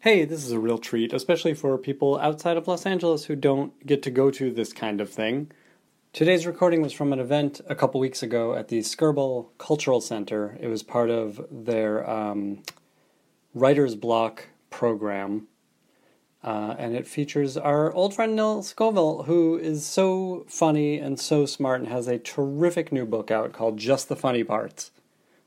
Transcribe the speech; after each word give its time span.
Hey, 0.00 0.24
this 0.24 0.44
is 0.44 0.52
a 0.52 0.60
real 0.60 0.78
treat, 0.78 1.12
especially 1.12 1.54
for 1.54 1.76
people 1.76 2.18
outside 2.18 2.56
of 2.56 2.68
Los 2.68 2.86
Angeles 2.86 3.24
who 3.24 3.34
don't 3.34 3.84
get 3.84 4.00
to 4.04 4.12
go 4.12 4.30
to 4.30 4.52
this 4.52 4.72
kind 4.72 5.00
of 5.00 5.10
thing. 5.10 5.50
Today's 6.12 6.46
recording 6.46 6.82
was 6.82 6.92
from 6.92 7.12
an 7.12 7.18
event 7.18 7.60
a 7.68 7.74
couple 7.74 7.98
weeks 7.98 8.22
ago 8.22 8.54
at 8.54 8.68
the 8.68 8.78
Skirball 8.78 9.48
Cultural 9.58 10.00
Center. 10.00 10.56
It 10.60 10.68
was 10.68 10.84
part 10.84 11.10
of 11.10 11.44
their 11.50 12.08
um, 12.08 12.62
Writers 13.54 13.96
Bloc 13.96 14.46
program. 14.70 15.48
Uh, 16.44 16.76
and 16.78 16.94
it 16.94 17.08
features 17.08 17.56
our 17.56 17.92
old 17.92 18.14
friend 18.14 18.36
Nell 18.36 18.62
Scovell, 18.62 19.26
who 19.26 19.58
is 19.58 19.84
so 19.84 20.46
funny 20.48 21.00
and 21.00 21.18
so 21.18 21.44
smart 21.44 21.80
and 21.80 21.88
has 21.88 22.06
a 22.06 22.20
terrific 22.20 22.92
new 22.92 23.04
book 23.04 23.32
out 23.32 23.52
called 23.52 23.78
Just 23.78 24.08
the 24.08 24.14
Funny 24.14 24.44
Parts, 24.44 24.92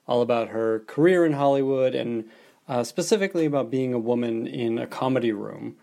all 0.10 0.22
about 0.22 0.50
her 0.50 0.80
career 0.88 1.26
in 1.26 1.32
Hollywood 1.32 1.96
and 1.96 2.26
uh, 2.72 2.86
specifically 2.86 3.46
about 3.46 3.70
being 3.70 3.94
a 3.94 4.00
woman 4.00 4.48
in 4.48 4.78
a 4.78 4.88
comedy 4.88 5.34
room. 5.34 5.76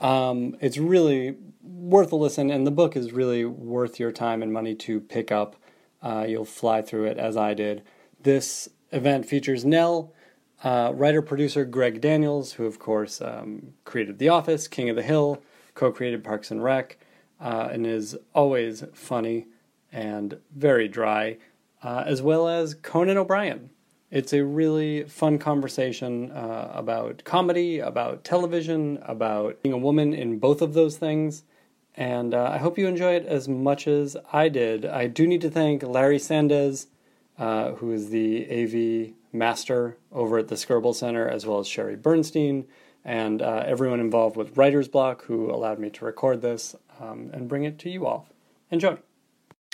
Um, 0.00 0.56
it's 0.60 0.76
really 0.76 1.36
worth 1.62 2.10
a 2.10 2.16
listen, 2.16 2.50
and 2.50 2.66
the 2.66 2.72
book 2.72 2.96
is 2.96 3.12
really 3.12 3.44
worth 3.44 4.00
your 4.00 4.10
time 4.10 4.42
and 4.42 4.52
money 4.52 4.74
to 4.74 4.98
pick 4.98 5.30
up. 5.30 5.54
Uh, 6.02 6.26
you'll 6.28 6.44
fly 6.44 6.82
through 6.82 7.04
it 7.04 7.16
as 7.16 7.36
I 7.36 7.54
did. 7.54 7.84
This 8.20 8.68
event 8.90 9.24
features 9.24 9.64
Nell, 9.64 10.12
uh, 10.64 10.90
writer 10.92 11.22
producer 11.22 11.64
Greg 11.64 12.00
Daniels, 12.00 12.54
who 12.54 12.66
of 12.66 12.80
course 12.80 13.20
um, 13.20 13.74
created 13.84 14.18
The 14.18 14.28
Office, 14.28 14.66
King 14.66 14.90
of 14.90 14.96
the 14.96 15.02
Hill, 15.04 15.40
co 15.74 15.92
created 15.92 16.24
Parks 16.24 16.50
and 16.50 16.60
Rec, 16.60 16.98
uh, 17.40 17.68
and 17.70 17.86
is 17.86 18.16
always 18.34 18.82
funny 18.94 19.46
and 19.92 20.40
very 20.52 20.88
dry, 20.88 21.36
uh, 21.84 22.02
as 22.04 22.20
well 22.20 22.48
as 22.48 22.74
Conan 22.74 23.16
O'Brien. 23.16 23.70
It's 24.12 24.34
a 24.34 24.44
really 24.44 25.04
fun 25.04 25.38
conversation 25.38 26.32
uh, 26.32 26.70
about 26.74 27.24
comedy, 27.24 27.78
about 27.78 28.24
television, 28.24 28.98
about 29.06 29.62
being 29.62 29.72
a 29.72 29.78
woman 29.78 30.12
in 30.12 30.38
both 30.38 30.60
of 30.60 30.74
those 30.74 30.98
things. 30.98 31.44
And 31.94 32.34
uh, 32.34 32.50
I 32.52 32.58
hope 32.58 32.76
you 32.76 32.86
enjoy 32.86 33.14
it 33.14 33.24
as 33.24 33.48
much 33.48 33.88
as 33.88 34.14
I 34.30 34.50
did. 34.50 34.84
I 34.84 35.06
do 35.06 35.26
need 35.26 35.40
to 35.40 35.50
thank 35.50 35.82
Larry 35.82 36.18
Sandez, 36.18 36.88
uh, 37.38 37.72
who 37.72 37.90
is 37.90 38.10
the 38.10 38.46
AV 38.50 39.14
master 39.32 39.96
over 40.12 40.36
at 40.36 40.48
the 40.48 40.56
Skirball 40.56 40.94
Center, 40.94 41.26
as 41.26 41.46
well 41.46 41.58
as 41.58 41.66
Sherry 41.66 41.96
Bernstein, 41.96 42.66
and 43.06 43.40
uh, 43.40 43.64
everyone 43.66 43.98
involved 43.98 44.36
with 44.36 44.58
Writers 44.58 44.88
Bloc 44.88 45.24
who 45.24 45.50
allowed 45.50 45.78
me 45.78 45.88
to 45.88 46.04
record 46.04 46.42
this 46.42 46.76
um, 47.00 47.30
and 47.32 47.48
bring 47.48 47.64
it 47.64 47.78
to 47.78 47.88
you 47.88 48.04
all. 48.04 48.28
Enjoy. 48.70 48.98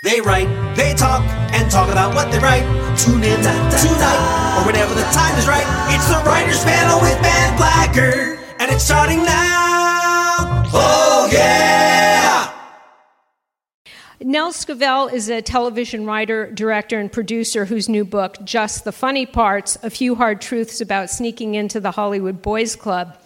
They 0.00 0.20
write, 0.20 0.46
they 0.77 0.94
talk, 0.94 1.24
and 1.52 1.68
talk 1.68 1.91
about 1.91 2.14
what 2.14 2.30
they 2.30 2.38
write. 2.38 2.62
Tune 2.96 3.24
in 3.24 3.41
tonight, 3.41 4.56
or 4.56 4.64
whenever 4.64 4.94
the 4.94 5.02
time 5.10 5.36
is 5.36 5.48
right. 5.48 5.66
It's 5.92 6.06
the 6.06 6.22
Writers 6.24 6.62
Panel 6.62 7.00
with 7.00 7.20
Ben 7.20 7.56
Blacker, 7.56 8.38
and 8.60 8.70
it's 8.70 8.84
starting 8.84 9.24
now. 9.24 10.62
Oh, 10.72 11.28
yeah! 11.32 12.48
Nell 14.20 14.52
Scovell 14.52 15.12
is 15.12 15.28
a 15.28 15.42
television 15.42 16.06
writer, 16.06 16.48
director, 16.52 17.00
and 17.00 17.10
producer 17.10 17.64
whose 17.64 17.88
new 17.88 18.04
book, 18.04 18.36
Just 18.44 18.84
the 18.84 18.92
Funny 18.92 19.26
Parts 19.26 19.78
A 19.82 19.91
Few 19.91 20.14
Hard 20.14 20.41
Truths 20.41 20.80
About 20.80 21.10
Sneaking 21.10 21.56
into 21.56 21.80
the 21.80 21.91
Hollywood 21.91 22.41
Boys 22.41 22.76
Club, 22.76 23.19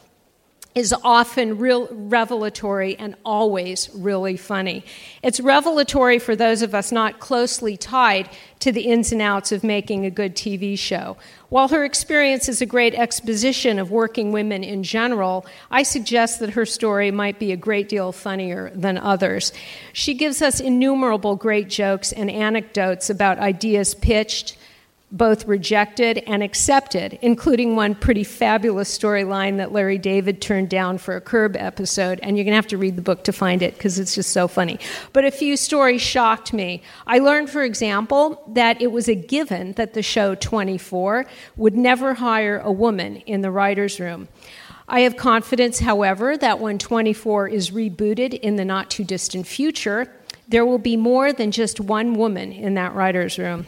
is 0.74 0.94
often 1.04 1.58
real 1.58 1.86
revelatory 1.90 2.96
and 2.98 3.14
always 3.24 3.90
really 3.94 4.36
funny. 4.36 4.84
It's 5.22 5.38
revelatory 5.38 6.18
for 6.18 6.34
those 6.34 6.62
of 6.62 6.74
us 6.74 6.90
not 6.90 7.20
closely 7.20 7.76
tied 7.76 8.30
to 8.60 8.72
the 8.72 8.82
ins 8.82 9.12
and 9.12 9.20
outs 9.20 9.52
of 9.52 9.62
making 9.62 10.06
a 10.06 10.10
good 10.10 10.34
TV 10.34 10.78
show. 10.78 11.16
While 11.50 11.68
her 11.68 11.84
experience 11.84 12.48
is 12.48 12.62
a 12.62 12.66
great 12.66 12.94
exposition 12.94 13.78
of 13.78 13.90
working 13.90 14.32
women 14.32 14.64
in 14.64 14.82
general, 14.82 15.44
I 15.70 15.82
suggest 15.82 16.40
that 16.40 16.50
her 16.50 16.64
story 16.64 17.10
might 17.10 17.38
be 17.38 17.52
a 17.52 17.56
great 17.56 17.90
deal 17.90 18.10
funnier 18.10 18.70
than 18.74 18.96
others. 18.96 19.52
She 19.92 20.14
gives 20.14 20.40
us 20.40 20.58
innumerable 20.58 21.36
great 21.36 21.68
jokes 21.68 22.12
and 22.12 22.30
anecdotes 22.30 23.10
about 23.10 23.38
ideas 23.38 23.94
pitched 23.94 24.56
both 25.12 25.46
rejected 25.46 26.18
and 26.26 26.42
accepted, 26.42 27.18
including 27.20 27.76
one 27.76 27.94
pretty 27.94 28.24
fabulous 28.24 28.96
storyline 28.96 29.58
that 29.58 29.70
Larry 29.70 29.98
David 29.98 30.40
turned 30.40 30.70
down 30.70 30.96
for 30.96 31.14
a 31.14 31.20
Curb 31.20 31.54
episode. 31.56 32.18
And 32.22 32.36
you're 32.36 32.44
going 32.44 32.52
to 32.52 32.56
have 32.56 32.66
to 32.68 32.78
read 32.78 32.96
the 32.96 33.02
book 33.02 33.22
to 33.24 33.32
find 33.32 33.60
it 33.62 33.74
because 33.74 33.98
it's 33.98 34.14
just 34.14 34.30
so 34.30 34.48
funny. 34.48 34.78
But 35.12 35.26
a 35.26 35.30
few 35.30 35.58
stories 35.58 36.00
shocked 36.00 36.54
me. 36.54 36.82
I 37.06 37.18
learned, 37.18 37.50
for 37.50 37.62
example, 37.62 38.42
that 38.54 38.80
it 38.80 38.90
was 38.90 39.06
a 39.06 39.14
given 39.14 39.72
that 39.72 39.92
the 39.92 40.02
show 40.02 40.34
24 40.34 41.26
would 41.56 41.76
never 41.76 42.14
hire 42.14 42.58
a 42.58 42.72
woman 42.72 43.16
in 43.16 43.42
the 43.42 43.50
writer's 43.50 44.00
room. 44.00 44.28
I 44.88 45.00
have 45.00 45.16
confidence, 45.16 45.80
however, 45.80 46.38
that 46.38 46.58
when 46.58 46.78
24 46.78 47.48
is 47.48 47.70
rebooted 47.70 48.32
in 48.40 48.56
the 48.56 48.64
not 48.64 48.90
too 48.90 49.04
distant 49.04 49.46
future, 49.46 50.10
there 50.48 50.64
will 50.64 50.78
be 50.78 50.96
more 50.96 51.32
than 51.32 51.50
just 51.50 51.80
one 51.80 52.14
woman 52.14 52.50
in 52.52 52.74
that 52.74 52.94
writer's 52.94 53.38
room. 53.38 53.66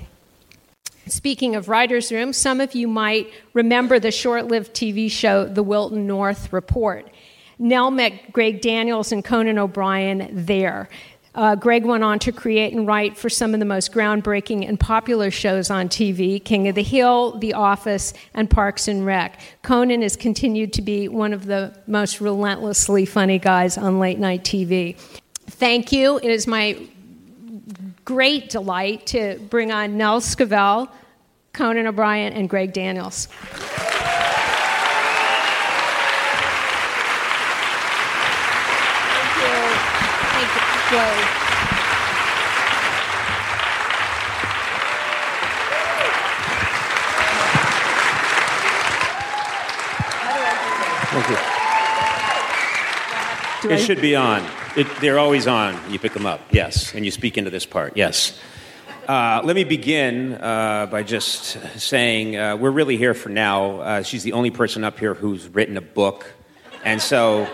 Speaking 1.06 1.54
of 1.54 1.69
writer's 1.69 2.10
room, 2.10 2.32
some 2.32 2.60
of 2.60 2.75
you 2.75 2.88
might 2.88 3.31
remember 3.53 3.98
the 3.98 4.10
short 4.10 4.47
lived 4.47 4.75
TV 4.75 5.10
show, 5.10 5.44
The 5.44 5.62
Wilton 5.62 6.06
North 6.06 6.53
Report. 6.53 7.10
Nell 7.59 7.91
met 7.91 8.32
Greg 8.32 8.60
Daniels 8.60 9.12
and 9.12 9.25
Conan 9.25 9.59
O'Brien 9.59 10.28
there. 10.32 10.88
Uh, 11.34 11.56
Greg 11.56 11.84
went 11.84 12.04
on 12.04 12.19
to 12.20 12.31
create 12.31 12.72
and 12.72 12.87
write 12.87 13.16
for 13.16 13.28
some 13.28 13.54
of 13.54 13.60
the 13.60 13.66
most 13.66 13.93
groundbreaking 13.93 14.69
and 14.69 14.78
popular 14.78 15.31
shows 15.31 15.69
on 15.69 15.88
TV 15.88 16.43
King 16.43 16.69
of 16.69 16.76
the 16.76 16.82
Hill, 16.82 17.38
The 17.38 17.54
Office, 17.54 18.14
and 18.34 18.48
Parks 18.48 18.87
and 18.87 19.04
Rec. 19.04 19.41
Conan 19.62 20.03
has 20.03 20.14
continued 20.14 20.72
to 20.75 20.82
be 20.82 21.09
one 21.09 21.32
of 21.32 21.47
the 21.47 21.76
most 21.87 22.20
relentlessly 22.20 23.04
funny 23.04 23.41
guys 23.41 23.76
on 23.76 23.98
late 23.98 24.19
night 24.19 24.44
TV. 24.44 24.97
Thank 25.47 25.91
you. 25.93 26.19
It 26.19 26.31
is 26.31 26.47
my 26.47 26.78
great 28.04 28.50
delight 28.50 29.06
to 29.06 29.38
bring 29.50 29.72
on 29.72 29.97
Nell 29.97 30.20
Scovell, 30.20 30.91
Conan 31.53 31.87
O'Brien, 31.87 32.32
and 32.32 32.48
Greg 32.48 32.72
Daniels. 32.72 33.28
Thank 51.14 51.31
you. 51.31 51.53
Thank 53.69 53.80
you. 53.80 53.86
Joe. 53.86 53.86
Thank 53.86 53.88
you. 53.88 53.94
It 53.94 53.97
should 53.97 54.02
be 54.02 54.16
on. 54.16 54.47
It, 54.76 54.86
they're 55.00 55.19
always 55.19 55.47
on. 55.47 55.78
You 55.91 55.98
pick 55.98 56.12
them 56.12 56.26
up, 56.26 56.41
yes, 56.50 56.94
and 56.94 57.04
you 57.04 57.10
speak 57.10 57.38
into 57.38 57.50
this 57.50 57.66
part, 57.66 57.97
yes. 57.97 58.38
Uh, 59.08 59.42
let 59.44 59.54
me 59.54 59.64
begin 59.64 60.34
uh, 60.34 60.86
by 60.91 61.02
just 61.02 61.58
saying 61.78 62.36
uh, 62.36 62.56
we're 62.56 62.70
really 62.70 62.97
here 62.97 63.14
for 63.14 63.28
now. 63.28 63.80
Uh, 63.80 64.02
she's 64.02 64.22
the 64.22 64.32
only 64.32 64.50
person 64.50 64.84
up 64.84 64.98
here 64.98 65.14
who's 65.14 65.48
written 65.48 65.76
a 65.76 65.82
book, 65.82 66.32
and 66.84 67.00
so 67.00 67.48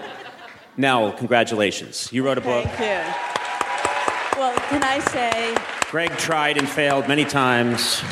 now, 0.76 1.10
congratulations. 1.12 2.12
You 2.12 2.24
wrote 2.24 2.38
a 2.38 2.40
book. 2.40 2.64
Thank 2.64 2.80
you. 2.80 4.40
Well, 4.40 4.56
can 4.68 4.82
I 4.82 4.98
say, 5.00 5.56
Greg 5.90 6.10
tried 6.16 6.56
and 6.56 6.68
failed 6.68 7.08
many 7.08 7.24
times. 7.24 8.02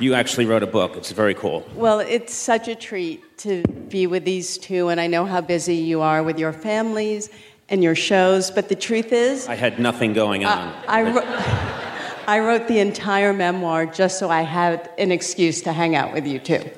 You 0.00 0.14
actually 0.14 0.46
wrote 0.46 0.62
a 0.62 0.66
book. 0.66 0.96
It's 0.96 1.12
very 1.12 1.34
cool. 1.34 1.64
well, 1.74 2.00
it's 2.00 2.34
such 2.34 2.68
a 2.68 2.74
treat 2.74 3.38
to 3.38 3.62
be 3.88 4.06
with 4.06 4.24
these 4.24 4.58
two, 4.58 4.88
and 4.88 5.00
I 5.00 5.06
know 5.06 5.24
how 5.24 5.40
busy 5.40 5.76
you 5.76 6.00
are 6.00 6.22
with 6.22 6.38
your 6.38 6.52
families 6.52 7.30
and 7.68 7.82
your 7.82 7.94
shows, 7.94 8.50
but 8.50 8.68
the 8.68 8.74
truth 8.74 9.12
is, 9.12 9.48
I 9.48 9.54
had 9.54 9.78
nothing 9.78 10.12
going 10.12 10.44
on. 10.44 10.58
Uh, 10.58 10.82
I, 10.88 11.02
wrote, 11.02 11.24
I 12.28 12.38
wrote 12.40 12.68
the 12.68 12.80
entire 12.80 13.32
memoir 13.32 13.86
just 13.86 14.18
so 14.18 14.28
I 14.28 14.42
had 14.42 14.90
an 14.98 15.12
excuse 15.12 15.62
to 15.62 15.72
hang 15.72 15.94
out 15.94 16.12
with 16.12 16.26
you 16.26 16.38
two. 16.38 16.68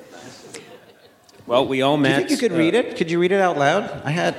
well, 1.45 1.67
we 1.67 1.81
all 1.81 1.97
met. 1.97 2.09
Do 2.09 2.13
met. 2.13 2.21
you 2.21 2.27
think 2.27 2.41
you 2.41 2.49
could 2.49 2.55
uh, 2.55 2.59
read 2.59 2.73
it? 2.75 2.97
Could 2.97 3.11
you 3.11 3.19
read 3.19 3.31
it 3.31 3.41
out 3.41 3.57
loud? 3.57 4.01
I 4.05 4.11
had. 4.11 4.35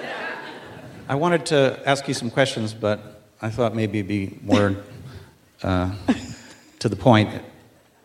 I 1.09 1.15
wanted 1.15 1.47
to 1.47 1.81
ask 1.87 2.07
you 2.07 2.15
some 2.15 2.31
questions, 2.31 2.75
but 2.75 3.23
I 3.41 3.51
thought 3.51 3.75
maybe 3.75 3.99
it'd 3.99 4.09
be 4.09 4.39
more 4.43 4.77
uh, 5.63 5.95
to 6.81 6.89
the 6.89 6.97
point 6.97 7.43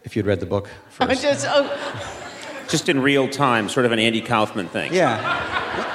if 0.04 0.16
you'd 0.16 0.26
read 0.26 0.40
the 0.40 0.46
book 0.46 0.70
first. 0.90 1.22
just, 1.22 1.46
oh, 1.50 2.66
Just 2.70 2.90
in 2.90 3.02
real 3.02 3.28
time, 3.28 3.70
sort 3.70 3.86
of 3.86 3.92
an 3.92 4.00
Andy 4.00 4.22
Kaufman 4.22 4.68
thing. 4.68 4.94
Yeah. 4.94 5.20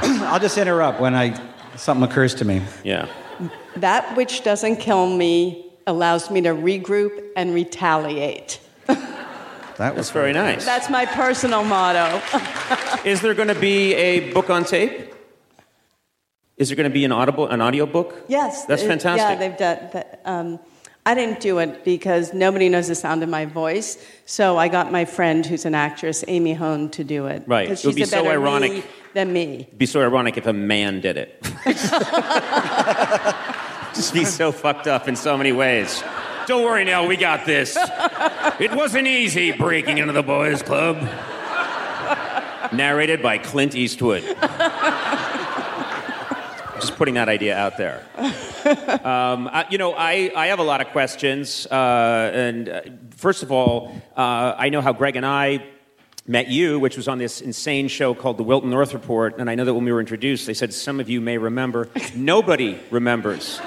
I'll 0.28 0.40
just 0.40 0.58
interrupt 0.58 1.00
when 1.00 1.14
I 1.14 1.38
something 1.76 2.08
occurs 2.08 2.34
to 2.36 2.44
me. 2.44 2.62
Yeah. 2.84 3.08
that 3.76 4.16
which 4.16 4.42
doesn't 4.42 4.76
kill 4.76 5.08
me 5.16 5.66
allows 5.86 6.30
me 6.30 6.40
to 6.42 6.50
regroup 6.50 7.22
and 7.36 7.54
retaliate. 7.54 8.60
That 9.78 9.94
was 9.94 10.06
That's 10.08 10.10
very 10.10 10.32
nice. 10.32 10.64
That's 10.64 10.90
my 10.90 11.06
personal 11.06 11.62
motto. 11.62 12.20
Is 13.08 13.20
there 13.20 13.32
going 13.32 13.46
to 13.46 13.54
be 13.54 13.94
a 13.94 14.32
book 14.32 14.50
on 14.50 14.64
tape? 14.64 15.14
Is 16.56 16.68
there 16.68 16.74
going 16.74 16.90
to 16.90 16.92
be 16.92 17.04
an 17.04 17.12
audible, 17.12 17.46
an 17.46 17.60
audio 17.60 17.86
book? 17.86 18.24
Yes. 18.26 18.64
That's 18.64 18.82
it- 18.82 18.88
fantastic. 18.88 19.20
Yeah, 19.20 19.34
they've 19.36 19.56
done 19.56 19.90
that. 19.92 20.20
Um, 20.24 20.58
I 21.08 21.14
didn't 21.14 21.40
do 21.40 21.56
it 21.56 21.84
because 21.86 22.34
nobody 22.34 22.68
knows 22.68 22.88
the 22.88 22.94
sound 22.94 23.22
of 23.22 23.30
my 23.30 23.46
voice. 23.46 23.96
So 24.26 24.58
I 24.58 24.68
got 24.68 24.92
my 24.92 25.06
friend, 25.06 25.46
who's 25.46 25.64
an 25.64 25.74
actress, 25.74 26.22
Amy 26.28 26.52
Hone, 26.52 26.90
to 26.90 27.02
do 27.02 27.28
it. 27.28 27.44
Right. 27.46 27.70
It 27.70 27.82
would 27.86 27.94
be 27.94 28.04
so 28.04 28.28
ironic. 28.28 28.72
me 28.72 28.82
than 29.14 29.32
me. 29.32 29.60
It'd 29.60 29.78
be 29.78 29.86
so 29.86 30.02
ironic 30.02 30.36
if 30.36 30.46
a 30.46 30.52
man 30.52 31.00
did 31.00 31.16
it. 31.16 31.42
Just 33.94 34.12
be 34.12 34.26
so 34.26 34.52
fucked 34.52 34.86
up 34.86 35.08
in 35.08 35.16
so 35.16 35.38
many 35.38 35.50
ways. 35.50 36.04
Don't 36.46 36.62
worry, 36.62 36.84
Nell, 36.84 37.08
we 37.08 37.16
got 37.16 37.46
this. 37.46 37.78
It 38.60 38.72
wasn't 38.72 39.06
easy 39.06 39.52
breaking 39.52 39.96
into 39.96 40.12
the 40.12 40.22
boys' 40.22 40.60
club. 40.60 40.98
Narrated 42.70 43.22
by 43.22 43.38
Clint 43.38 43.74
Eastwood. 43.74 44.24
Just 46.80 46.96
putting 46.96 47.14
that 47.14 47.28
idea 47.28 47.56
out 47.56 47.76
there. 47.76 48.04
Um, 48.68 49.48
I- 49.50 49.66
you 49.70 49.78
know, 49.78 49.94
I, 49.94 50.30
I 50.36 50.48
have 50.48 50.58
a 50.58 50.62
lot 50.62 50.82
of 50.82 50.88
questions. 50.88 51.66
Uh, 51.66 52.30
and 52.34 52.68
uh, 52.68 52.80
first 53.16 53.42
of 53.42 53.50
all, 53.50 53.92
uh, 54.14 54.54
I 54.58 54.68
know 54.68 54.82
how 54.82 54.92
Greg 54.92 55.16
and 55.16 55.24
I 55.24 55.64
met 56.26 56.48
you, 56.48 56.78
which 56.78 56.96
was 56.96 57.08
on 57.08 57.16
this 57.16 57.40
insane 57.40 57.88
show 57.88 58.12
called 58.14 58.36
The 58.36 58.42
Wilton 58.42 58.68
North 58.68 58.92
Report. 58.92 59.38
And 59.38 59.48
I 59.48 59.54
know 59.54 59.64
that 59.64 59.72
when 59.72 59.84
we 59.84 59.92
were 59.92 60.00
introduced, 60.00 60.46
they 60.46 60.52
said 60.52 60.74
some 60.74 61.00
of 61.00 61.08
you 61.08 61.20
may 61.22 61.38
remember. 61.38 61.88
Nobody 62.14 62.78
remembers 62.90 63.58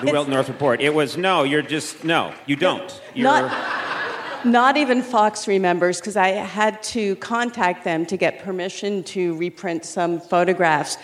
The 0.00 0.10
Wilton 0.12 0.32
North 0.32 0.48
Report. 0.48 0.80
It 0.80 0.94
was, 0.94 1.18
no, 1.18 1.42
you're 1.42 1.60
just, 1.60 2.04
no, 2.04 2.32
you 2.46 2.56
don't. 2.56 3.00
You're, 3.14 3.24
Not, 3.24 4.46
not 4.46 4.76
even 4.78 5.02
Fox 5.02 5.46
remembers 5.46 6.00
because 6.00 6.16
I 6.16 6.28
had 6.28 6.82
to 6.84 7.16
contact 7.16 7.84
them 7.84 8.06
to 8.06 8.16
get 8.16 8.42
permission 8.42 9.02
to 9.04 9.36
reprint 9.36 9.84
some 9.84 10.20
photographs. 10.20 10.96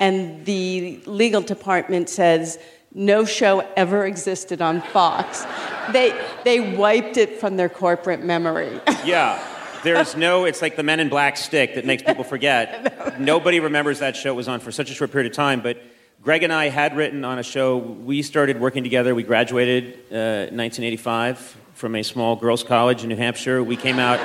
And 0.00 0.44
the 0.46 1.00
legal 1.06 1.42
department 1.42 2.08
says 2.08 2.58
no 2.92 3.24
show 3.24 3.60
ever 3.76 4.04
existed 4.06 4.60
on 4.60 4.80
Fox. 4.80 5.44
They, 5.92 6.18
they 6.44 6.74
wiped 6.74 7.16
it 7.16 7.38
from 7.38 7.56
their 7.56 7.68
corporate 7.68 8.24
memory. 8.24 8.80
yeah. 9.04 9.46
There's 9.84 10.16
no, 10.16 10.44
it's 10.44 10.60
like 10.60 10.76
the 10.76 10.82
Men 10.82 11.00
in 11.00 11.08
Black 11.08 11.36
stick 11.36 11.74
that 11.76 11.86
makes 11.86 12.02
people 12.02 12.24
forget. 12.24 13.20
Nobody 13.20 13.60
remembers 13.60 14.00
that 14.00 14.16
show 14.16 14.34
was 14.34 14.48
on 14.48 14.60
for 14.60 14.72
such 14.72 14.90
a 14.90 14.94
short 14.94 15.12
period 15.12 15.30
of 15.30 15.36
time. 15.36 15.60
But 15.60 15.80
Greg 16.22 16.42
and 16.42 16.52
I 16.52 16.68
had 16.68 16.96
written 16.96 17.24
on 17.24 17.38
a 17.38 17.42
show. 17.42 17.78
We 17.78 18.22
started 18.22 18.60
working 18.60 18.82
together. 18.82 19.14
We 19.14 19.22
graduated 19.22 19.94
uh, 20.10 20.52
1985 20.52 21.56
from 21.74 21.96
a 21.96 22.02
small 22.02 22.36
girls' 22.36 22.62
college 22.62 23.02
in 23.02 23.08
New 23.08 23.16
Hampshire. 23.16 23.62
We 23.62 23.76
came 23.76 23.98
out 23.98 24.18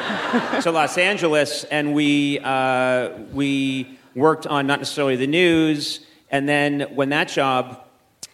to 0.63 0.71
Los 0.71 0.97
Angeles 0.97 1.63
and 1.65 1.93
we, 1.93 2.39
uh, 2.39 3.11
we 3.31 3.94
worked 4.15 4.47
on 4.47 4.65
not 4.65 4.79
necessarily 4.79 5.15
the 5.17 5.27
news. 5.27 5.99
And 6.31 6.49
then 6.49 6.81
when 6.95 7.09
that 7.09 7.27
job 7.27 7.85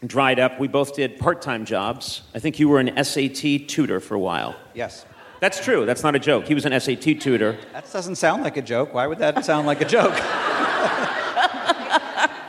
dried 0.05 0.39
up, 0.39 0.59
we 0.59 0.67
both 0.67 0.95
did 0.95 1.19
part 1.19 1.41
time 1.41 1.65
jobs. 1.65 2.21
I 2.33 2.39
think 2.39 2.59
you 2.59 2.69
were 2.69 2.79
an 2.79 3.03
SAT 3.03 3.67
tutor 3.67 3.99
for 3.99 4.15
a 4.15 4.19
while. 4.19 4.55
Yes. 4.73 5.05
That's 5.39 5.63
true. 5.63 5.85
That's 5.87 6.03
not 6.03 6.15
a 6.15 6.19
joke. 6.19 6.45
He 6.45 6.53
was 6.53 6.65
an 6.65 6.79
SAT 6.79 7.19
tutor. 7.19 7.57
That 7.73 7.91
doesn't 7.91 8.15
sound 8.15 8.43
like 8.43 8.57
a 8.57 8.61
joke. 8.61 8.93
Why 8.93 9.07
would 9.07 9.17
that 9.19 9.43
sound 9.43 9.65
like 9.65 9.81
a 9.81 9.85
joke? 9.85 10.13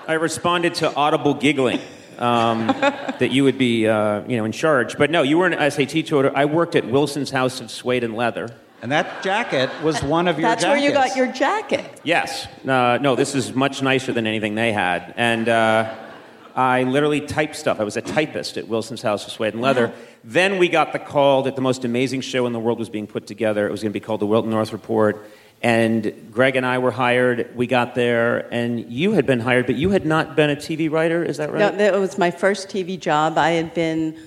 I 0.04 0.18
responded 0.20 0.74
to 0.74 0.94
audible 0.94 1.32
giggling 1.32 1.80
um, 2.18 2.66
that 2.66 3.30
you 3.30 3.44
would 3.44 3.56
be, 3.56 3.86
uh, 3.86 4.22
you 4.26 4.36
know, 4.36 4.44
in 4.44 4.52
charge. 4.52 4.98
But 4.98 5.10
no, 5.10 5.22
you 5.22 5.38
were 5.38 5.46
an 5.46 5.70
SAT 5.70 6.04
tutor. 6.06 6.30
I 6.36 6.44
worked 6.44 6.76
at 6.76 6.86
Wilson's 6.86 7.30
House 7.30 7.62
of 7.62 7.70
Suede 7.70 8.04
and 8.04 8.14
Leather. 8.14 8.54
And 8.82 8.90
that 8.90 9.22
jacket 9.22 9.70
was 9.84 10.02
one 10.02 10.26
of 10.26 10.40
your 10.40 10.48
That's 10.48 10.64
where 10.64 10.76
you 10.76 10.90
got 10.90 11.14
your 11.14 11.30
jacket. 11.30 12.00
Yes. 12.02 12.48
Uh, 12.66 12.98
no, 13.00 13.14
this 13.14 13.36
is 13.36 13.54
much 13.54 13.80
nicer 13.80 14.12
than 14.12 14.26
anything 14.26 14.56
they 14.56 14.72
had. 14.72 15.14
And 15.16 15.48
uh, 15.48 15.94
I 16.56 16.82
literally 16.82 17.20
typed 17.20 17.54
stuff. 17.54 17.78
I 17.78 17.84
was 17.84 17.96
a 17.96 18.00
typist 18.00 18.56
at 18.56 18.66
Wilson's 18.66 19.00
House 19.00 19.24
of 19.24 19.30
Suede 19.32 19.54
and 19.54 19.62
Leather. 19.62 19.92
Then 20.24 20.58
we 20.58 20.68
got 20.68 20.92
the 20.92 20.98
call 20.98 21.44
that 21.44 21.54
the 21.54 21.62
most 21.62 21.84
amazing 21.84 22.22
show 22.22 22.44
in 22.46 22.52
the 22.52 22.58
world 22.58 22.80
was 22.80 22.88
being 22.88 23.06
put 23.06 23.28
together. 23.28 23.68
It 23.68 23.70
was 23.70 23.82
going 23.82 23.92
to 23.92 23.98
be 23.98 24.04
called 24.04 24.18
the 24.18 24.26
Wilton 24.26 24.50
North 24.50 24.72
Report. 24.72 25.30
And 25.62 26.30
Greg 26.32 26.56
and 26.56 26.66
I 26.66 26.78
were 26.78 26.90
hired. 26.90 27.54
We 27.54 27.68
got 27.68 27.94
there, 27.94 28.52
and 28.52 28.90
you 28.92 29.12
had 29.12 29.26
been 29.26 29.38
hired, 29.38 29.66
but 29.66 29.76
you 29.76 29.90
had 29.90 30.04
not 30.04 30.34
been 30.34 30.50
a 30.50 30.56
TV 30.56 30.90
writer. 30.90 31.22
Is 31.22 31.36
that 31.36 31.52
right? 31.52 31.60
No, 31.60 31.70
that 31.70 31.94
was 32.00 32.18
my 32.18 32.32
first 32.32 32.68
TV 32.68 32.98
job. 32.98 33.38
I 33.38 33.50
had 33.50 33.72
been 33.72 34.18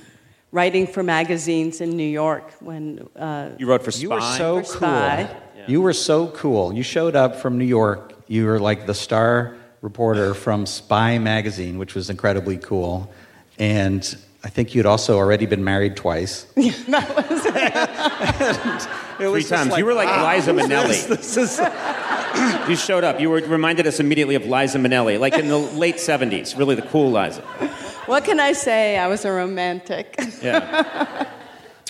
writing 0.55 0.87
for 0.87 1.03
magazines 1.03 1.81
in 1.81 1.97
New 1.97 2.07
York 2.07 2.49
when 2.61 3.05
uh, 3.17 3.49
You 3.59 3.67
wrote 3.67 3.83
for 3.83 3.91
Spy. 3.91 4.01
You 4.03 4.09
were 4.09 4.21
so 4.21 4.63
For 4.63 4.71
cool. 4.71 4.77
Spy. 4.77 5.35
You 5.67 5.81
were 5.81 5.93
so 5.93 6.27
cool. 6.29 6.73
You 6.73 6.81
showed 6.83 7.15
up 7.15 7.35
from 7.35 7.57
New 7.57 7.65
York. 7.65 8.13
You 8.27 8.45
were 8.45 8.59
like 8.59 8.85
the 8.85 8.93
star 8.93 9.55
reporter 9.81 10.33
from 10.33 10.65
Spy 10.65 11.17
magazine, 11.17 11.77
which 11.77 11.93
was 11.93 12.09
incredibly 12.09 12.57
cool. 12.57 13.11
And 13.59 14.01
I 14.45 14.49
think 14.49 14.73
you'd 14.73 14.85
also 14.85 15.17
already 15.17 15.45
been 15.45 15.63
married 15.63 15.97
twice. 15.97 16.45
That 16.87 17.09
was 17.17 17.45
it. 17.47 18.87
Three 19.17 19.41
just 19.41 19.49
times. 19.49 19.71
like, 19.71 19.79
you 19.79 19.85
were 19.85 19.93
like 19.93 20.07
wow, 20.07 20.33
Liza 20.35 20.51
Minnelli. 20.51 21.07
This 21.07 21.35
is 21.37 21.59
You 22.69 22.75
showed 22.75 23.03
up. 23.03 23.19
You 23.19 23.29
were 23.29 23.41
reminded 23.41 23.87
us 23.87 23.99
immediately 23.99 24.35
of 24.35 24.45
Liza 24.45 24.77
Minnelli, 24.77 25.19
like 25.19 25.33
in 25.33 25.47
the 25.47 25.57
late 25.57 25.95
70s. 25.95 26.57
Really 26.57 26.75
the 26.75 26.81
cool 26.83 27.11
Liza. 27.11 27.43
What 28.05 28.23
can 28.23 28.39
I 28.39 28.53
say? 28.53 28.97
I 28.97 29.07
was 29.07 29.25
a 29.25 29.31
romantic. 29.31 30.15
Yeah. 30.41 31.27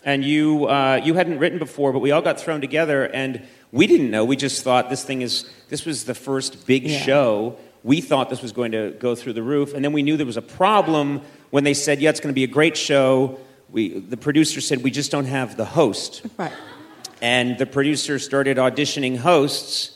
And 0.04 0.24
you, 0.24 0.66
uh, 0.68 1.02
you 1.04 1.16
hadn't 1.16 1.40
written 1.40 1.58
before, 1.60 1.92
but 1.92 2.00
we 2.00 2.12
all 2.12 2.22
got 2.22 2.40
thrown 2.40 2.62
together, 2.62 3.06
and 3.06 3.42
we 3.72 3.88
didn't 3.88 4.12
know. 4.12 4.24
We 4.24 4.36
just 4.36 4.64
thought 4.64 4.90
this 4.90 5.04
thing 5.04 5.22
is, 5.24 5.50
this 5.70 5.84
was 5.86 6.06
the 6.06 6.14
first 6.14 6.68
big 6.68 6.84
Yeah. 6.84 7.00
show. 7.00 7.58
We 7.84 8.02
thought 8.02 8.30
this 8.30 8.42
was 8.42 8.52
going 8.52 8.72
to 8.74 8.92
go 9.00 9.16
through 9.16 9.34
the 9.34 9.44
roof, 9.44 9.74
and 9.74 9.84
then 9.84 9.94
we 9.94 10.04
knew 10.04 10.16
there 10.16 10.26
was 10.26 10.38
a 10.38 10.42
problem 10.44 11.22
when 11.50 11.64
they 11.64 11.74
said, 11.74 12.02
yeah, 12.02 12.12
it's 12.12 12.20
going 12.20 12.32
to 12.34 12.36
be 12.36 12.44
a 12.44 12.48
great 12.48 12.78
show. 12.78 13.40
We, 13.70 14.00
the 14.00 14.18
producer 14.18 14.62
said, 14.62 14.84
we 14.84 14.92
just 14.92 15.12
don't 15.12 15.26
have 15.26 15.58
the 15.58 15.66
host. 15.66 16.22
right. 16.38 16.52
And 17.22 17.58
the 17.58 17.66
producer 17.66 18.20
started 18.20 18.58
auditioning 18.58 19.18
hosts 19.18 19.95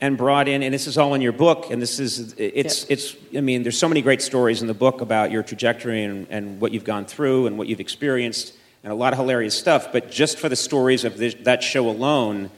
and 0.00 0.16
brought 0.16 0.48
in, 0.48 0.62
and 0.62 0.72
this 0.72 0.86
is 0.86 0.96
all 0.96 1.14
in 1.14 1.20
your 1.20 1.32
book, 1.32 1.70
and 1.70 1.80
this 1.80 2.00
is, 2.00 2.34
it's, 2.38 2.84
it's 2.88 3.16
I 3.36 3.40
mean, 3.40 3.62
there's 3.62 3.78
so 3.78 3.88
many 3.88 4.00
great 4.00 4.22
stories 4.22 4.62
in 4.62 4.66
the 4.66 4.74
book 4.74 5.02
about 5.02 5.30
your 5.30 5.42
trajectory 5.42 6.04
and, 6.04 6.26
and 6.30 6.60
what 6.60 6.72
you've 6.72 6.84
gone 6.84 7.04
through 7.04 7.46
and 7.46 7.58
what 7.58 7.66
you've 7.68 7.80
experienced, 7.80 8.54
and 8.82 8.92
a 8.92 8.96
lot 8.96 9.12
of 9.12 9.18
hilarious 9.18 9.58
stuff, 9.58 9.92
but 9.92 10.10
just 10.10 10.38
for 10.38 10.48
the 10.48 10.56
stories 10.56 11.04
of 11.04 11.18
this, 11.18 11.34
that 11.42 11.62
show 11.62 11.88
alone, 11.90 12.50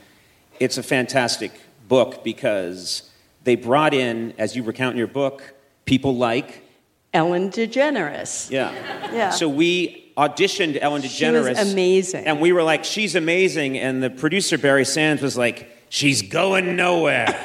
it's 0.61 0.79
a 0.79 0.83
fantastic 0.83 1.51
book 1.89 2.23
because 2.23 3.11
they 3.43 3.57
brought 3.57 3.93
in, 3.93 4.35
as 4.39 4.55
you 4.55 4.63
recount 4.63 4.93
in 4.93 4.99
your 4.99 5.09
book, 5.09 5.43
people 5.85 6.17
like, 6.17 6.63
Ellen 7.13 7.51
DeGeneres. 7.51 8.51
yeah. 8.51 8.73
Yeah. 9.13 9.31
So 9.31 9.49
we 9.49 10.13
auditioned 10.17 10.79
Ellen 10.81 11.03
DeGeneres. 11.03 11.43
She 11.45 11.61
was 11.61 11.73
amazing. 11.73 12.25
And 12.25 12.41
we 12.41 12.53
were 12.53 12.63
like, 12.63 12.85
she's 12.85 13.15
amazing. 13.15 13.79
And 13.79 14.03
the 14.03 14.09
producer, 14.09 14.57
Barry 14.57 14.85
Sands, 14.85 15.21
was 15.21 15.37
like, 15.37 15.69
she's 15.93 16.23
going 16.23 16.75
nowhere. 16.75 17.27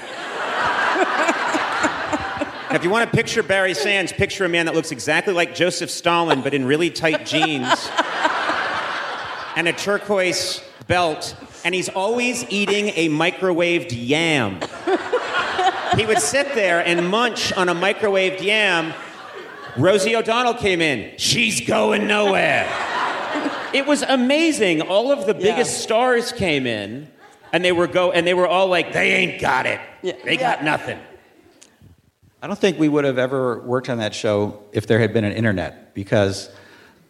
if 2.72 2.82
you 2.82 2.90
want 2.90 3.12
to 3.12 3.16
picture 3.16 3.44
Barry 3.44 3.74
Sands, 3.74 4.14
picture 4.14 4.46
a 4.46 4.50
man 4.50 4.68
that 4.68 4.74
looks 4.74 4.92
exactly 4.92 5.34
like 5.34 5.54
Joseph 5.54 5.92
Stalin, 5.92 6.42
but 6.42 6.54
in 6.54 6.64
really 6.64 6.90
tight 6.90 7.26
jeans 7.26 7.90
and 9.58 9.68
a 9.68 9.74
turquoise 9.74 10.64
belt. 10.88 11.36
And 11.66 11.76
he's 11.76 11.90
always 11.90 12.46
eating 12.50 12.88
a 12.96 13.10
microwaved 13.10 13.92
yam. 13.92 14.62
He 15.98 16.06
would 16.06 16.20
sit 16.20 16.56
there 16.56 16.86
and 16.86 17.10
munch 17.10 17.52
on 17.52 17.68
a 17.68 17.76
microwaved 17.76 18.42
yam. 18.42 18.94
Rosie 19.78 20.16
O'Donnell 20.16 20.54
came 20.54 20.80
in. 20.80 21.18
She's 21.18 21.68
going 21.68 22.08
nowhere. 22.08 22.66
It 23.74 23.86
was 23.86 24.04
amazing. 24.04 24.82
All 24.84 25.12
of 25.12 25.26
the 25.26 25.34
biggest 25.34 25.82
stars 25.82 26.32
came 26.32 26.66
in, 26.66 27.10
and 27.54 27.64
they 27.64 27.72
were 27.72 27.88
go 27.88 28.12
and 28.12 28.26
they 28.26 28.34
were 28.34 28.48
all 28.48 28.68
like, 28.68 28.94
"They 28.94 29.14
ain't 29.14 29.42
got 29.42 29.66
it. 29.66 29.80
Yeah. 30.02 30.14
They 30.24 30.38
got 30.38 30.60
Yeah. 30.60 30.66
nothing." 30.66 31.00
I 32.42 32.48
don't 32.48 32.60
think 32.60 32.78
we 32.80 32.88
would 32.88 33.04
have 33.06 33.18
ever 33.18 33.60
worked 33.62 33.90
on 33.90 33.98
that 33.98 34.14
show 34.14 34.62
if 34.72 34.86
there 34.86 35.00
had 35.00 35.12
been 35.12 35.24
an 35.24 35.34
internet 35.34 35.94
because 35.96 36.50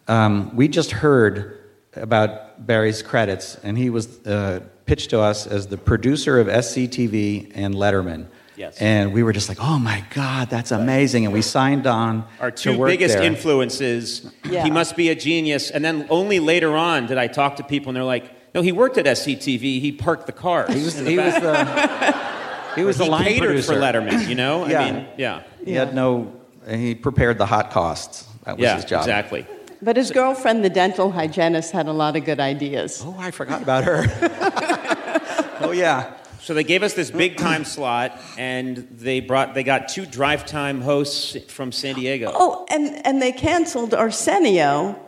um, 0.08 0.56
we 0.56 0.68
just 0.68 0.90
heard 0.90 1.58
about 1.94 2.66
Barry's 2.66 3.02
credits, 3.02 3.56
and 3.62 3.76
he 3.76 3.90
was 3.90 4.24
uh, 4.26 4.60
pitched 4.86 5.10
to 5.10 5.20
us 5.20 5.46
as 5.46 5.66
the 5.66 5.76
producer 5.76 6.40
of 6.40 6.46
SCTV 6.46 7.52
and 7.54 7.74
Letterman. 7.74 8.26
Yes. 8.56 8.80
And 8.80 9.12
we 9.12 9.22
were 9.22 9.32
just 9.32 9.48
like, 9.48 9.58
oh 9.60 9.78
my 9.78 10.02
God, 10.14 10.50
that's 10.50 10.72
amazing. 10.72 11.24
And 11.26 11.32
we 11.32 11.42
signed 11.42 11.86
on 11.86 12.24
Our 12.40 12.50
to 12.50 12.72
two 12.72 12.78
work 12.78 12.88
biggest 12.88 13.14
there. 13.14 13.22
influences. 13.22 14.28
Yeah. 14.50 14.64
He 14.64 14.70
must 14.70 14.96
be 14.96 15.10
a 15.10 15.14
genius. 15.14 15.70
And 15.70 15.84
then 15.84 16.06
only 16.10 16.40
later 16.40 16.74
on 16.76 17.06
did 17.06 17.18
I 17.18 17.28
talk 17.28 17.56
to 17.56 17.62
people, 17.62 17.90
and 17.90 17.96
they're 17.96 18.02
like, 18.02 18.32
"No, 18.54 18.62
he 18.62 18.72
worked 18.72 18.98
at 18.98 19.04
SCTV. 19.06 19.80
He 19.80 19.92
parked 19.92 20.26
the 20.26 20.32
cars." 20.32 20.72
He 20.72 20.82
was, 20.84 20.94
the 20.96 21.10
he 21.10 21.16
was 21.16 21.34
the, 21.34 22.16
he 22.76 22.84
was 22.84 22.98
the 22.98 23.04
he 23.04 23.10
line 23.10 23.24
catered 23.24 23.48
producer. 23.48 23.74
for 23.74 23.80
Letterman. 23.80 24.28
You 24.28 24.34
know? 24.34 24.66
Yeah. 24.66 24.80
I 24.80 24.92
mean, 24.92 25.06
yeah. 25.16 25.42
He 25.64 25.72
had 25.72 25.94
no, 25.94 26.32
he 26.68 26.94
prepared 26.94 27.38
the 27.38 27.46
hot 27.46 27.70
costs. 27.70 28.26
That 28.44 28.56
was 28.56 28.62
Yeah, 28.62 28.76
his 28.76 28.84
job. 28.84 29.02
exactly. 29.02 29.46
But 29.80 29.96
his 29.96 30.10
girlfriend, 30.10 30.64
the 30.64 30.70
dental 30.70 31.12
hygienist, 31.12 31.70
had 31.72 31.86
a 31.86 31.92
lot 31.92 32.16
of 32.16 32.24
good 32.24 32.40
ideas. 32.40 33.00
Oh, 33.04 33.14
I 33.18 33.30
forgot 33.30 33.62
about 33.62 33.84
her. 33.84 34.06
oh, 35.60 35.70
yeah. 35.72 36.14
So 36.40 36.54
they 36.54 36.64
gave 36.64 36.82
us 36.82 36.94
this 36.94 37.10
big 37.10 37.36
time 37.36 37.64
slot, 37.64 38.18
and 38.38 38.88
they 38.90 39.20
brought 39.20 39.54
they 39.54 39.62
got 39.64 39.88
two 39.88 40.06
drive 40.06 40.46
time 40.46 40.80
hosts 40.80 41.36
from 41.52 41.72
San 41.72 41.94
Diego. 41.96 42.32
Oh, 42.34 42.66
and, 42.70 43.04
and 43.06 43.20
they 43.20 43.32
canceled 43.32 43.92
Arsenio 43.92 44.98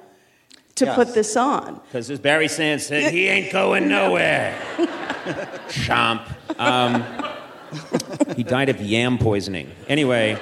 to 0.81 0.87
Yes. 0.87 0.95
put 0.97 1.15
this 1.15 1.37
on. 1.37 1.81
Because 1.87 2.11
as 2.11 2.19
Barry 2.19 2.49
Sands 2.49 2.85
said, 2.85 3.13
he 3.13 3.29
ain't 3.29 3.53
going 3.53 3.89
nowhere. 3.89 4.55
Chomp. 5.69 6.23
Um, 6.59 7.05
he 8.37 8.43
died 8.43 8.69
of 8.69 8.81
yam 8.83 9.17
poisoning. 9.19 9.71
Anyway. 9.89 10.37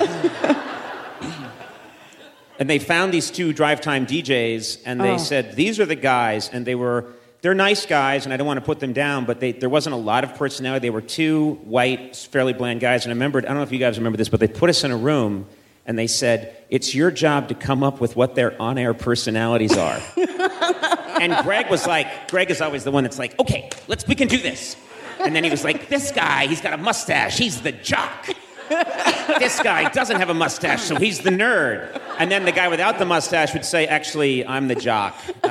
And 2.59 2.69
they 2.69 2.79
found 2.81 3.13
these 3.15 3.31
two 3.31 3.53
drive 3.53 3.81
time 3.81 4.05
DJs, 4.07 4.79
and 4.85 5.01
they 5.01 5.13
Oh. 5.13 5.19
said, 5.19 5.55
These 5.55 5.79
are 5.79 5.87
the 5.87 5.95
guys. 5.95 6.51
And 6.53 6.67
they 6.67 6.75
were, 6.75 7.05
they're 7.41 7.55
nice 7.55 7.87
guys, 7.87 8.25
and 8.25 8.35
I 8.35 8.37
don't 8.37 8.49
want 8.49 8.59
to 8.59 8.65
put 8.67 8.81
them 8.81 8.93
down, 8.93 9.27
but 9.27 9.39
they, 9.39 9.53
there 9.53 9.69
wasn't 9.69 9.95
a 9.95 9.99
lot 9.99 10.25
of 10.25 10.35
personality. 10.35 10.87
They 10.87 10.91
were 10.91 11.01
two 11.01 11.61
white, 11.65 12.17
fairly 12.17 12.53
bland 12.53 12.81
guys. 12.81 13.05
And 13.05 13.13
I 13.13 13.15
remembered, 13.15 13.45
I 13.45 13.49
don't 13.49 13.59
know 13.59 13.63
if 13.63 13.71
you 13.71 13.79
guys 13.79 13.97
remember 13.97 14.17
this, 14.17 14.29
but 14.29 14.41
they 14.41 14.49
put 14.49 14.71
us 14.71 14.83
in 14.83 14.91
a 14.91 14.97
room, 14.97 15.47
and 15.89 15.99
they 15.99 16.07
said, 16.07 16.57
It's 16.71 16.95
your 16.95 17.11
job 17.11 17.49
to 17.49 17.55
come 17.55 17.83
up 17.83 18.01
with 18.01 18.15
what 18.15 18.37
their 18.37 18.61
on 18.63 18.79
air 18.79 18.95
personalities 18.95 19.77
are. 19.77 20.01
And 21.21 21.35
Greg 21.45 21.69
was 21.69 21.85
like, 21.85 22.31
Greg 22.31 22.49
is 22.49 22.61
always 22.61 22.85
the 22.85 22.93
one 22.93 23.03
that's 23.03 23.19
like, 23.19 23.37
okay, 23.41 23.69
let's 23.89 24.07
we 24.07 24.15
can 24.15 24.29
do 24.29 24.39
this. 24.39 24.77
And 25.19 25.35
then 25.35 25.43
he 25.43 25.51
was 25.51 25.65
like, 25.65 25.89
this 25.89 26.13
guy, 26.13 26.47
he's 26.47 26.61
got 26.61 26.73
a 26.73 26.77
mustache, 26.77 27.37
he's 27.37 27.61
the 27.61 27.73
jock. 27.73 28.29
this 28.69 29.61
guy 29.61 29.89
doesn't 29.91 30.17
have 30.17 30.29
a 30.29 30.35
mustache, 30.35 30.83
so 30.83 30.95
he's 30.95 31.19
the 31.21 31.31
nerd. 31.31 32.01
And 32.19 32.31
then 32.31 32.45
the 32.45 32.53
guy 32.53 32.69
without 32.69 32.99
the 32.99 33.05
mustache 33.05 33.53
would 33.53 33.65
say, 33.65 33.87
actually, 33.87 34.47
I'm 34.47 34.69
the 34.69 34.77
jock. 34.77 35.17
Uh, 35.43 35.49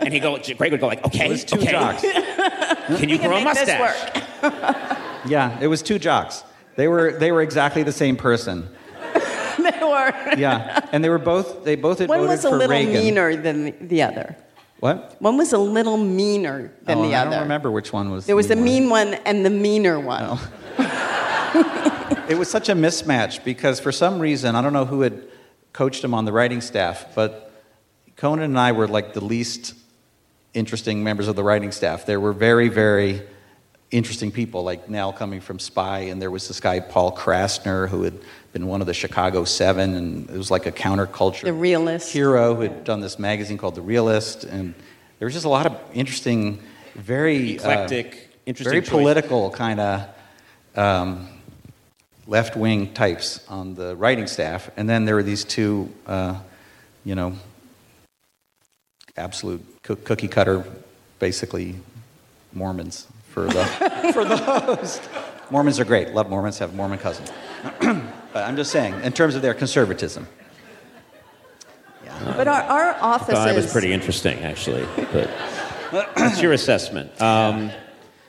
and 0.00 0.12
he 0.12 0.18
go, 0.18 0.38
Greg 0.56 0.72
would 0.72 0.80
go 0.80 0.88
like, 0.88 1.04
okay, 1.06 1.36
two 1.36 1.58
okay. 1.58 1.70
jocks. 1.70 2.02
Can 2.98 3.08
you 3.08 3.18
grow 3.18 3.36
a 3.36 3.44
make 3.44 3.54
this 3.54 3.78
mustache? 3.78 4.94
Yeah, 5.26 5.58
it 5.60 5.66
was 5.66 5.82
two 5.82 5.98
jocks. 5.98 6.42
They 6.76 6.88
were 6.88 7.12
they 7.12 7.32
were 7.32 7.42
exactly 7.42 7.82
the 7.82 7.92
same 7.92 8.16
person. 8.16 8.68
they 9.62 9.84
were. 9.84 10.34
Yeah, 10.36 10.88
and 10.92 11.02
they 11.02 11.08
were 11.08 11.18
both 11.18 11.64
they 11.64 11.76
both 11.76 11.98
had 11.98 12.08
One 12.08 12.20
voted 12.20 12.30
was 12.30 12.44
a 12.44 12.50
for 12.50 12.56
little 12.56 12.76
Reagan. 12.76 12.94
meaner 12.94 13.36
than 13.36 13.64
the, 13.64 13.70
the 13.80 14.02
other. 14.02 14.36
What? 14.80 15.16
One 15.20 15.36
was 15.36 15.52
a 15.52 15.58
little 15.58 15.96
meaner 15.96 16.72
than 16.82 16.98
oh, 16.98 17.02
the 17.02 17.14
I 17.14 17.22
other. 17.22 17.30
I 17.30 17.32
don't 17.34 17.42
remember 17.42 17.70
which 17.70 17.92
one 17.92 18.10
was. 18.10 18.26
There 18.26 18.36
was 18.36 18.48
the 18.48 18.54
one. 18.54 18.64
mean 18.64 18.88
one 18.88 19.14
and 19.14 19.44
the 19.44 19.50
meaner 19.50 19.98
one. 19.98 20.22
Oh. 20.24 21.04
It 22.28 22.36
was 22.36 22.50
such 22.50 22.68
a 22.68 22.74
mismatch 22.74 23.42
because 23.42 23.80
for 23.80 23.90
some 23.90 24.20
reason 24.20 24.54
I 24.54 24.60
don't 24.60 24.74
know 24.74 24.84
who 24.84 25.00
had 25.00 25.26
coached 25.72 26.04
him 26.04 26.12
on 26.12 26.26
the 26.26 26.32
writing 26.32 26.60
staff, 26.60 27.14
but 27.14 27.50
Conan 28.16 28.44
and 28.44 28.58
I 28.58 28.72
were 28.72 28.86
like 28.86 29.14
the 29.14 29.24
least 29.24 29.74
interesting 30.52 31.02
members 31.02 31.26
of 31.26 31.36
the 31.36 31.42
writing 31.42 31.72
staff. 31.72 32.04
There 32.04 32.20
were 32.20 32.34
very 32.34 32.68
very 32.68 33.22
interesting 33.90 34.30
people 34.30 34.62
like 34.62 34.90
Nell 34.90 35.12
coming 35.12 35.40
from 35.40 35.58
Spy, 35.58 36.00
and 36.00 36.20
there 36.20 36.30
was 36.30 36.48
this 36.48 36.60
guy 36.60 36.80
Paul 36.80 37.16
Krassner 37.16 37.88
who 37.88 38.02
had 38.02 38.20
been 38.58 38.66
one 38.66 38.80
of 38.80 38.86
the 38.88 38.94
Chicago 38.94 39.44
Seven, 39.44 39.94
and 39.94 40.28
it 40.30 40.36
was 40.36 40.50
like 40.50 40.66
a 40.66 40.72
counterculture 40.72 41.42
The 41.42 41.52
realist. 41.52 42.12
hero 42.12 42.56
who 42.56 42.62
had 42.62 42.82
done 42.84 43.00
this 43.00 43.16
magazine 43.18 43.56
called 43.56 43.76
The 43.76 43.82
Realist, 43.82 44.42
and 44.44 44.74
there 45.18 45.26
was 45.26 45.32
just 45.34 45.46
a 45.46 45.48
lot 45.48 45.66
of 45.66 45.78
interesting, 45.94 46.60
very 46.96 47.52
Eclectic, 47.52 48.06
uh, 48.06 48.36
interesting 48.46 48.70
very 48.72 48.80
choices. 48.80 48.90
political 48.90 49.50
kind 49.52 49.78
of 49.78 50.08
um, 50.74 51.28
left 52.26 52.56
wing 52.56 52.92
types 52.94 53.46
on 53.48 53.76
the 53.76 53.94
writing 53.94 54.26
staff, 54.26 54.70
and 54.76 54.88
then 54.90 55.04
there 55.04 55.14
were 55.14 55.22
these 55.22 55.44
two, 55.44 55.92
uh, 56.08 56.36
you 57.04 57.14
know, 57.14 57.34
absolute 59.16 59.64
coo- 59.84 59.96
cookie 59.96 60.28
cutter, 60.28 60.64
basically 61.20 61.76
Mormons 62.52 63.06
for 63.30 63.44
the 63.46 63.64
for 64.12 64.24
the 64.24 64.36
host. 64.36 65.08
Mormons 65.50 65.78
are 65.78 65.84
great. 65.84 66.08
Love 66.12 66.28
Mormons. 66.28 66.58
Have 66.58 66.74
Mormon 66.74 66.98
cousins. 66.98 67.30
but 68.32 68.44
I'm 68.44 68.56
just 68.56 68.70
saying, 68.70 68.94
in 69.02 69.12
terms 69.12 69.34
of 69.34 69.42
their 69.42 69.54
conservatism. 69.54 70.26
But 72.24 72.48
our, 72.48 72.62
our 72.62 72.94
offices. 73.00 73.34
thought 73.34 73.48
it 73.48 73.54
was 73.56 73.70
pretty 73.70 73.92
interesting, 73.92 74.38
actually. 74.40 74.86
But 75.12 75.30
that's 76.16 76.42
your 76.42 76.52
assessment. 76.52 77.10
Um, 77.20 77.70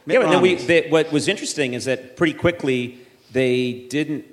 yeah, 0.05 0.21
and 0.21 0.31
then 0.31 0.41
we, 0.41 0.55
they, 0.55 0.89
what 0.89 1.11
was 1.11 1.27
interesting 1.27 1.73
is 1.73 1.85
that 1.85 2.15
pretty 2.15 2.33
quickly 2.33 2.99
they 3.31 3.87
didn't 3.89 4.25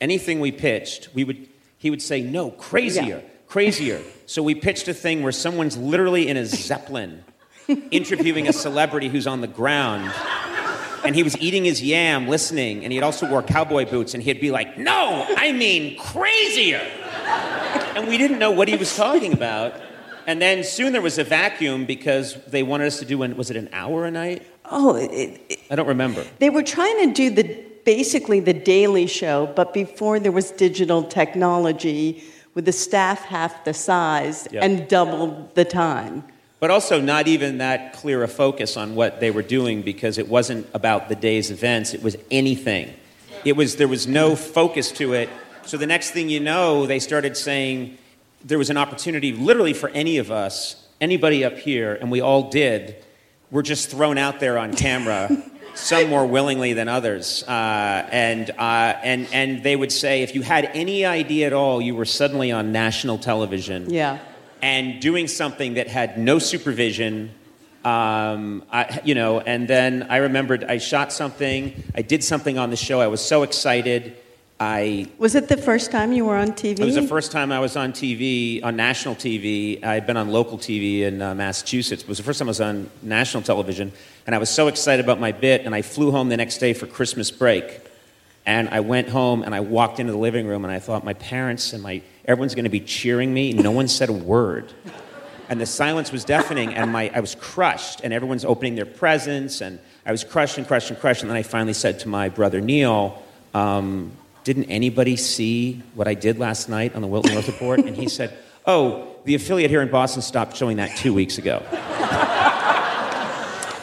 anything 0.00 0.40
we 0.40 0.52
pitched. 0.52 1.08
We 1.14 1.24
would 1.24 1.48
he 1.78 1.90
would 1.90 2.02
say 2.02 2.20
no, 2.22 2.50
crazier, 2.50 3.02
Yeah. 3.02 3.20
crazier. 3.48 4.02
So 4.26 4.42
we 4.42 4.54
pitched 4.54 4.86
a 4.88 4.94
thing 4.94 5.22
where 5.22 5.32
someone's 5.32 5.76
literally 5.76 6.28
in 6.28 6.36
a 6.36 6.44
zeppelin 6.44 7.24
interviewing 7.90 8.48
a 8.48 8.52
celebrity 8.52 9.08
who's 9.08 9.26
on 9.26 9.40
the 9.40 9.46
ground. 9.46 10.12
And 11.04 11.14
he 11.14 11.22
was 11.22 11.36
eating 11.38 11.64
his 11.64 11.82
yam, 11.82 12.28
listening, 12.28 12.84
and 12.84 12.92
he 12.92 12.96
had 12.96 13.04
also 13.04 13.28
wore 13.28 13.42
cowboy 13.42 13.84
boots, 13.88 14.12
and 14.14 14.22
he'd 14.22 14.40
be 14.40 14.50
like, 14.50 14.76
No, 14.78 15.26
I 15.36 15.52
mean 15.52 15.96
crazier 15.98 16.86
and 17.96 18.08
we 18.08 18.18
didn't 18.18 18.38
know 18.38 18.50
what 18.50 18.68
he 18.68 18.76
was 18.76 18.96
talking 18.96 19.32
about. 19.32 19.74
And 20.26 20.40
then 20.40 20.62
soon 20.64 20.92
there 20.92 21.02
was 21.02 21.18
a 21.18 21.24
vacuum 21.24 21.86
because 21.86 22.34
they 22.46 22.62
wanted 22.62 22.86
us 22.86 22.98
to 23.00 23.04
do 23.04 23.22
an 23.22 23.36
was 23.36 23.50
it 23.50 23.56
an 23.56 23.68
hour 23.72 24.04
a 24.04 24.10
night? 24.10 24.46
Oh, 24.70 24.94
it, 24.96 25.40
it, 25.48 25.58
I 25.70 25.74
don't 25.76 25.88
remember. 25.88 26.24
they 26.38 26.50
were 26.50 26.62
trying 26.62 27.08
to 27.08 27.12
do 27.12 27.30
the 27.30 27.64
basically 27.84 28.40
the 28.40 28.52
Daily 28.52 29.06
Show, 29.06 29.50
but 29.56 29.72
before 29.72 30.20
there 30.20 30.32
was 30.32 30.50
digital 30.52 31.02
technology, 31.02 32.22
with 32.54 32.64
the 32.66 32.72
staff 32.72 33.22
half 33.24 33.64
the 33.64 33.72
size 33.74 34.46
Yeah. 34.52 34.64
and 34.64 34.86
double 34.88 35.50
the 35.54 35.64
time. 35.64 36.24
But 36.60 36.70
also 36.70 37.00
not 37.00 37.26
even 37.26 37.58
that 37.58 37.94
clear 37.94 38.22
a 38.22 38.28
focus 38.28 38.76
on 38.76 38.94
what 38.94 39.18
they 39.18 39.30
were 39.30 39.42
doing 39.42 39.80
because 39.80 40.18
it 40.18 40.28
wasn't 40.28 40.68
about 40.74 41.08
the 41.08 41.16
day's 41.16 41.50
events, 41.50 41.94
it 41.94 42.02
was 42.02 42.16
anything. 42.30 42.94
It 43.44 43.56
was 43.56 43.76
there 43.76 43.88
was 43.88 44.06
no 44.06 44.36
focus 44.36 44.92
to 44.92 45.14
it. 45.14 45.30
So 45.64 45.78
the 45.78 45.86
next 45.86 46.10
thing 46.10 46.28
you 46.28 46.40
know, 46.40 46.86
they 46.86 46.98
started 46.98 47.36
saying 47.36 47.96
there 48.44 48.58
was 48.58 48.70
an 48.70 48.76
opportunity 48.76 49.32
literally 49.32 49.72
for 49.72 49.88
any 49.90 50.18
of 50.18 50.30
us, 50.30 50.86
anybody 51.00 51.44
up 51.44 51.56
here, 51.56 51.94
and 51.94 52.10
we 52.10 52.20
all 52.20 52.50
did. 52.50 52.96
We're 53.50 53.62
just 53.62 53.90
thrown 53.90 54.18
out 54.18 54.40
there 54.40 54.58
on 54.58 54.74
camera, 54.74 55.30
some 55.74 56.08
more 56.08 56.26
willingly 56.26 56.74
than 56.74 56.88
others. 56.88 57.42
Uh, 57.44 58.08
and, 58.10 58.50
uh, 58.50 58.98
and, 59.02 59.28
and 59.32 59.62
they 59.62 59.76
would 59.76 59.92
say 59.92 60.22
if 60.22 60.34
you 60.34 60.42
had 60.42 60.70
any 60.74 61.04
idea 61.04 61.46
at 61.46 61.52
all, 61.52 61.80
you 61.80 61.94
were 61.94 62.04
suddenly 62.04 62.52
on 62.52 62.72
national 62.72 63.18
television 63.18 63.90
Yeah. 63.90 64.18
And 64.62 65.00
doing 65.00 65.28
something 65.28 65.74
that 65.74 65.88
had 65.88 66.18
no 66.18 66.38
supervision. 66.38 67.30
Um, 67.84 68.64
I, 68.70 69.00
you 69.04 69.14
know, 69.14 69.40
and 69.40 69.66
then 69.66 70.06
I 70.10 70.18
remembered 70.18 70.64
I 70.64 70.78
shot 70.78 71.12
something, 71.12 71.82
I 71.94 72.02
did 72.02 72.22
something 72.22 72.58
on 72.58 72.70
the 72.70 72.76
show. 72.76 73.00
I 73.00 73.06
was 73.06 73.24
so 73.24 73.42
excited. 73.42 74.16
I 74.62 75.06
Was 75.16 75.34
it 75.34 75.48
the 75.48 75.56
first 75.56 75.90
time 75.90 76.12
you 76.12 76.26
were 76.26 76.36
on 76.36 76.48
TV? 76.48 76.80
it 76.80 76.84
was 76.84 76.94
the 76.94 77.08
first 77.08 77.32
time 77.32 77.50
I 77.50 77.60
was 77.60 77.76
on 77.76 77.94
TV, 77.94 78.62
on 78.62 78.76
national 78.76 79.14
TV. 79.14 79.82
I 79.82 79.94
had 79.94 80.06
been 80.06 80.18
on 80.18 80.28
local 80.28 80.58
TV 80.58 81.00
in 81.00 81.22
uh, 81.22 81.34
Massachusetts. 81.34 82.02
It 82.02 82.08
was 82.08 82.18
the 82.18 82.24
first 82.24 82.38
time 82.38 82.48
I 82.48 82.50
was 82.50 82.60
on 82.60 82.90
national 83.00 83.42
television, 83.42 83.90
and 84.26 84.34
I 84.34 84.38
was 84.38 84.50
so 84.50 84.68
excited 84.68 85.02
about 85.02 85.18
my 85.18 85.32
bit. 85.32 85.64
And 85.64 85.74
I 85.74 85.80
flew 85.80 86.10
home 86.10 86.28
the 86.28 86.36
next 86.36 86.58
day 86.58 86.74
for 86.74 86.86
Christmas 86.86 87.30
break, 87.30 87.80
and 88.44 88.68
I 88.68 88.80
went 88.80 89.08
home 89.08 89.42
and 89.42 89.54
I 89.54 89.60
walked 89.60 89.98
into 89.98 90.12
the 90.12 90.18
living 90.18 90.46
room, 90.46 90.66
and 90.66 90.72
I 90.72 90.78
thought 90.78 91.06
my 91.06 91.14
parents 91.14 91.72
and 91.72 91.82
my 91.82 92.02
everyone's 92.24 92.54
going 92.54 92.64
to 92.64 92.70
be 92.70 92.80
cheering 92.80 93.32
me. 93.32 93.52
No 93.52 93.70
one 93.70 93.88
said 93.88 94.08
a 94.08 94.12
word, 94.12 94.72
and 95.48 95.60
the 95.60 95.66
silence 95.66 96.12
was 96.12 96.24
deafening. 96.24 96.74
And 96.74 96.92
my 96.92 97.10
I 97.14 97.20
was 97.20 97.34
crushed, 97.34 98.00
and 98.02 98.12
everyone's 98.12 98.44
opening 98.44 98.74
their 98.74 98.86
presents, 98.86 99.60
and 99.60 99.78
I 100.04 100.12
was 100.12 100.24
crushed 100.24 100.58
and 100.58 100.66
crushed 100.66 100.90
and 100.90 100.98
crushed. 100.98 101.22
And 101.22 101.30
then 101.30 101.36
I 101.36 101.42
finally 101.42 101.74
said 101.74 102.00
to 102.00 102.08
my 102.08 102.28
brother 102.28 102.60
Neil. 102.60 103.22
Um, 103.52 104.12
didn't 104.42 104.64
anybody 104.64 105.16
see 105.16 105.82
what 105.94 106.08
I 106.08 106.14
did 106.14 106.38
last 106.38 106.68
night 106.68 106.94
on 106.94 107.02
the 107.02 107.06
Wilton 107.06 107.34
North 107.34 107.46
Report? 107.46 107.80
And 107.80 107.94
he 107.94 108.08
said, 108.08 108.36
Oh, 108.66 109.16
the 109.24 109.34
affiliate 109.34 109.70
here 109.70 109.82
in 109.82 109.90
Boston 109.90 110.22
stopped 110.22 110.56
showing 110.56 110.78
that 110.78 110.96
two 110.96 111.12
weeks 111.12 111.38
ago. 111.38 111.62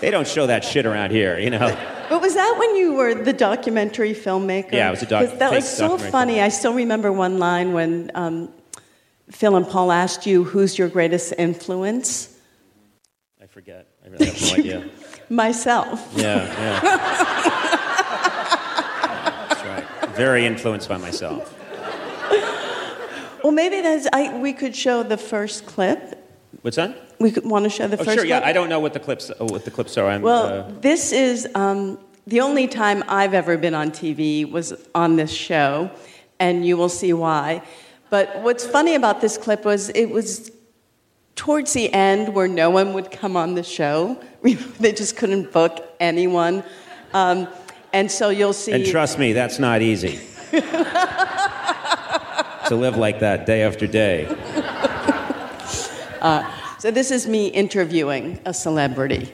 They 0.01 0.11
don't 0.11 0.27
show 0.27 0.47
that 0.47 0.63
shit 0.63 0.85
around 0.85 1.11
here, 1.11 1.37
you 1.39 1.49
know? 1.49 1.75
But 2.09 2.21
was 2.21 2.33
that 2.35 2.55
when 2.57 2.75
you 2.75 2.93
were 2.93 3.13
the 3.15 3.33
documentary 3.33 4.13
filmmaker? 4.13 4.71
Yeah, 4.73 4.87
I 4.87 4.91
was 4.91 5.01
a 5.03 5.05
doc- 5.05 5.37
That 5.39 5.51
was 5.51 5.67
so 5.69 5.97
funny. 5.97 6.41
I 6.41 6.49
still 6.49 6.73
remember 6.73 7.11
one 7.11 7.37
line 7.39 7.73
when 7.73 8.11
um, 8.15 8.49
Phil 9.29 9.55
and 9.57 9.67
Paul 9.67 9.91
asked 9.91 10.25
you, 10.25 10.43
"Who's 10.45 10.77
your 10.77 10.87
greatest 10.87 11.33
influence?" 11.37 12.33
I 13.41 13.47
forget. 13.47 13.87
I 14.05 14.09
really 14.09 14.25
have 14.27 14.41
no 14.41 14.53
idea. 14.53 14.89
Myself. 15.29 16.07
Yeah, 16.15 16.45
yeah. 16.45 16.79
That's 19.49 19.63
right. 19.65 19.85
Very 20.15 20.45
influenced 20.45 20.87
by 20.87 20.97
myself. 20.97 21.53
Well, 23.43 23.51
maybe 23.51 23.81
that's. 23.81 24.07
I, 24.13 24.37
we 24.39 24.53
could 24.53 24.75
show 24.75 25.03
the 25.03 25.17
first 25.17 25.65
clip. 25.65 26.15
What's 26.61 26.77
that? 26.77 26.95
We 27.19 27.31
could 27.31 27.45
want 27.45 27.63
to 27.63 27.69
show 27.69 27.87
the 27.87 27.99
Oh, 27.99 28.03
first. 28.03 28.17
sure. 28.17 28.25
Yeah. 28.25 28.41
I 28.43 28.53
don't 28.53 28.69
know 28.69 28.79
what 28.79 28.93
the 28.93 28.99
clips. 28.99 29.31
Oh, 29.39 29.45
what 29.45 29.65
the 29.65 29.71
clips 29.71 29.97
are. 29.97 30.07
I'm. 30.07 30.21
Well, 30.21 30.45
uh, 30.45 30.71
this 30.81 31.11
is 31.11 31.47
um, 31.55 31.97
the 32.27 32.41
only 32.41 32.67
time 32.67 33.03
I've 33.07 33.33
ever 33.33 33.57
been 33.57 33.73
on 33.73 33.91
TV 33.91 34.49
was 34.49 34.73
on 34.93 35.15
this 35.15 35.31
show, 35.31 35.89
and 36.39 36.65
you 36.65 36.77
will 36.77 36.89
see 36.89 37.13
why. 37.13 37.61
But 38.09 38.41
what's 38.41 38.65
funny 38.65 38.95
about 38.95 39.21
this 39.21 39.37
clip 39.37 39.65
was 39.65 39.89
it 39.89 40.09
was 40.11 40.51
towards 41.35 41.73
the 41.73 41.91
end 41.93 42.33
where 42.33 42.47
no 42.47 42.69
one 42.69 42.93
would 42.93 43.11
come 43.11 43.35
on 43.35 43.55
the 43.55 43.63
show. 43.63 44.21
they 44.79 44.91
just 44.91 45.17
couldn't 45.17 45.51
book 45.51 45.87
anyone, 45.99 46.63
um, 47.13 47.47
and 47.93 48.11
so 48.11 48.29
you'll 48.29 48.53
see. 48.53 48.73
and 48.73 48.85
trust 48.85 49.17
me, 49.17 49.33
that's 49.33 49.57
not 49.59 49.81
easy. 49.81 50.19
to 52.67 52.75
live 52.75 52.97
like 52.97 53.19
that 53.21 53.45
day 53.45 53.63
after 53.63 53.87
day. 53.87 54.27
So 56.79 56.91
this 56.91 57.09
is 57.09 57.27
me 57.27 57.47
interviewing 57.47 58.39
a 58.45 58.53
celebrity. 58.53 59.33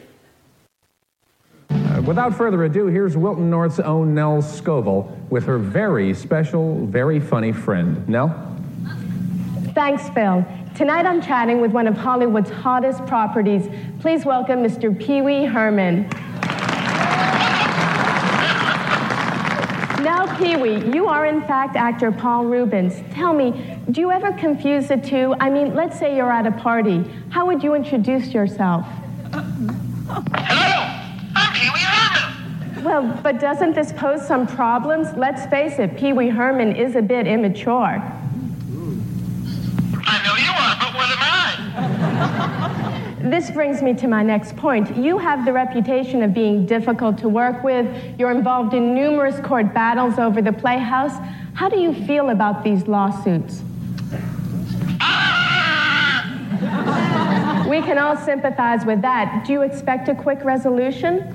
Uh, 1.69 2.01
without 2.05 2.33
further 2.33 2.63
ado, 2.63 2.87
here's 2.87 3.17
Wilton 3.17 3.49
North's 3.49 3.81
own 3.81 4.15
Nell 4.15 4.41
Scovell 4.41 5.11
with 5.29 5.43
her 5.43 5.57
very 5.57 6.13
special, 6.13 6.85
very 6.85 7.19
funny 7.19 7.51
friend. 7.51 8.07
Nell? 8.07 8.29
Thanks, 9.75 10.07
Phil. 10.11 10.45
Tonight 10.73 11.05
I'm 11.05 11.21
chatting 11.21 11.59
with 11.59 11.71
one 11.71 11.85
of 11.85 11.97
Hollywood's 11.97 12.49
hottest 12.49 13.05
properties. 13.07 13.67
Please 13.99 14.23
welcome 14.23 14.63
Mr. 14.63 14.97
Pee 14.97 15.21
Wee 15.21 15.43
Herman. 15.43 16.03
Now, 20.01 20.32
Pee 20.43 20.57
Wee, 20.57 20.93
you 20.93 21.07
are 21.07 21.25
in 21.25 21.39
fact 21.43 21.77
actor 21.77 22.11
Paul 22.11 22.43
Reubens. 22.43 23.01
Tell 23.13 23.33
me, 23.33 23.79
do 23.91 24.01
you 24.01 24.11
ever 24.11 24.33
confuse 24.33 24.89
the 24.89 24.97
two? 24.97 25.33
I 25.39 25.49
mean, 25.49 25.73
let's 25.73 25.97
say 25.97 26.17
you're 26.17 26.29
at 26.29 26.45
a 26.45 26.51
party. 26.51 27.09
How 27.29 27.45
would 27.45 27.63
you 27.63 27.75
introduce 27.75 28.33
yourself? 28.33 28.85
Hello, 29.31 30.83
I'm 31.33 31.53
Pee 31.53 31.69
Wee 31.73 31.79
Herman. 31.79 32.83
Well, 32.83 33.17
but 33.23 33.39
doesn't 33.39 33.73
this 33.73 33.93
pose 33.93 34.27
some 34.27 34.45
problems? 34.45 35.07
Let's 35.15 35.45
face 35.45 35.79
it, 35.79 35.95
Pee 35.95 36.11
Wee 36.11 36.27
Herman 36.27 36.75
is 36.75 36.97
a 36.97 37.01
bit 37.01 37.25
immature. 37.25 38.03
I 40.05 40.19
know 40.25 40.35
you 40.35 40.51
are, 40.51 40.75
but 40.77 40.93
what 40.93 41.09
am 41.09 41.21
I? 41.21 43.09
This 43.23 43.49
brings 43.49 43.81
me 43.81 43.93
to 43.93 44.07
my 44.09 44.21
next 44.21 44.57
point. 44.57 44.97
You 44.97 45.17
have 45.17 45.45
the 45.45 45.53
reputation 45.53 46.21
of 46.23 46.33
being 46.33 46.65
difficult 46.65 47.17
to 47.19 47.29
work 47.29 47.63
with. 47.63 47.87
You're 48.19 48.31
involved 48.31 48.73
in 48.73 48.93
numerous 48.93 49.39
court 49.39 49.73
battles 49.73 50.19
over 50.19 50.41
the 50.41 50.51
Playhouse. 50.51 51.13
How 51.53 51.69
do 51.69 51.79
you 51.79 51.93
feel 52.05 52.31
about 52.31 52.65
these 52.65 52.85
lawsuits? 52.85 53.61
We 57.69 57.81
can 57.81 57.97
all 57.97 58.17
sympathize 58.17 58.85
with 58.85 59.01
that. 59.03 59.45
Do 59.47 59.53
you 59.53 59.61
expect 59.61 60.09
a 60.09 60.15
quick 60.15 60.43
resolution? 60.43 61.33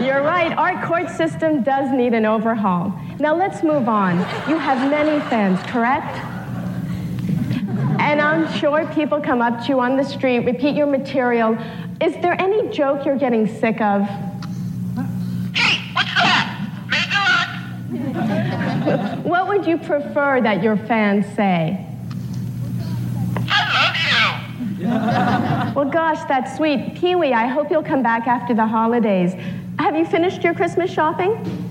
You're 0.00 0.22
right, 0.22 0.54
our 0.56 0.86
court 0.86 1.10
system 1.10 1.64
does 1.64 1.90
need 1.90 2.14
an 2.14 2.24
overhaul. 2.24 2.92
Now 3.18 3.34
let's 3.34 3.64
move 3.64 3.88
on. 3.88 4.18
You 4.48 4.58
have 4.58 4.88
many 4.88 5.18
fans, 5.28 5.60
correct? 5.68 6.35
And 8.06 8.20
I'm 8.20 8.48
sure 8.60 8.86
people 8.94 9.20
come 9.20 9.42
up 9.42 9.62
to 9.62 9.68
you 9.68 9.80
on 9.80 9.96
the 9.96 10.04
street, 10.04 10.46
repeat 10.46 10.76
your 10.76 10.86
material. 10.86 11.58
Is 12.00 12.14
there 12.22 12.40
any 12.40 12.68
joke 12.68 13.04
you're 13.04 13.18
getting 13.18 13.48
sick 13.48 13.80
of? 13.80 14.02
Hey, 15.52 15.90
what's 15.92 16.14
that? 16.14 16.86
Make 16.88 17.12
a 18.86 19.28
What 19.28 19.48
would 19.48 19.66
you 19.66 19.76
prefer 19.76 20.40
that 20.40 20.62
your 20.62 20.76
fans 20.76 21.26
say? 21.34 21.84
I 23.48 23.60
love 23.74 23.96
you. 24.78 25.74
Well, 25.74 25.90
gosh, 25.90 26.22
that's 26.28 26.56
sweet. 26.56 26.94
Pee 26.94 27.16
Wee, 27.16 27.32
I 27.32 27.48
hope 27.48 27.72
you'll 27.72 27.82
come 27.82 28.04
back 28.04 28.28
after 28.28 28.54
the 28.54 28.68
holidays. 28.68 29.34
Have 29.80 29.96
you 29.96 30.06
finished 30.06 30.44
your 30.44 30.54
Christmas 30.54 30.92
shopping? 30.92 31.65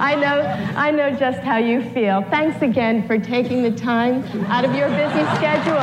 I 0.00 0.14
know, 0.16 0.40
I 0.76 0.90
know 0.90 1.10
just 1.16 1.38
how 1.40 1.58
you 1.58 1.82
feel. 1.90 2.22
Thanks 2.22 2.60
again 2.62 3.06
for 3.06 3.18
taking 3.18 3.62
the 3.62 3.70
time 3.70 4.24
out 4.46 4.64
of 4.64 4.74
your 4.74 4.88
busy 4.88 5.24
schedule. 5.36 5.74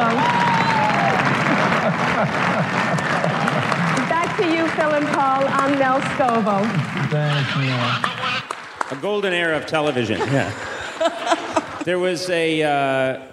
Back 4.09 4.37
to 4.37 4.53
you, 4.53 4.67
Phil 4.69 4.91
and 4.93 5.07
Paul. 5.07 5.45
I'm 5.47 5.79
Nell 5.79 6.01
Scovell. 6.01 6.65
Thank 7.09 7.55
you. 8.91 8.97
A 8.97 9.01
golden 9.01 9.33
era 9.33 9.55
of 9.55 9.65
television. 9.65 10.19
Yeah. 10.19 10.51
there 11.85 11.99
was 11.99 12.29
a. 12.29 12.63
Uh, 12.63 13.27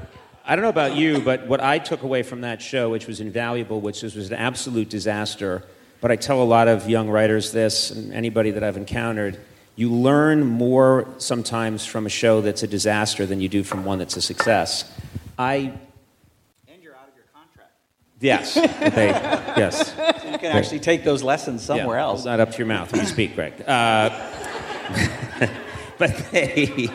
I 0.47 0.57
don't 0.57 0.63
know 0.63 0.71
about 0.71 0.97
you, 0.97 1.21
but 1.21 1.47
what 1.47 1.61
I 1.61 1.79
took 1.79 2.03
away 2.03 2.23
from 2.23 2.41
that 2.41 2.63
show, 2.63 2.89
which 2.91 3.07
was 3.07 3.21
invaluable, 3.21 3.81
which 3.81 4.03
was, 4.03 4.15
was 4.15 4.31
an 4.31 4.37
absolute 4.37 4.89
disaster. 4.89 5.63
But 6.01 6.11
I 6.11 6.17
tell 6.17 6.41
a 6.41 6.45
lot 6.45 6.69
of 6.69 6.89
young 6.89 7.11
writers 7.11 7.53
this, 7.53 7.91
and 7.91 8.15
anybody 8.15 8.53
that 8.53 8.63
I've 8.63 8.77
encountered, 8.77 9.39
you 9.79 9.93
learn 9.93 10.45
more 10.45 11.07
sometimes 11.19 11.87
from 11.87 12.05
a 12.05 12.09
show 12.09 12.41
that's 12.41 12.65
a 12.65 12.67
disaster 12.67 13.25
than 13.25 13.41
you 13.41 13.49
do 13.49 13.63
from 13.63 13.85
one 13.85 14.01
that's 14.01 14.17
a 14.17 14.21
success. 14.21 14.93
I. 15.39 15.73
And 16.67 16.83
you're 16.83 16.97
out 16.97 17.07
of 17.09 17.15
your 17.15 17.27
contract. 17.33 17.71
Yes. 18.19 18.57
They, 18.97 19.07
yes. 19.07 19.95
So 19.95 20.31
you 20.33 20.39
can 20.39 20.47
actually 20.57 20.81
take 20.81 21.05
those 21.05 21.23
lessons 21.23 21.63
somewhere 21.63 21.97
Yeah, 21.97 22.03
else. 22.03 22.25
Not 22.25 22.41
up 22.41 22.51
to 22.51 22.59
your 22.59 22.67
mouth 22.67 22.91
when 22.91 23.03
you 23.03 23.07
speak, 23.07 23.37
Greg. 23.37 23.53
Uh, 23.65 24.11
but 25.99 26.17
they, 26.33 26.89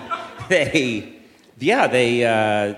they, 0.50 1.14
yeah, 1.60 1.88
they. 1.88 2.26
Uh, 2.26 2.76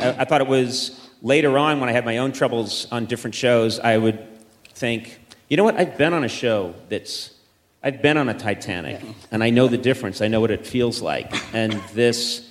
I, 0.00 0.20
I 0.20 0.24
thought 0.24 0.40
it 0.40 0.46
was 0.46 1.10
later 1.20 1.58
on 1.58 1.78
when 1.78 1.90
I 1.90 1.92
had 1.92 2.06
my 2.06 2.16
own 2.16 2.32
troubles 2.32 2.90
on 2.90 3.04
different 3.04 3.34
shows. 3.34 3.78
I 3.80 3.98
would 3.98 4.18
think, 4.72 5.20
you 5.50 5.58
know 5.58 5.64
what? 5.64 5.76
I've 5.76 5.98
been 5.98 6.14
on 6.14 6.24
a 6.24 6.28
show 6.28 6.74
that's. 6.88 7.32
I've 7.82 8.02
been 8.02 8.16
on 8.18 8.28
a 8.28 8.34
Titanic, 8.34 9.00
and 9.30 9.42
I 9.42 9.50
know 9.50 9.66
the 9.68 9.78
difference. 9.78 10.20
I 10.20 10.28
know 10.28 10.40
what 10.40 10.50
it 10.50 10.66
feels 10.66 11.00
like, 11.00 11.32
and 11.54 11.72
this, 11.94 12.46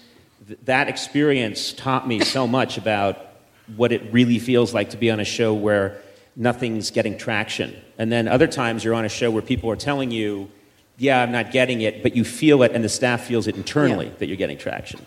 th- 0.47 0.59
that 0.65 0.87
experience 0.89 1.71
taught 1.71 2.07
me 2.07 2.21
so 2.21 2.47
much 2.47 2.77
about 2.79 3.27
what 3.75 3.91
it 3.91 4.11
really 4.11 4.39
feels 4.39 4.73
like 4.73 4.89
to 4.91 4.97
be 4.97 5.11
on 5.11 5.19
a 5.19 5.25
show 5.25 5.53
where 5.53 6.01
nothing's 6.35 6.89
getting 6.89 7.15
traction. 7.15 7.75
And 7.99 8.11
then 8.11 8.27
other 8.27 8.47
times 8.47 8.83
you're 8.83 8.95
on 8.95 9.05
a 9.05 9.09
show 9.09 9.29
where 9.29 9.43
people 9.43 9.69
are 9.69 9.75
telling 9.75 10.09
you, 10.09 10.49
yeah, 10.97 11.21
I'm 11.21 11.31
not 11.31 11.51
getting 11.51 11.81
it, 11.81 12.01
but 12.01 12.15
you 12.15 12.23
feel 12.25 12.63
it 12.63 12.71
and 12.71 12.83
the 12.83 12.89
staff 12.89 13.21
feels 13.25 13.45
it 13.47 13.55
internally 13.55 14.07
Yeah. 14.07 14.13
that 14.17 14.25
you're 14.27 14.37
getting 14.37 14.57
traction. 14.57 15.05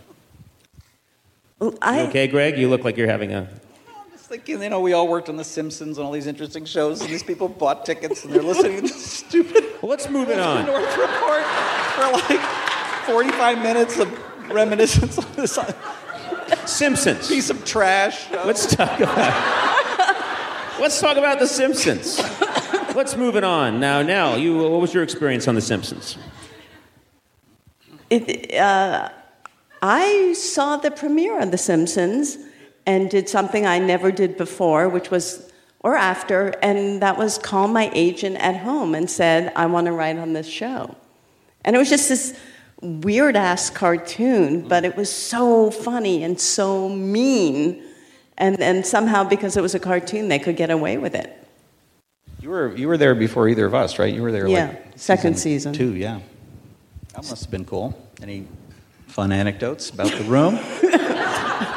Well, 1.59 1.73
You 1.73 1.79
I, 1.83 2.01
okay, 2.09 2.29
Greg? 2.29 2.57
You 2.57 2.69
look 2.69 2.85
like 2.85 2.97
you're 2.97 3.11
having 3.11 3.33
a. 3.33 3.49
I'm 4.33 4.39
thinking, 4.39 4.63
you 4.63 4.71
know, 4.71 4.81
we 4.81 4.95
all 4.95 5.09
worked 5.09 5.29
on 5.29 5.37
The 5.37 5.45
Simpsons 5.45 5.99
and 5.99 6.07
all 6.07 6.11
these 6.11 6.27
interesting 6.27 6.65
shows, 6.65 7.03
and 7.03 7.11
these 7.11 7.23
people 7.23 7.51
bought 7.51 7.85
tickets 7.85 8.25
and 8.25 8.33
they're 8.33 8.43
listening 8.43 8.77
to 8.77 8.81
this 8.81 9.05
stupid 9.05 9.63
Well, 9.83 9.91
let's 9.91 10.09
move 10.09 10.31
it 10.31 10.41
on. 10.41 10.65
North 10.65 10.97
report 10.97 11.45
for 11.45 12.33
like 12.33 12.41
45 13.05 13.59
minutes 13.59 13.99
of 13.99 14.51
reminiscence 14.51 15.19
on 15.19 15.27
this 15.37 15.59
Simpsons. 16.65 17.29
piece 17.29 17.51
of 17.51 17.63
trash. 17.67 18.31
Let's 18.31 18.75
talk 18.75 19.01
about. 19.01 20.81
let's 20.81 20.99
talk 20.99 21.19
about 21.19 21.39
The 21.39 21.47
Simpsons. 21.47 22.19
Let's 22.97 23.19
move 23.19 23.37
it 23.37 23.45
on. 23.45 23.81
Now, 23.81 24.01
Nell, 24.01 24.39
you, 24.39 24.57
what 24.57 24.81
was 24.81 24.95
your 24.95 25.03
experience 25.03 25.47
on 25.47 25.57
The 25.57 25.61
Simpsons? 25.61 26.17
it, 28.09 28.55
uh, 28.55 29.11
I 29.83 30.33
saw 30.33 30.79
the 30.79 30.91
premiere 30.91 31.39
of 31.39 31.51
The 31.51 31.59
Simpsons 31.59 32.39
and 32.87 33.11
did 33.11 33.29
something 33.29 33.67
I 33.67 33.79
never 33.79 34.11
did 34.11 34.37
before, 34.37 34.89
which 34.89 35.11
was, 35.11 35.51
or 35.81 35.97
after, 35.97 36.55
and 36.63 37.03
that 37.03 37.17
was 37.17 37.39
call 37.39 37.69
my 37.69 37.91
agent 37.95 38.37
at 38.37 38.57
home 38.57 38.95
and 38.95 39.09
said, 39.11 39.53
I 39.55 39.67
want 39.67 39.87
to 39.87 39.93
write 39.93 40.19
on 40.19 40.33
this 40.33 40.49
show. 40.49 40.97
And 41.65 41.77
it 41.77 41.79
was 41.79 41.89
just 41.89 42.09
this 42.09 42.39
weird 42.81 43.37
ass 43.37 43.71
cartoon, 43.71 44.63
mm. 44.63 44.69
but 44.69 44.85
it 44.85 44.97
was 44.97 45.11
so 45.11 45.71
funny 45.71 46.25
and 46.25 46.39
so 46.39 46.89
mean. 46.89 47.83
And, 48.37 48.61
and 48.61 48.85
somehow, 48.85 49.25
because 49.25 49.57
it 49.57 49.63
was 49.63 49.75
a 49.75 49.81
cartoon, 49.81 50.29
they 50.29 50.39
could 50.39 50.57
get 50.57 50.71
away 50.71 50.97
with 50.99 51.15
it. 51.15 51.39
You 52.41 52.51
were 52.51 52.75
you 52.75 52.89
were 52.89 52.97
there 52.97 53.15
before 53.15 53.49
either 53.49 53.67
of 53.67 53.75
us, 53.75 54.01
right? 54.01 54.13
You 54.13 54.21
were 54.21 54.33
there 54.33 54.49
Yeah, 54.49 54.69
like 54.71 54.93
second 54.97 55.39
season. 55.39 55.73
two, 55.73 55.95
yeah. 55.95 56.19
That 57.15 57.29
must 57.29 57.45
have 57.45 57.51
been 57.53 57.65
cool. 57.65 57.97
Any 58.21 58.49
fun 59.07 59.31
anecdotes 59.31 59.91
about 59.91 60.11
the 60.11 60.25
room? 60.25 60.59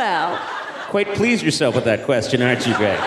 Well, 0.00 0.40
Quite 0.88 1.14
pleased 1.14 1.42
yourself 1.42 1.74
with 1.74 1.84
that 1.84 2.06
question, 2.06 2.40
aren't 2.40 2.66
you, 2.66 2.74
Greg? 2.74 2.98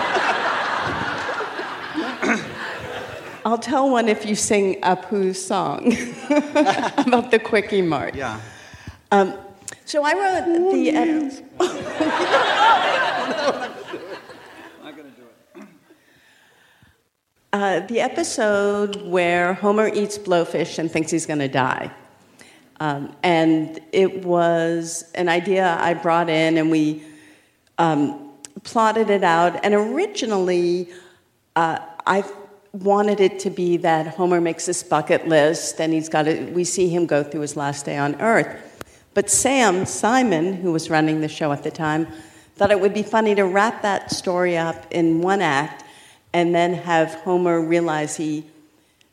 I'll 3.44 3.58
tell 3.58 3.90
one 3.90 4.08
if 4.08 4.24
you 4.24 4.36
sing 4.36 4.76
a 4.84 4.94
Apu's 4.94 5.44
song 5.44 5.86
about 7.04 7.32
the 7.32 7.40
Kwik-E-Mart. 7.40 8.14
yeah. 8.14 8.40
Um, 9.10 9.34
so 9.84 10.04
I 10.04 10.14
wrote 10.14 10.44
the. 10.70 10.92
Uh, 17.52 17.80
the 17.80 18.00
episode 18.00 19.02
where 19.02 19.54
Homer 19.54 19.88
eats 19.88 20.16
blowfish 20.16 20.78
and 20.78 20.88
thinks 20.88 21.10
he's 21.10 21.26
going 21.26 21.40
to 21.40 21.48
die. 21.48 21.90
Um, 22.84 23.16
and 23.22 23.80
it 23.92 24.26
was 24.26 25.10
an 25.14 25.30
idea 25.30 25.74
I 25.80 25.94
brought 25.94 26.28
in, 26.28 26.58
and 26.58 26.70
we 26.70 27.02
um, 27.78 28.30
plotted 28.62 29.08
it 29.08 29.24
out. 29.24 29.64
And 29.64 29.72
originally, 29.72 30.90
uh, 31.56 31.78
I 32.06 32.24
wanted 32.72 33.20
it 33.20 33.38
to 33.38 33.48
be 33.48 33.78
that 33.78 34.08
Homer 34.08 34.38
makes 34.38 34.66
this 34.66 34.82
bucket 34.82 35.26
list, 35.26 35.80
and 35.80 35.94
he's 35.94 36.10
got 36.10 36.24
to, 36.24 36.44
we 36.52 36.62
see 36.64 36.90
him 36.90 37.06
go 37.06 37.24
through 37.24 37.40
his 37.40 37.56
last 37.56 37.86
day 37.86 37.96
on 37.96 38.20
Earth. 38.20 38.54
But 39.14 39.30
Sam 39.30 39.86
Simon, 39.86 40.52
who 40.52 40.70
was 40.70 40.90
running 40.90 41.22
the 41.22 41.28
show 41.28 41.52
at 41.52 41.62
the 41.62 41.70
time, 41.70 42.06
thought 42.56 42.70
it 42.70 42.78
would 42.78 42.92
be 42.92 43.02
funny 43.02 43.34
to 43.34 43.44
wrap 43.44 43.80
that 43.80 44.10
story 44.10 44.58
up 44.58 44.84
in 44.90 45.22
one 45.22 45.40
act 45.40 45.84
and 46.34 46.54
then 46.54 46.74
have 46.74 47.14
Homer 47.14 47.62
realize 47.62 48.14
he 48.14 48.44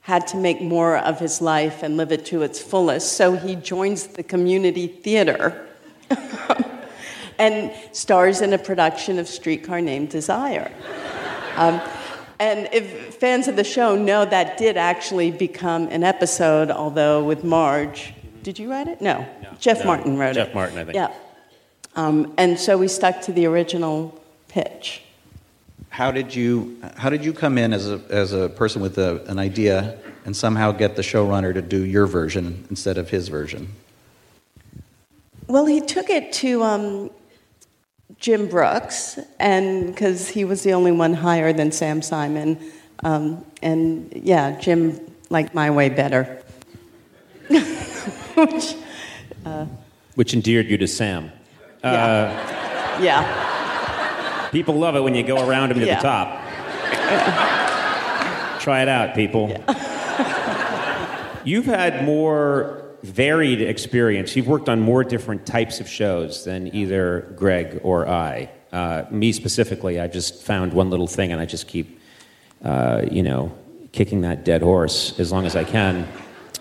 had 0.01 0.25
to 0.27 0.37
make 0.37 0.61
more 0.61 0.97
of 0.97 1.19
his 1.19 1.41
life 1.41 1.83
and 1.83 1.95
live 1.95 2.11
it 2.11 2.25
to 2.25 2.41
its 2.41 2.59
fullest. 2.59 3.13
So 3.13 3.35
he 3.35 3.55
joins 3.55 4.07
the 4.07 4.23
community 4.23 4.87
theater 4.87 5.67
and 7.39 7.71
stars 7.91 8.41
in 8.41 8.53
a 8.53 8.57
production 8.57 9.19
of 9.19 9.27
Streetcar 9.27 9.81
Named 9.81 10.09
Desire. 10.09 10.71
Um, 11.55 11.81
and 12.39 12.67
if 12.73 13.15
fans 13.15 13.47
of 13.47 13.55
the 13.55 13.63
show 13.63 13.95
know 13.95 14.25
that 14.25 14.57
did 14.57 14.75
actually 14.75 15.29
become 15.29 15.87
an 15.89 16.03
episode, 16.03 16.71
although 16.71 17.23
with 17.23 17.43
Marge. 17.43 18.15
Did 18.41 18.57
you 18.57 18.71
write 18.71 18.87
it? 18.87 18.99
No. 19.01 19.27
No. 19.43 19.49
Jeff 19.59 19.79
No. 19.81 19.85
Martin 19.85 20.17
wrote 20.17 20.31
it. 20.31 20.45
Jeff 20.45 20.55
Martin, 20.55 20.79
I 20.79 20.83
think. 20.83 20.95
Yeah. 20.95 21.13
Um, 21.95 22.33
and 22.37 22.59
so 22.59 22.79
we 22.79 22.87
stuck 22.87 23.21
to 23.21 23.31
the 23.31 23.45
original 23.45 24.19
pitch. 24.47 25.03
How 25.91 26.09
did 26.09 26.33
you 26.33 26.81
How 26.95 27.09
did 27.09 27.23
you 27.25 27.33
come 27.33 27.57
in 27.57 27.73
as 27.73 27.89
a 27.89 28.01
as 28.09 28.31
a 28.31 28.47
person 28.47 28.81
with 28.81 28.97
a, 28.97 29.21
an 29.25 29.37
idea 29.37 29.99
and 30.23 30.35
somehow 30.35 30.71
get 30.71 30.95
the 30.95 31.01
showrunner 31.01 31.53
to 31.53 31.61
do 31.61 31.83
your 31.83 32.07
version 32.07 32.65
instead 32.69 32.97
of 32.97 33.09
his 33.09 33.27
version? 33.27 33.67
Well, 35.47 35.65
he 35.65 35.81
took 35.81 36.09
it 36.09 36.31
to 36.33 36.63
um, 36.63 37.09
Jim 38.17 38.47
Brooks, 38.47 39.19
and 39.37 39.87
because 39.87 40.29
he 40.29 40.45
was 40.45 40.63
the 40.63 40.71
only 40.71 40.93
one 40.93 41.13
higher 41.13 41.51
than 41.51 41.73
Sam 41.73 42.01
Simon, 42.01 42.57
um, 43.03 43.43
and 43.61 44.13
yeah, 44.15 44.57
Jim 44.61 44.97
liked 45.29 45.53
my 45.53 45.69
way 45.71 45.89
better. 45.89 46.41
Which, 47.49 48.75
Which 50.15 50.33
endeared 50.33 50.67
you 50.67 50.77
to 50.77 50.87
Sam. 50.87 51.33
yeah, 51.83 53.01
yeah. 53.01 53.50
People 54.51 54.75
love 54.75 54.95
it 54.95 55.01
when 55.01 55.15
you 55.15 55.23
go 55.23 55.47
around 55.47 55.69
them 55.69 55.79
to 55.79 55.85
Yeah. 55.85 55.95
the 55.95 56.01
top. 56.01 56.41
Try 58.59 58.81
it 58.81 58.89
out, 58.89 59.15
people. 59.15 59.51
You've 61.43 61.65
had 61.65 62.03
more 62.03 62.83
varied 63.03 63.61
experience. 63.61 64.35
You've 64.35 64.47
worked 64.47 64.69
on 64.69 64.79
more 64.79 65.03
different 65.03 65.45
types 65.45 65.79
of 65.79 65.89
shows 65.89 66.45
than 66.45 66.73
either 66.75 67.33
Greg 67.35 67.79
or 67.83 68.07
I. 68.07 68.49
Uh, 68.71 69.03
me 69.09 69.31
specifically, 69.31 69.99
I 69.99 70.07
just 70.07 70.43
found 70.43 70.73
one 70.73 70.89
little 70.89 71.07
thing, 71.07 71.31
and 71.31 71.41
I 71.41 71.45
just 71.45 71.67
keep, 71.67 71.99
uh, 72.63 73.01
you 73.09 73.23
know, 73.23 73.51
kicking 73.91 74.21
that 74.21 74.45
dead 74.45 74.61
horse 74.61 75.19
as 75.19 75.31
long 75.31 75.45
as 75.45 75.55
I 75.55 75.63
can. 75.63 76.07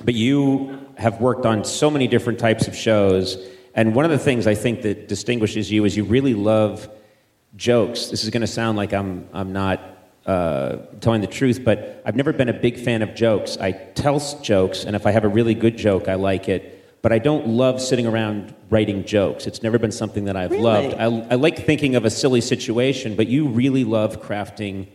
But 0.05 0.14
you 0.14 0.79
have 0.96 1.20
worked 1.20 1.44
on 1.44 1.64
so 1.64 1.90
many 1.90 2.09
different 2.09 2.38
types 2.38 2.66
of 2.66 2.74
shows, 2.74 3.37
and 3.74 3.94
one 3.94 4.05
of 4.05 4.11
the 4.11 4.18
things 4.18 4.46
I 4.46 4.55
think 4.55 4.83
that 4.83 5.09
distinguishes 5.09 5.70
you 5.70 5.85
is 5.85 5.96
you 5.96 6.05
really 6.05 6.35
love 6.35 6.88
jokes. 7.56 8.06
This 8.06 8.24
is 8.24 8.30
going 8.30 8.42
to 8.42 8.46
sound 8.46 8.76
like 8.76 8.92
I'm, 8.92 9.28
I'm 9.32 9.52
not 9.52 9.80
uh, 10.26 10.76
telling 11.00 11.20
the 11.20 11.26
truth, 11.26 11.64
but 11.64 12.02
I've 12.04 12.16
never 12.16 12.32
been 12.32 12.48
a 12.48 12.52
big 12.52 12.78
fan 12.78 13.02
of 13.02 13.14
jokes. 13.14 13.56
I 13.58 13.72
tell 13.72 14.20
jokes, 14.42 14.84
and 14.84 14.94
if 14.94 15.06
I 15.06 15.10
have 15.10 15.24
a 15.24 15.28
really 15.28 15.54
good 15.54 15.76
joke, 15.76 16.08
I 16.08 16.14
like 16.14 16.48
it. 16.48 16.76
But 17.02 17.12
I 17.12 17.18
don't 17.18 17.48
love 17.48 17.80
sitting 17.80 18.06
around 18.06 18.54
writing 18.68 19.04
jokes. 19.04 19.46
It's 19.46 19.62
never 19.62 19.78
been 19.78 19.90
something 19.92 20.26
that 20.26 20.36
I've 20.36 20.50
Really? 20.50 20.62
loved. 20.62 20.94
I, 20.96 21.04
I 21.04 21.34
like 21.36 21.64
thinking 21.64 21.96
of 21.96 22.04
a 22.04 22.10
silly 22.10 22.42
situation, 22.42 23.16
but 23.16 23.26
you 23.26 23.48
really 23.48 23.84
love 23.84 24.20
crafting 24.20 24.86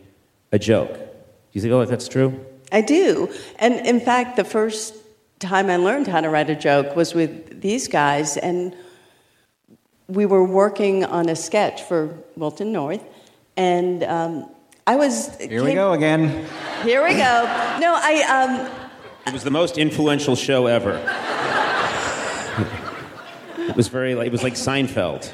a 0.52 0.58
joke. 0.58 0.94
Do 0.94 1.02
you 1.52 1.60
think, 1.60 1.72
oh, 1.72 1.84
that's 1.84 2.06
true? 2.08 2.46
I 2.70 2.80
do. 2.80 3.32
And 3.58 3.74
in 3.86 4.00
fact, 4.00 4.36
the 4.36 4.44
first 4.44 4.94
time 5.40 5.68
I 5.68 5.76
learned 5.76 6.06
how 6.06 6.20
to 6.20 6.30
write 6.30 6.48
a 6.48 6.54
joke 6.54 6.94
was 6.94 7.12
with 7.12 7.60
these 7.60 7.88
guys, 7.88 8.36
and 8.36 8.74
we 10.08 10.26
were 10.26 10.44
working 10.44 11.04
on 11.04 11.28
a 11.28 11.36
sketch 11.36 11.82
for 11.82 12.16
Wilton 12.36 12.72
North, 12.72 13.02
and 13.56 14.04
um, 14.04 14.50
I 14.86 14.96
was. 14.96 15.36
Here 15.40 15.64
we 15.64 15.74
go 15.74 15.92
again. 15.92 16.46
Here 16.82 17.02
we 17.04 17.14
go. 17.14 17.78
No, 17.80 17.94
I. 17.96 18.22
Um, 18.28 18.70
It 19.26 19.32
was 19.32 19.42
the 19.42 19.50
most 19.50 19.78
influential 19.78 20.36
show 20.36 20.66
ever. 20.66 20.96
it 23.58 23.74
was 23.74 23.88
very 23.88 24.12
it 24.12 24.32
was 24.32 24.42
like 24.42 24.54
Seinfeld. 24.54 25.32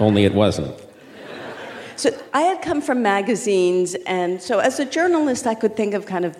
Only 0.00 0.24
it 0.24 0.32
wasn't. 0.32 0.74
So 1.96 2.10
I 2.32 2.42
had 2.42 2.62
come 2.62 2.80
from 2.80 3.02
magazines, 3.02 3.94
and 4.06 4.40
so 4.40 4.58
as 4.60 4.80
a 4.80 4.86
journalist, 4.86 5.46
I 5.46 5.54
could 5.54 5.76
think 5.76 5.92
of 5.92 6.06
kind 6.06 6.24
of 6.24 6.38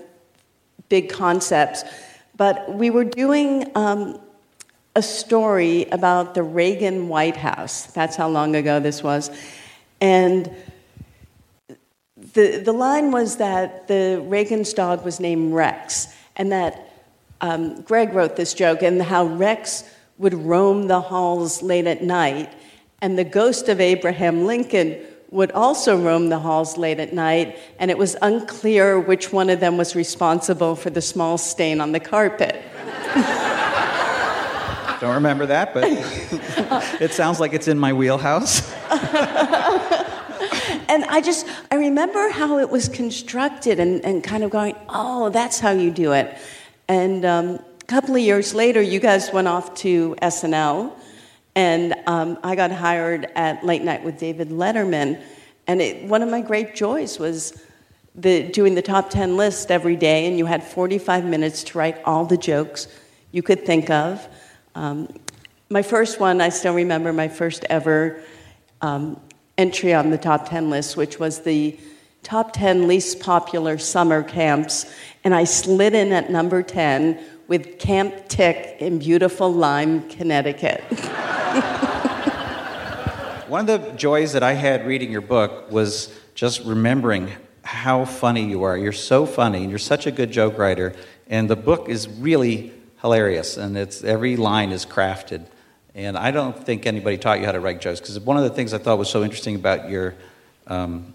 big 0.88 1.11
concepts. 1.11 1.85
But 2.38 2.72
we 2.72 2.88
were 2.88 3.04
doing 3.04 3.70
um, 3.74 4.18
a 4.96 5.03
story 5.03 5.87
about 5.92 6.35
the 6.35 6.42
Reagan 6.42 7.09
White 7.09 7.37
House. 7.37 7.87
That's 7.87 8.16
how 8.16 8.29
long 8.29 8.57
ago 8.57 8.81
this 8.81 9.03
was. 9.03 9.31
And 10.00 10.50
the, 12.35 12.59
the 12.59 12.72
line 12.72 13.12
was 13.12 13.37
that 13.37 13.88
the 13.88 14.22
Reagan's 14.26 14.72
dog 14.72 15.05
was 15.05 15.20
named 15.20 15.53
Rex, 15.55 16.09
and 16.37 16.53
that 16.53 16.92
um, 17.40 17.83
Greg 17.83 18.12
wrote 18.12 18.37
this 18.37 18.53
joke, 18.53 18.83
and 18.83 19.00
how 19.00 19.26
Rex 19.26 19.85
would 20.18 20.35
roam 20.35 20.87
the 20.88 21.00
halls 21.00 21.62
late 21.62 21.87
at 21.87 22.03
night, 22.03 22.53
and 23.00 23.18
the 23.18 23.24
ghost 23.24 23.68
of 23.68 23.81
Abraham 23.81 24.44
Lincoln 24.44 24.98
would 25.31 25.53
also 25.53 25.96
roam 25.96 26.29
the 26.29 26.38
halls 26.38 26.76
late 26.76 26.98
at 26.98 27.12
night, 27.12 27.59
and 27.79 27.90
it 27.90 27.96
was 27.96 28.16
unclear 28.20 28.98
which 28.98 29.33
one 29.33 29.48
of 29.48 29.61
them 29.61 29.76
was 29.76 29.94
responsible 29.94 30.74
for 30.74 30.90
the 30.90 31.00
small 31.00 31.38
stain 31.38 31.81
on 31.81 31.92
the 31.92 32.00
carpet. 32.00 32.61
Don't 35.00 35.14
remember 35.14 35.46
that, 35.46 35.72
but 35.74 35.84
it 37.00 37.12
sounds 37.12 37.40
like 37.40 37.52
it's 37.54 37.68
in 37.68 37.78
my 37.78 37.92
wheelhouse. 37.92 38.74
And 40.90 41.04
I 41.04 41.20
just, 41.20 41.46
I 41.70 41.76
remember 41.76 42.30
how 42.30 42.58
it 42.58 42.68
was 42.68 42.88
constructed 42.88 43.78
and, 43.78 44.04
and 44.04 44.24
kind 44.24 44.42
of 44.42 44.50
going, 44.50 44.74
oh, 44.88 45.28
that's 45.28 45.60
how 45.60 45.70
you 45.70 45.92
do 45.92 46.10
it. 46.14 46.36
And 46.88 47.24
um, 47.24 47.60
a 47.80 47.84
couple 47.86 48.16
of 48.16 48.20
years 48.20 48.54
later, 48.54 48.82
you 48.82 48.98
guys 48.98 49.32
went 49.32 49.46
off 49.46 49.72
to 49.76 50.16
SNL, 50.20 50.92
and 51.54 51.94
um, 52.08 52.38
I 52.42 52.56
got 52.56 52.72
hired 52.72 53.28
at 53.36 53.64
Late 53.64 53.82
Night 53.82 54.02
with 54.02 54.18
David 54.18 54.48
Letterman. 54.48 55.22
And 55.68 55.80
it, 55.80 56.08
one 56.08 56.22
of 56.22 56.28
my 56.28 56.40
great 56.40 56.74
joys 56.74 57.20
was 57.20 57.62
the, 58.16 58.48
doing 58.48 58.74
the 58.74 58.82
top 58.82 59.10
10 59.10 59.36
list 59.36 59.70
every 59.70 59.94
day, 59.94 60.26
and 60.26 60.36
you 60.36 60.46
had 60.46 60.64
45 60.64 61.24
minutes 61.24 61.62
to 61.62 61.78
write 61.78 62.02
all 62.04 62.24
the 62.24 62.36
jokes 62.36 62.88
you 63.30 63.44
could 63.44 63.64
think 63.64 63.90
of. 63.90 64.26
Um, 64.74 65.09
my 65.68 65.83
first 65.83 66.20
one, 66.20 66.40
I 66.40 66.48
still 66.48 66.74
remember 66.74 67.12
my 67.12 67.28
first 67.28 67.64
ever 67.70 68.22
um, 68.80 69.20
entry 69.59 69.94
on 69.94 70.11
the 70.11 70.18
top 70.18 70.48
10 70.48 70.70
list, 70.70 70.96
which 70.96 71.18
was 71.18 71.40
the 71.40 71.78
top 72.22 72.52
10 72.52 72.87
least 72.87 73.20
popular 73.20 73.78
summer 73.78 74.22
camps. 74.22 74.92
And 75.24 75.35
I 75.35 75.44
slid 75.44 75.94
in 75.94 76.12
at 76.12 76.30
number 76.30 76.62
10 76.62 77.18
with 77.48 77.78
Camp 77.78 78.28
Tick 78.28 78.76
in 78.80 78.98
beautiful 78.98 79.52
Lyme, 79.52 80.09
Connecticut. 80.09 80.80
One 83.48 83.68
of 83.68 83.83
the 83.83 83.92
joys 83.96 84.33
that 84.35 84.44
I 84.44 84.52
had 84.52 84.87
reading 84.87 85.11
your 85.11 85.20
book 85.20 85.70
was 85.70 86.14
just 86.35 86.64
remembering 86.64 87.33
how 87.62 88.04
funny 88.04 88.48
you 88.48 88.62
are. 88.62 88.78
You're 88.78 88.92
so 88.92 89.26
funny, 89.26 89.62
and 89.62 89.70
you're 89.70 89.78
such 89.78 90.06
a 90.06 90.12
good 90.12 90.30
joke 90.30 90.59
writer. 90.59 90.94
And 91.28 91.50
the 91.50 91.56
book 91.56 91.88
is 91.88 92.09
really 92.09 92.72
hilarious, 93.02 93.56
and 93.56 93.76
it's 93.76 94.04
every 94.04 94.36
line 94.36 94.70
is 94.70 94.84
crafted. 94.86 95.46
And 95.94 96.16
I 96.16 96.30
don't 96.30 96.56
think 96.56 96.86
anybody 96.86 97.18
taught 97.18 97.40
you 97.40 97.46
how 97.46 97.52
to 97.52 97.60
write 97.60 97.80
jokes 97.80 98.00
because 98.00 98.18
one 98.20 98.36
of 98.36 98.44
the 98.44 98.50
things 98.50 98.72
I 98.72 98.78
thought 98.78 98.98
was 98.98 99.10
so 99.10 99.24
interesting 99.24 99.56
about 99.56 99.88
your, 99.90 100.14
um, 100.68 101.12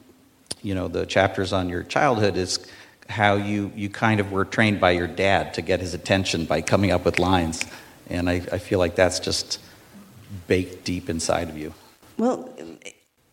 you 0.62 0.76
know, 0.76 0.88
the 0.88 1.06
chapters 1.06 1.54
on 1.54 1.70
your 1.70 1.84
childhood 1.84 2.36
is 2.36 2.60
how 3.08 3.36
you 3.36 3.72
you 3.76 3.88
kind 3.90 4.20
of 4.20 4.32
were 4.32 4.46
trained 4.46 4.80
by 4.80 4.92
your 4.92 5.08
dad 5.08 5.54
to 5.54 5.62
get 5.62 5.80
his 5.80 5.94
attention 5.94 6.46
by 6.46 6.62
coming 6.62 6.92
up 6.92 7.06
with 7.06 7.20
lines, 7.20 7.64
and 8.10 8.30
I, 8.30 8.36
I 8.52 8.58
feel 8.58 8.80
like 8.80 8.96
that's 8.96 9.20
just 9.20 9.60
baked 10.48 10.84
deep 10.84 11.10
inside 11.10 11.50
of 11.50 11.58
you. 11.58 11.74
Well, 12.18 12.50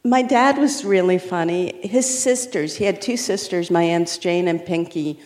my 0.04 0.22
dad 0.22 0.58
was 0.58 0.84
really 0.84 1.18
funny. 1.18 1.86
His 1.86 2.06
sisters, 2.06 2.76
he 2.76 2.84
had 2.84 3.00
two 3.00 3.16
sisters, 3.16 3.70
my 3.70 3.82
aunts 3.82 4.18
Jane 4.18 4.48
and 4.48 4.64
Pinky, 4.64 5.20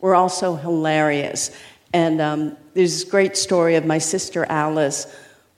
were 0.00 0.14
also 0.14 0.54
hilarious. 0.54 1.50
And 1.92 2.20
um, 2.20 2.56
there's 2.74 2.92
this 2.92 3.04
great 3.04 3.36
story 3.36 3.74
of 3.74 3.84
my 3.84 3.98
sister 3.98 4.44
Alice 4.48 5.06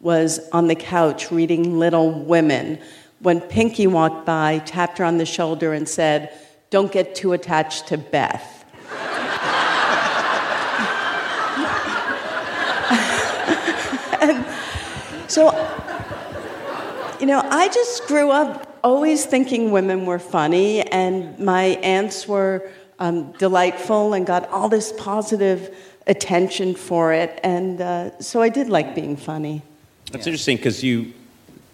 was 0.01 0.41
on 0.51 0.67
the 0.67 0.75
couch 0.75 1.31
reading 1.31 1.79
Little 1.79 2.11
Women 2.11 2.79
when 3.21 3.41
Pinky 3.41 3.87
walked 3.87 4.27
by, 4.27 4.59
tapped 4.61 4.99
her 4.99 5.05
on 5.05 5.19
the 5.19 5.27
shoulder, 5.27 5.73
and 5.73 5.89
said, 5.89 6.37
Don't 6.71 6.91
get 6.91 7.15
too 7.15 7.33
attached 7.33 7.89
to 7.89 7.99
Beth. 7.99 8.65
And 14.25 14.47
so 15.27 15.51
you 17.23 17.27
know, 17.27 17.41
I 17.41 17.69
just 17.69 18.09
grew 18.09 18.33
up 18.33 18.81
always 18.83 19.25
thinking 19.25 19.71
women 19.71 20.07
were 20.07 20.19
funny, 20.19 20.81
and 20.81 21.39
my 21.39 21.79
aunts 21.85 22.27
were 22.27 22.69
um, 22.99 23.31
delightful 23.39 24.13
and 24.15 24.27
got 24.27 24.49
all 24.49 24.69
this 24.69 24.93
positive 24.99 25.73
attention 26.07 26.75
for 26.75 27.13
it. 27.13 27.41
And 27.43 27.81
uh, 27.81 28.19
so 28.21 28.43
I 28.43 28.49
did 28.49 28.69
like 28.69 28.95
being 28.95 29.17
funny. 29.17 29.63
That's 30.11 30.27
interesting 30.27 30.57
because 30.57 30.83
you, 30.83 31.13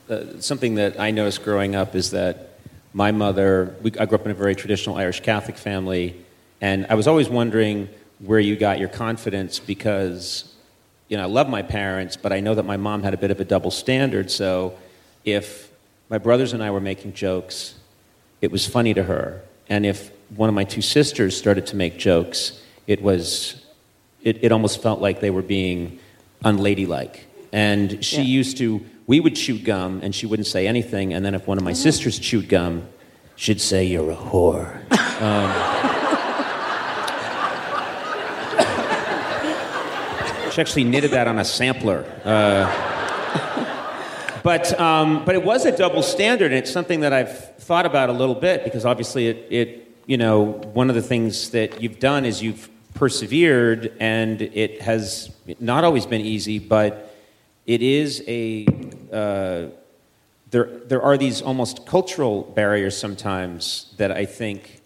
uh, 0.09 0.41
something 0.41 0.77
that 0.77 1.01
I 1.01 1.11
noticed 1.11 1.43
growing 1.45 1.75
up 1.75 1.95
is 1.95 2.11
that 2.11 2.59
my 2.93 3.13
mother, 3.13 3.75
we, 3.83 3.93
I 3.99 4.07
grew 4.07 4.19
up 4.19 4.25
in 4.25 4.31
a 4.31 4.35
very 4.35 4.55
traditional 4.55 4.97
Irish 4.97 5.21
Catholic 5.21 5.57
family, 5.57 6.25
And 6.61 6.87
I 6.89 6.95
was 6.95 7.07
always 7.07 7.29
wondering 7.29 7.89
where 8.19 8.41
you 8.41 8.57
got 8.57 8.79
your 8.79 8.89
confidence 8.89 9.59
because, 9.59 10.53
you 11.09 11.17
know, 11.17 11.23
I 11.23 11.27
love 11.27 11.49
my 11.49 11.63
parents, 11.63 12.17
but 12.17 12.33
I 12.33 12.41
know 12.41 12.55
that 12.55 12.65
my 12.65 12.77
mom 12.77 13.03
had 13.03 13.15
a 13.15 13.17
bit 13.17 13.31
of 13.31 13.41
a 13.41 13.45
double 13.45 13.71
standard. 13.71 14.31
So 14.31 14.77
if 15.25 15.71
my 16.09 16.19
brothers 16.19 16.53
and 16.53 16.63
I 16.63 16.71
were 16.71 16.81
making 16.81 17.13
jokes, 17.13 17.75
it 18.41 18.51
was 18.51 18.67
funny 18.67 18.93
to 18.95 19.05
her. 19.05 19.43
And 19.69 19.87
if 19.87 20.11
one 20.35 20.49
of 20.49 20.55
my 20.55 20.65
two 20.65 20.83
sisters 20.83 21.37
started 21.37 21.67
to 21.69 21.77
make 21.77 21.99
jokes, 21.99 22.61
it 22.87 23.03
was, 23.03 23.65
it, 24.23 24.39
it 24.43 24.53
almost 24.53 24.83
felt 24.83 25.01
like 25.01 25.21
they 25.21 25.31
were 25.31 25.43
being 25.43 25.99
unladylike. 26.45 27.21
And 27.53 28.05
she 28.05 28.17
Yeah. 28.19 28.23
used 28.23 28.59
to, 28.59 28.85
we 29.07 29.21
would 29.21 29.37
chew 29.37 29.59
gum 29.59 30.01
and 30.03 30.15
she 30.15 30.27
wouldn't 30.27 30.47
say 30.47 30.67
anything. 30.67 31.15
And 31.15 31.25
then 31.25 31.35
if 31.35 31.47
one 31.47 31.59
of 31.59 31.65
my 31.65 31.73
sisters 31.73 32.19
chewed 32.19 32.49
gum, 32.49 32.87
she'd 33.37 33.61
say, 33.61 33.85
You're 33.85 34.11
a 34.11 34.17
whore. 34.17 34.81
She 40.53 40.63
actually 40.63 40.85
knitted 40.85 41.13
that 41.13 41.29
on 41.29 41.39
a 41.39 41.45
sampler. 41.45 42.05
Uh, 42.25 42.67
but, 44.43 44.79
um, 44.81 45.25
but 45.25 45.35
it 45.37 45.45
was 45.45 45.65
a 45.67 45.77
double 45.77 46.03
standard, 46.03 46.47
and 46.47 46.55
it's 46.59 46.71
something 46.71 47.01
that 47.01 47.13
I've 47.13 47.55
thought 47.59 47.87
about 47.87 48.09
a 48.09 48.13
little 48.13 48.35
bit 48.35 48.65
because 48.65 48.85
obviously, 48.85 49.29
it, 49.29 49.47
it, 49.51 49.97
you 50.07 50.17
know, 50.17 50.43
one 50.73 50.89
of 50.89 50.97
the 50.97 51.03
things 51.03 51.51
that 51.51 51.81
you've 51.81 52.01
done 52.01 52.25
is 52.25 52.43
you've 52.43 52.69
persevered, 52.99 53.93
and 54.01 54.43
it 54.43 54.83
has 54.83 55.31
not 55.61 55.85
always 55.85 56.05
been 56.05 56.21
easy, 56.21 56.59
but 56.59 57.15
it 57.65 57.81
is 57.81 58.23
a. 58.27 58.67
Uh, 59.13 59.67
there, 60.51 60.65
there 60.87 61.03
are 61.03 61.17
these 61.19 61.43
almost 61.43 61.87
cultural 61.87 62.43
barriers 62.43 62.97
sometimes 62.97 63.95
that 63.99 64.11
I 64.11 64.25
think 64.25 64.81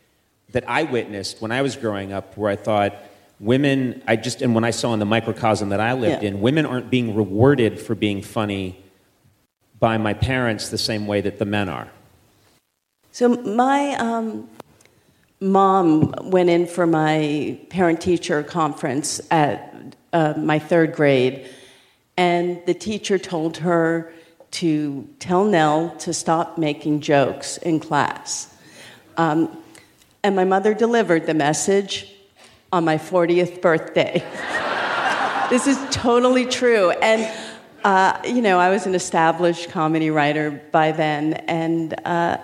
that 0.51 0.69
I 0.69 0.83
witnessed 0.83 1.41
when 1.41 1.53
I 1.53 1.63
was 1.63 1.77
growing 1.77 2.13
up, 2.13 2.37
where 2.37 2.51
I 2.51 2.57
thought 2.57 2.97
women, 3.39 4.03
I 4.07 4.17
just, 4.17 4.43
and 4.43 4.55
when 4.55 4.65
I 4.65 4.71
saw 4.73 4.93
in 4.93 4.99
the 4.99 5.07
microcosm 5.07 5.71
that 5.71 5.81
I 5.81 5.93
lived 5.95 6.23
Yeah. 6.23 6.29
in, 6.31 6.41
women 6.41 6.67
aren't 6.67 6.91
being 6.91 7.15
rewarded 7.15 7.81
for 7.81 7.95
being 7.95 8.23
funny 8.23 8.77
by 9.79 9.99
my 9.99 10.15
parents 10.15 10.69
the 10.69 10.79
same 10.79 11.07
way 11.07 11.21
that 11.21 11.39
the 11.39 11.45
men 11.45 11.69
are. 11.69 11.89
So 13.13 13.29
my 13.29 13.95
um, 13.95 14.49
mom 15.43 16.15
went 16.23 16.49
in 16.49 16.67
for 16.67 16.87
my 16.87 17.59
parent-teacher 17.69 18.45
conference 18.45 19.21
at 19.31 19.97
uh, 20.13 20.35
my 20.37 20.59
third 20.59 20.95
grade, 20.95 21.49
and 22.17 22.65
the 22.67 22.75
teacher 22.75 23.19
told 23.19 23.57
her 23.57 24.13
to 24.53 25.09
tell 25.19 25.45
Nell 25.45 25.91
to 25.99 26.13
stop 26.13 26.59
making 26.59 27.01
jokes 27.01 27.57
in 27.57 27.81
class. 27.81 28.55
Um, 29.17 29.59
and 30.23 30.37
my 30.37 30.45
mother 30.45 30.75
delivered 30.75 31.27
the 31.27 31.35
message 31.35 32.15
on 32.73 32.85
my 32.85 32.97
40th 32.97 33.61
birthday. 33.61 34.23
this 35.51 35.67
is 35.67 35.79
totally 35.91 36.47
true. 36.47 36.91
And, 36.91 37.29
uh, 37.83 38.21
you 38.25 38.43
know, 38.43 38.61
I 38.61 38.71
was 38.71 38.87
an 38.87 38.95
established 38.95 39.71
comedy 39.71 40.11
writer 40.11 40.51
by 40.71 40.93
then. 40.93 41.35
And, 41.49 41.95
uh, 42.07 42.37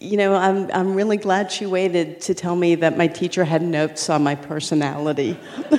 you 0.00 0.16
know, 0.16 0.34
I'm, 0.34 0.70
I'm 0.72 0.94
really 0.94 1.18
glad 1.18 1.52
she 1.52 1.66
waited 1.66 2.22
to 2.22 2.34
tell 2.34 2.56
me 2.56 2.74
that 2.76 2.96
my 2.96 3.06
teacher 3.06 3.44
had 3.44 3.60
notes 3.60 4.08
on 4.08 4.22
my 4.22 4.34
personality. 4.34 5.38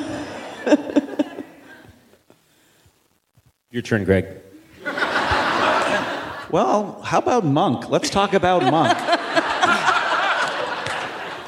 Your 3.72 3.82
turn, 3.82 4.04
Greg. 4.04 4.28
Well, 6.52 7.02
how 7.02 7.18
about 7.20 7.46
Monk? 7.46 7.90
Let's 7.90 8.10
talk 8.10 8.34
about 8.34 8.62
Monk. 8.64 8.98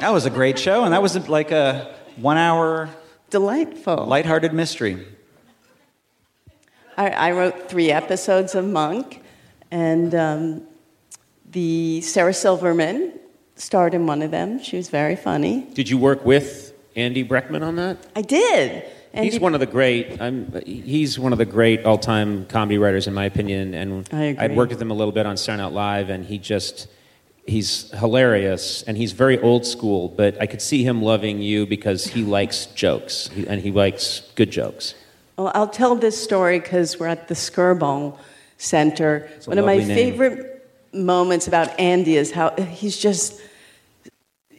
that 0.00 0.10
was 0.10 0.24
a 0.26 0.30
great 0.30 0.58
show, 0.58 0.84
and 0.84 0.92
that 0.94 1.02
was 1.02 1.28
like 1.28 1.50
a 1.52 1.94
one 2.16 2.38
hour 2.38 2.88
Delightful. 3.30 4.06
lighthearted 4.06 4.52
mystery. 4.54 5.06
I, 6.96 7.10
I 7.10 7.30
wrote 7.32 7.68
three 7.68 7.90
episodes 7.90 8.54
of 8.54 8.64
Monk, 8.64 9.22
and 9.70 10.14
um, 10.14 10.62
the 11.54 12.00
Sarah 12.02 12.34
Silverman 12.34 13.18
starred 13.56 13.94
in 13.94 14.06
one 14.06 14.22
of 14.22 14.30
them. 14.30 14.62
She 14.62 14.76
was 14.76 14.90
very 14.90 15.16
funny. 15.16 15.62
Did 15.72 15.88
you 15.88 15.96
work 15.96 16.24
with 16.24 16.74
Andy 16.96 17.24
Breckman 17.24 17.62
on 17.62 17.76
that? 17.76 17.96
I 18.14 18.22
did. 18.22 18.84
And 19.12 19.24
he's 19.24 19.38
one 19.38 19.54
of 19.54 19.60
the 19.60 19.66
great. 19.66 20.20
I'm, 20.20 20.52
he's 20.66 21.18
one 21.20 21.32
of 21.32 21.38
the 21.38 21.44
great 21.44 21.84
all-time 21.84 22.46
comedy 22.46 22.78
writers, 22.78 23.06
in 23.06 23.14
my 23.14 23.24
opinion. 23.24 23.72
And 23.72 24.08
I 24.12 24.24
agree. 24.24 24.48
would 24.48 24.56
worked 24.56 24.72
with 24.72 24.82
him 24.82 24.90
a 24.90 24.94
little 24.94 25.12
bit 25.12 25.24
on 25.24 25.36
Saturday 25.36 25.62
Night 25.62 25.72
Live, 25.72 26.10
and 26.10 26.26
he 26.26 26.36
just 26.36 26.88
he's 27.46 27.92
hilarious, 27.92 28.82
and 28.82 28.96
he's 28.96 29.12
very 29.12 29.38
old 29.38 29.64
school. 29.64 30.08
But 30.08 30.42
I 30.42 30.46
could 30.46 30.60
see 30.60 30.82
him 30.82 31.00
loving 31.00 31.40
you 31.40 31.64
because 31.64 32.04
he 32.08 32.24
likes 32.38 32.66
jokes, 32.66 33.28
he, 33.28 33.46
and 33.46 33.60
he 33.60 33.70
likes 33.70 34.32
good 34.34 34.50
jokes. 34.50 34.96
Well, 35.36 35.52
I'll 35.54 35.68
tell 35.68 35.94
this 35.94 36.20
story 36.20 36.58
because 36.58 36.98
we're 36.98 37.06
at 37.06 37.28
the 37.28 37.34
Skirball 37.34 38.18
Center. 38.58 39.30
One 39.44 39.58
of 39.58 39.64
my 39.64 39.76
name. 39.76 39.86
favorite 39.86 40.53
moments 40.94 41.48
about 41.48 41.78
Andy 41.78 42.16
is 42.16 42.30
how 42.30 42.50
he's 42.56 42.96
just. 42.96 43.40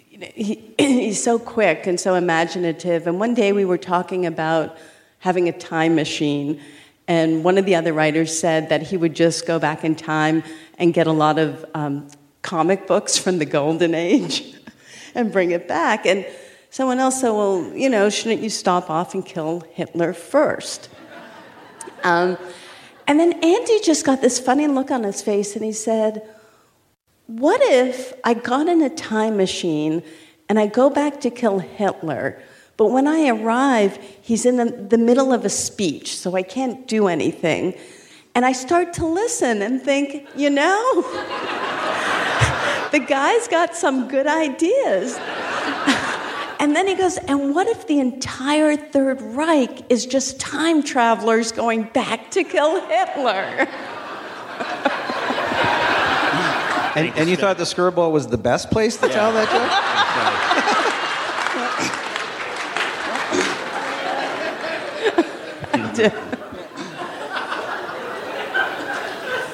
He, 0.10 0.74
he's 0.78 1.21
so 1.21 1.39
quick 1.39 1.88
and 1.88 2.00
so 2.00 2.15
imaginative. 2.15 3.08
And 3.08 3.19
one 3.19 3.34
day 3.34 3.52
we 3.52 3.65
were 3.65 3.78
talking 3.78 4.26
about 4.26 4.78
having 5.19 5.50
a 5.50 5.52
time 5.52 5.95
machine, 5.95 6.62
and 7.08 7.43
one 7.43 7.58
of 7.58 7.65
the 7.65 7.76
other 7.76 7.93
writers 7.93 8.38
said 8.38 8.69
that 8.69 8.84
he 8.84 8.98
would 8.98 9.15
just 9.15 9.45
go 9.45 9.60
back 9.60 9.84
in 9.84 9.95
time 9.95 10.43
and 10.78 10.93
get 10.93 11.08
a 11.08 11.12
lot 11.12 11.38
of 11.38 11.65
um, 11.74 12.08
comic 12.41 12.88
books 12.88 13.17
from 13.17 13.39
the 13.39 13.45
Golden 13.45 13.93
Age 13.93 14.56
and 15.15 15.32
bring 15.32 15.52
it 15.52 15.67
back. 15.67 16.06
And 16.06 16.26
someone 16.69 17.00
else 17.00 17.21
said, 17.21 17.32
Well, 17.32 17.71
you 17.74 17.89
know, 17.89 18.10
shouldn't 18.10 18.41
you 18.41 18.50
stop 18.50 18.89
off 18.89 19.13
and 19.13 19.26
kill 19.26 19.63
Hitler 19.74 20.13
first? 20.13 20.89
Um, 22.04 22.38
and 23.07 23.19
then 23.19 23.33
Andy 23.33 23.79
just 23.81 24.05
got 24.05 24.21
this 24.21 24.39
funny 24.39 24.67
look 24.67 24.91
on 24.91 25.03
his 25.03 25.21
face 25.21 25.55
and 25.55 25.63
he 25.63 25.71
said, 25.71 26.27
What 27.27 27.61
if 27.63 28.13
I 28.23 28.33
got 28.33 28.67
in 28.67 28.81
a 28.81 28.89
time 28.89 29.37
machine 29.37 30.03
and 30.49 30.59
I 30.59 30.67
go 30.67 30.89
back 30.89 31.21
to 31.21 31.29
kill 31.29 31.59
Hitler, 31.59 32.41
but 32.77 32.91
when 32.91 33.07
I 33.07 33.29
arrive, 33.29 33.97
he's 34.21 34.45
in 34.45 34.57
the, 34.57 34.65
the 34.65 34.97
middle 34.97 35.31
of 35.31 35.45
a 35.45 35.49
speech, 35.49 36.17
so 36.17 36.35
I 36.35 36.43
can't 36.43 36.87
do 36.87 37.07
anything. 37.07 37.75
And 38.33 38.43
I 38.45 38.51
start 38.51 38.93
to 38.93 39.05
listen 39.05 39.61
and 39.61 39.81
think, 39.81 40.27
you 40.35 40.49
know, 40.49 41.01
the 42.91 42.99
guy's 42.99 43.47
got 43.47 43.75
some 43.75 44.09
good 44.09 44.27
ideas. 44.27 45.17
And 46.59 46.75
then 46.75 46.87
he 46.87 46.95
goes, 46.95 47.17
and 47.17 47.53
what 47.53 47.67
if 47.67 47.87
the 47.87 47.99
entire 47.99 48.75
Third 48.75 49.21
Reich 49.21 49.91
is 49.91 50.05
just 50.05 50.39
time 50.39 50.83
travelers 50.83 51.51
going 51.51 51.83
back 51.83 52.31
to 52.31 52.43
kill 52.43 52.81
Hitler? 52.87 53.67
And, 56.95 57.11
and 57.17 57.29
you 57.29 57.35
thought 57.35 57.57
the 57.57 57.65
Skirball 57.65 58.11
was 58.13 58.27
the 58.27 58.37
best 58.37 58.71
place 58.71 58.95
to 58.97 59.09
tell 59.09 59.33
that 59.33 59.51
joke? 59.51 59.69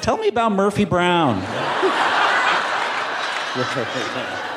Tell 0.02 0.18
me 0.18 0.28
about 0.28 0.52
Murphy 0.52 0.86
Brown. 0.86 1.42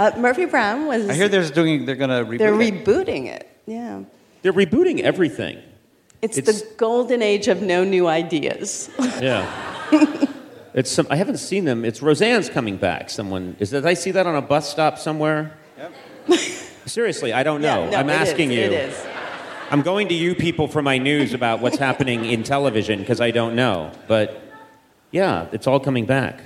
Uh, 0.00 0.10
Murphy 0.16 0.46
Brown 0.46 0.86
was. 0.86 1.06
I 1.10 1.12
hear 1.14 1.28
they're 1.28 1.46
doing. 1.50 1.84
They're 1.84 1.94
gonna 1.94 2.24
reboot 2.24 2.38
they're 2.38 2.58
it. 2.58 2.84
rebooting 2.84 3.26
it. 3.26 3.46
Yeah. 3.66 4.04
They're 4.40 4.54
rebooting 4.54 5.00
everything. 5.00 5.58
It's, 6.22 6.38
It's- 6.38 6.62
the 6.62 6.74
golden 6.76 7.20
age 7.20 7.48
of 7.48 7.60
no 7.60 7.84
new 7.84 8.06
ideas. 8.06 8.88
Yeah. 9.20 9.44
it's 10.72 10.90
some. 10.90 11.06
I 11.10 11.16
haven't 11.16 11.36
seen 11.36 11.66
them. 11.66 11.84
It's 11.84 12.00
Roseanne's 12.00 12.48
coming 12.48 12.78
back. 12.78 13.10
Someone 13.10 13.56
is. 13.58 13.70
Did 13.70 13.84
I 13.84 13.92
see 13.92 14.10
that 14.12 14.26
on 14.26 14.34
a 14.36 14.40
bus 14.40 14.70
stop 14.70 14.98
somewhere? 14.98 15.58
Yep. 15.76 16.38
Seriously, 16.86 17.34
I 17.34 17.42
don't 17.42 17.60
know. 17.60 17.84
Yeah, 17.84 17.90
no, 17.90 17.96
I'm 17.98 18.08
it 18.08 18.22
is, 18.22 18.28
asking 18.30 18.52
you. 18.52 18.60
It 18.60 18.72
is. 18.72 19.06
I'm 19.70 19.82
going 19.82 20.08
to 20.08 20.14
you 20.14 20.34
people 20.34 20.66
for 20.66 20.80
my 20.80 20.96
news 20.96 21.34
about 21.34 21.60
what's 21.60 21.76
happening 21.76 22.24
in 22.24 22.42
television 22.42 23.00
because 23.00 23.20
I 23.20 23.30
don't 23.32 23.54
know. 23.54 23.92
But 24.08 24.40
yeah, 25.10 25.48
it's 25.52 25.66
all 25.66 25.78
coming 25.78 26.06
back. 26.06 26.40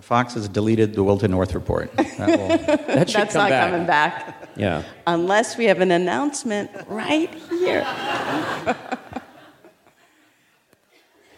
But 0.00 0.04
Fox 0.06 0.32
has 0.32 0.48
deleted 0.48 0.94
the 0.94 1.04
Wilton 1.04 1.30
North 1.30 1.54
report. 1.54 1.94
That 1.94 2.28
will, 2.38 2.48
That 2.96 3.10
should 3.10 3.20
That's 3.20 3.34
come 3.34 3.42
not 3.42 3.50
back. 3.50 3.70
coming 3.70 3.86
back 3.86 4.48
Yeah. 4.56 4.82
unless 5.06 5.58
we 5.58 5.66
have 5.66 5.82
an 5.82 5.90
announcement 5.90 6.70
right 6.88 7.28
here. 7.50 7.86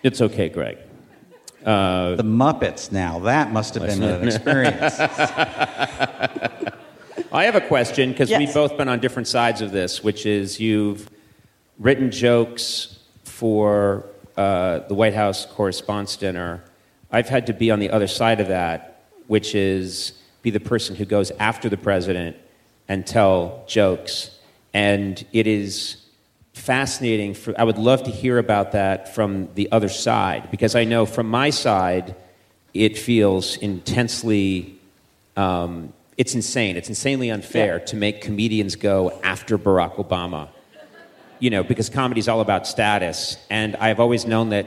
It's 0.04 0.20
okay, 0.20 0.48
Greg. 0.48 0.78
the 1.62 2.22
Muppets 2.24 2.90
now. 2.90 3.20
That 3.20 3.52
must 3.52 3.74
have 3.74 3.86
been 3.86 4.02
an 4.02 4.26
experience. 4.26 4.98
I 7.32 7.44
have 7.44 7.54
a 7.54 7.60
question 7.60 8.10
because 8.10 8.28
Yes. 8.30 8.38
we've 8.40 8.52
both 8.52 8.76
been 8.76 8.88
on 8.88 8.98
different 8.98 9.28
sides 9.28 9.60
of 9.60 9.70
this, 9.70 10.02
which 10.02 10.26
is 10.26 10.58
you've 10.58 11.08
written 11.78 12.10
jokes 12.10 12.98
for 13.24 14.06
uh, 14.36 14.80
the 14.88 14.94
White 14.94 15.14
House 15.14 15.46
correspondence 15.46 16.16
dinner. 16.16 16.64
I've 17.12 17.28
had 17.28 17.46
to 17.48 17.52
be 17.52 17.70
on 17.70 17.78
the 17.78 17.90
other 17.90 18.06
side 18.08 18.40
of 18.40 18.48
that 18.48 18.92
which 19.26 19.54
is 19.54 20.12
be 20.42 20.50
the 20.50 20.60
person 20.60 20.96
who 20.96 21.04
goes 21.04 21.30
after 21.38 21.68
the 21.68 21.76
president 21.76 22.36
and 22.88 23.06
tell 23.06 23.64
jokes. 23.66 24.36
And 24.74 25.24
it 25.32 25.46
is 25.46 25.96
fascinating. 26.52 27.34
For, 27.34 27.58
I 27.58 27.64
would 27.64 27.78
love 27.78 28.02
to 28.02 28.10
hear 28.10 28.38
about 28.38 28.72
that 28.72 29.14
from 29.14 29.48
the 29.54 29.70
other 29.72 29.88
side 29.88 30.50
because 30.50 30.74
I 30.74 30.84
know 30.84 31.06
from 31.06 31.28
my 31.28 31.50
side, 31.50 32.16
it 32.74 32.98
feels 32.98 33.56
intensely. 33.58 34.78
Um, 35.36 35.92
it's 36.18 36.34
insane. 36.34 36.76
It's 36.76 36.88
insanely 36.88 37.30
unfair 37.30 37.78
Yeah. 37.78 37.84
to 37.84 37.96
make 37.96 38.20
comedians 38.20 38.76
go 38.76 39.18
after 39.22 39.56
Barack 39.56 39.94
Obama. 39.94 40.48
You 41.38 41.50
know, 41.50 41.62
because 41.62 41.88
comedy 41.88 42.18
is 42.18 42.28
all 42.28 42.40
about 42.40 42.66
status. 42.66 43.36
And 43.48 43.76
I've 43.76 43.98
always 43.98 44.26
known 44.26 44.50
that 44.50 44.66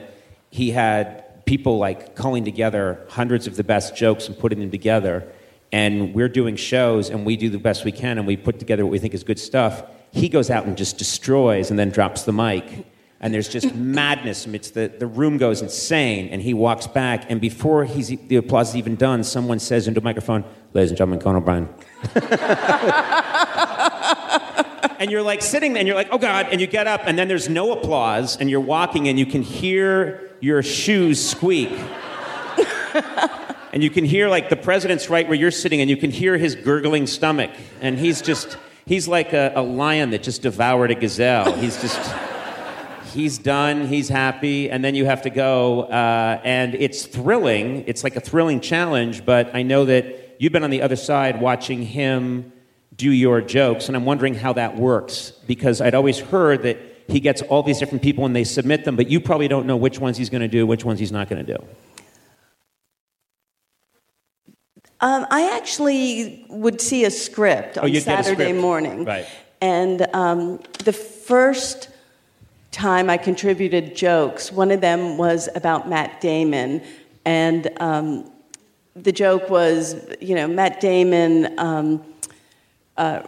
he 0.49 0.71
had 0.71 1.24
people 1.45 1.77
like 1.77 2.15
culling 2.15 2.43
together 2.43 3.05
hundreds 3.09 3.47
of 3.47 3.55
the 3.55 3.63
best 3.63 3.95
jokes 3.95 4.27
and 4.27 4.37
putting 4.37 4.59
them 4.59 4.71
together. 4.71 5.27
And 5.71 6.13
we're 6.13 6.29
doing 6.29 6.55
shows 6.55 7.09
and 7.09 7.25
we 7.25 7.37
do 7.37 7.49
the 7.49 7.59
best 7.59 7.85
we 7.85 7.91
can 7.91 8.17
and 8.17 8.27
we 8.27 8.37
put 8.37 8.59
together 8.59 8.85
what 8.85 8.91
we 8.91 8.99
think 8.99 9.13
is 9.13 9.23
good 9.23 9.39
stuff. 9.39 9.83
He 10.11 10.29
goes 10.29 10.49
out 10.49 10.65
and 10.65 10.77
just 10.77 10.97
destroys 10.97 11.69
and 11.69 11.77
then 11.77 11.89
drops 11.89 12.23
the 12.23 12.33
mic. 12.33 12.85
And 13.19 13.33
there's 13.33 13.47
just 13.47 13.73
madness. 13.73 14.45
It's 14.45 14.71
the, 14.71 14.87
the 14.87 15.07
room 15.07 15.37
goes 15.37 15.61
insane. 15.61 16.29
And 16.29 16.41
he 16.41 16.53
walks 16.53 16.87
back. 16.87 17.29
And 17.29 17.41
before 17.41 17.85
he's, 17.85 18.07
the 18.07 18.35
applause 18.35 18.69
is 18.69 18.75
even 18.75 18.95
done, 18.95 19.23
someone 19.23 19.59
says 19.59 19.87
into 19.87 19.99
a 19.99 20.03
microphone, 20.03 20.43
Ladies 20.73 20.91
and 20.91 20.97
gentlemen, 20.97 21.19
Conan 21.19 21.41
O'Brien. 21.41 21.69
and 24.99 25.11
you're 25.11 25.21
like 25.21 25.41
sitting 25.41 25.73
there 25.73 25.79
and 25.79 25.87
you're 25.87 25.95
like, 25.95 26.09
oh 26.11 26.17
God, 26.17 26.47
and 26.51 26.59
you 26.59 26.67
get 26.67 26.87
up 26.87 27.01
and 27.05 27.17
then 27.17 27.27
there's 27.27 27.49
no 27.49 27.71
applause 27.71 28.37
and 28.37 28.49
you're 28.49 28.59
walking 28.59 29.07
and 29.07 29.17
you 29.17 29.25
can 29.25 29.41
hear 29.41 30.34
your 30.45 30.61
shoes 30.61 31.27
squeak. 31.27 31.71
and 33.73 33.81
you 33.81 33.89
can 33.89 34.05
hear 34.05 34.29
like 34.29 34.47
the 34.47 34.55
president's 34.55 35.09
right 35.09 35.27
where 35.27 35.35
you're 35.35 35.49
sitting 35.49 35.81
and 35.81 35.89
you 35.89 35.97
can 35.97 36.11
hear 36.11 36.37
his 36.37 36.53
gurgling 36.53 37.07
stomach. 37.07 37.49
And 37.81 37.97
he's 37.97 38.21
just, 38.21 38.55
he's 38.85 39.07
like 39.07 39.33
a, 39.33 39.53
a 39.55 39.63
lion 39.63 40.11
that 40.11 40.21
just 40.21 40.43
devoured 40.43 40.91
a 40.91 40.95
gazelle. 40.95 41.51
He's 41.53 41.81
just, 41.81 42.13
he's 43.11 43.39
done, 43.39 43.87
he's 43.87 44.07
happy, 44.07 44.69
and 44.69 44.85
then 44.85 44.93
you 44.93 45.05
have 45.05 45.23
to 45.23 45.31
go. 45.31 45.85
Uh, 45.85 46.39
and 46.43 46.75
it's 46.75 47.07
thrilling. 47.07 47.83
It's 47.87 48.03
like 48.03 48.15
a 48.15 48.21
thrilling 48.21 48.61
challenge, 48.61 49.25
but 49.25 49.55
I 49.55 49.63
know 49.63 49.85
that 49.85 50.35
you've 50.37 50.53
been 50.53 50.63
on 50.63 50.69
the 50.69 50.83
other 50.83 50.95
side 50.95 51.41
watching 51.41 51.81
him 51.81 52.53
do 52.95 53.09
your 53.09 53.41
jokes, 53.41 53.87
and 53.87 53.97
I'm 53.97 54.05
wondering 54.05 54.35
how 54.35 54.53
that 54.53 54.77
works 54.77 55.31
because 55.47 55.81
I'd 55.81 55.95
always 55.95 56.19
heard 56.19 56.61
that 56.61 56.94
he 57.07 57.19
gets 57.19 57.41
all 57.43 57.61
these 57.63 57.79
different 57.79 58.01
people 58.03 58.25
and 58.25 58.35
they 58.35 58.43
submit 58.43 58.83
them, 58.85 58.95
but 58.95 59.07
you 59.09 59.19
probably 59.19 59.47
don't 59.47 59.65
know 59.67 59.77
which 59.77 59.99
ones 59.99 60.17
he's 60.17 60.29
going 60.29 60.41
to 60.41 60.47
do, 60.47 60.65
which 60.65 60.83
ones 60.83 60.99
he's 60.99 61.11
not 61.11 61.29
going 61.29 61.45
to 61.45 61.55
do. 61.57 61.63
Um, 65.01 65.25
I 65.29 65.55
actually 65.57 66.45
would 66.49 66.79
see 66.81 67.05
a 67.05 67.11
script 67.11 67.77
Oh, 67.77 67.83
on 67.83 67.89
a 67.95 67.99
Saturday 67.99 68.45
script. 68.45 68.59
morning. 68.61 69.05
Right. 69.05 69.27
And 69.61 70.07
um, 70.13 70.59
the 70.83 70.93
first 70.93 71.89
time 72.71 73.09
I 73.09 73.17
contributed 73.17 73.95
jokes, 73.95 74.51
one 74.51 74.71
of 74.71 74.81
them 74.81 75.17
was 75.17 75.49
about 75.55 75.87
Matt 75.89 76.21
Damon. 76.21 76.81
And 77.25 77.69
um, 77.79 78.31
the 78.95 79.11
joke 79.11 79.49
was, 79.49 79.95
you 80.21 80.35
know, 80.35 80.47
Matt 80.47 80.79
Damon 80.79 81.57
um, 81.59 82.03
uh, 82.97 83.23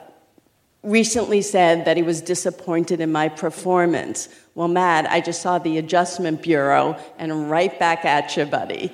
recently 0.84 1.42
said 1.42 1.86
that 1.86 1.98
he 1.98 2.04
was 2.04 2.22
disappointed 2.22 3.02
in 3.02 3.12
my 3.12 3.30
performance. 3.30 4.30
Well, 4.56 4.68
Matt, 4.68 5.10
I 5.10 5.22
just 5.22 5.42
saw 5.42 5.58
the 5.58 5.78
Adjustment 5.78 6.42
Bureau 6.42 6.98
and 7.18 7.50
right 7.50 7.78
back 7.80 8.06
at 8.06 8.36
you, 8.38 8.46
buddy. 8.46 8.92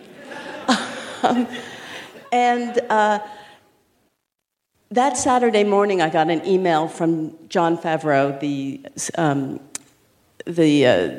Um, 1.23 1.47
and 2.31 2.79
uh, 2.89 3.19
that 4.91 5.17
Saturday 5.17 5.63
morning, 5.63 6.01
I 6.01 6.09
got 6.09 6.29
an 6.29 6.45
email 6.45 6.87
from 6.87 7.35
Jon 7.49 7.77
Favreau, 7.77 8.39
the, 8.39 8.81
um, 9.17 9.59
the 10.45 10.85
uh, 10.85 11.09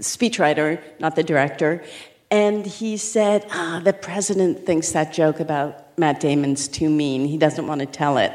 speechwriter, 0.00 0.82
not 1.00 1.16
the 1.16 1.22
director, 1.22 1.84
and 2.30 2.66
he 2.66 2.96
said, 2.96 3.46
ah, 3.52 3.80
The 3.84 3.92
president 3.92 4.66
thinks 4.66 4.90
that 4.92 5.12
joke 5.12 5.40
about 5.40 5.96
Matt 5.98 6.20
Damon's 6.20 6.66
too 6.66 6.90
mean. 6.90 7.26
He 7.26 7.38
doesn't 7.38 7.66
want 7.66 7.80
to 7.80 7.86
tell 7.86 8.18
it. 8.18 8.32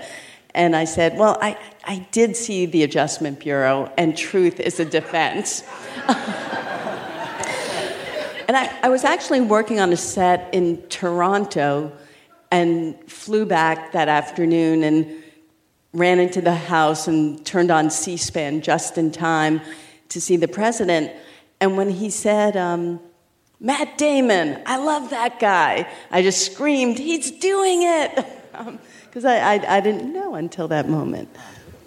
And 0.55 0.75
I 0.75 0.85
said, 0.85 1.17
Well, 1.17 1.37
I, 1.41 1.57
I 1.83 2.07
did 2.11 2.35
see 2.35 2.65
the 2.65 2.83
Adjustment 2.83 3.39
Bureau, 3.39 3.91
and 3.97 4.17
truth 4.17 4.59
is 4.59 4.79
a 4.79 4.85
defense. 4.85 5.63
And 8.49 8.57
I, 8.57 8.75
I 8.81 8.89
was 8.89 9.03
actually 9.03 9.41
working 9.41 9.79
on 9.79 9.93
a 9.93 9.95
set 9.95 10.49
in 10.55 10.81
Toronto 10.89 11.91
and 12.49 12.97
flew 13.07 13.45
back 13.45 13.91
that 13.91 14.07
afternoon 14.07 14.81
and 14.81 15.23
ran 15.93 16.17
into 16.17 16.41
the 16.41 16.55
house 16.55 17.07
and 17.07 17.45
turned 17.45 17.69
on 17.69 17.91
C 17.91 18.17
SPAN 18.17 18.61
just 18.61 18.97
in 18.97 19.11
time 19.11 19.61
to 20.07 20.19
see 20.19 20.35
the 20.35 20.47
president. 20.47 21.11
And 21.61 21.77
when 21.77 21.91
he 21.91 22.09
said, 22.09 22.57
um, 22.57 22.99
Matt 23.59 23.99
Damon, 23.99 24.63
I 24.65 24.77
love 24.77 25.11
that 25.11 25.39
guy, 25.39 25.87
I 26.09 26.23
just 26.23 26.51
screamed, 26.51 26.97
He's 26.97 27.29
doing 27.29 27.83
it! 27.83 28.25
Because 29.09 29.25
I, 29.25 29.55
I, 29.55 29.77
I 29.77 29.79
didn't 29.81 30.13
know 30.13 30.35
until 30.35 30.67
that 30.67 30.87
moment. 30.87 31.29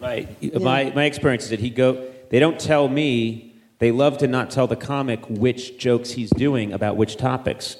Right. 0.01 0.61
My, 0.61 0.91
my 0.95 1.05
experience 1.05 1.45
is 1.45 1.51
that 1.51 1.61
he 1.61 1.71
go. 1.71 2.11
They 2.31 2.41
don't 2.41 2.59
tell 2.59 2.89
me. 2.89 3.55
They 3.79 3.93
love 3.93 4.19
to 4.19 4.27
not 4.27 4.51
tell 4.51 4.67
the 4.67 4.77
comic 4.77 5.25
which 5.29 5.79
jokes 5.79 6.11
he's 6.13 6.31
doing 6.31 6.73
about 6.73 6.97
which 6.97 7.17
topics, 7.17 7.77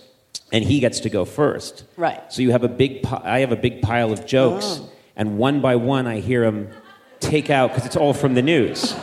and 0.53 0.65
he 0.65 0.79
gets 0.81 1.01
to 1.01 1.11
go 1.11 1.25
first. 1.25 1.85
Right. 1.97 2.21
So 2.33 2.43
you 2.43 2.53
have 2.53 2.63
a 2.65 2.69
big. 2.69 3.05
I 3.07 3.41
have 3.41 3.51
a 3.53 3.57
big 3.57 3.83
pile 3.83 4.13
of 4.13 4.25
jokes, 4.27 4.81
Oh. 4.81 4.91
and 5.17 5.39
one 5.39 5.61
by 5.61 5.77
one 5.77 6.07
I 6.07 6.21
hear 6.21 6.45
him 6.45 6.69
take 7.21 7.51
out 7.51 7.71
because 7.71 7.87
it's 7.87 7.97
all 7.97 8.15
from 8.15 8.35
the 8.35 8.43
news. 8.43 8.95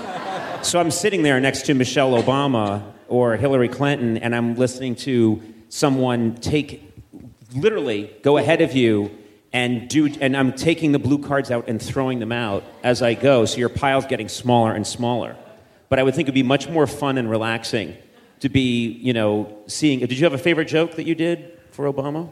so 0.61 0.79
I'm 0.79 0.91
sitting 0.91 1.23
there 1.23 1.39
next 1.39 1.65
to 1.65 1.73
Michelle 1.73 2.11
Obama 2.11 2.83
or 3.07 3.35
Hillary 3.35 3.69
Clinton, 3.69 4.17
and 4.17 4.33
I'm 4.35 4.55
listening 4.55 4.95
to 4.97 5.41
someone 5.69 6.35
take 6.35 6.83
literally 7.55 8.11
go 8.21 8.37
ahead 8.37 8.61
of 8.61 8.73
you 8.73 9.09
and 9.51 9.87
do 9.89 10.13
and 10.21 10.37
I'm 10.37 10.53
taking 10.53 10.91
the 10.91 10.99
blue 10.99 11.19
cards 11.19 11.51
out 11.51 11.67
and 11.67 11.81
throwing 11.81 12.19
them 12.19 12.31
out 12.31 12.63
as 12.83 13.01
I 13.01 13.13
go 13.13 13.45
so 13.45 13.57
your 13.57 13.69
pile's 13.69 14.05
getting 14.05 14.29
smaller 14.29 14.73
and 14.73 14.85
smaller 14.85 15.35
but 15.89 15.99
I 15.99 16.03
would 16.03 16.13
think 16.13 16.27
it'd 16.27 16.35
be 16.35 16.43
much 16.43 16.69
more 16.69 16.85
fun 16.85 17.17
and 17.17 17.29
relaxing 17.29 17.97
to 18.41 18.49
be 18.49 18.87
you 18.91 19.13
know 19.13 19.57
seeing 19.67 19.99
did 19.99 20.11
you 20.11 20.23
have 20.23 20.33
a 20.33 20.37
favorite 20.37 20.67
joke 20.67 20.95
that 20.95 21.05
you 21.05 21.15
did 21.15 21.57
for 21.71 21.91
Obama 21.91 22.29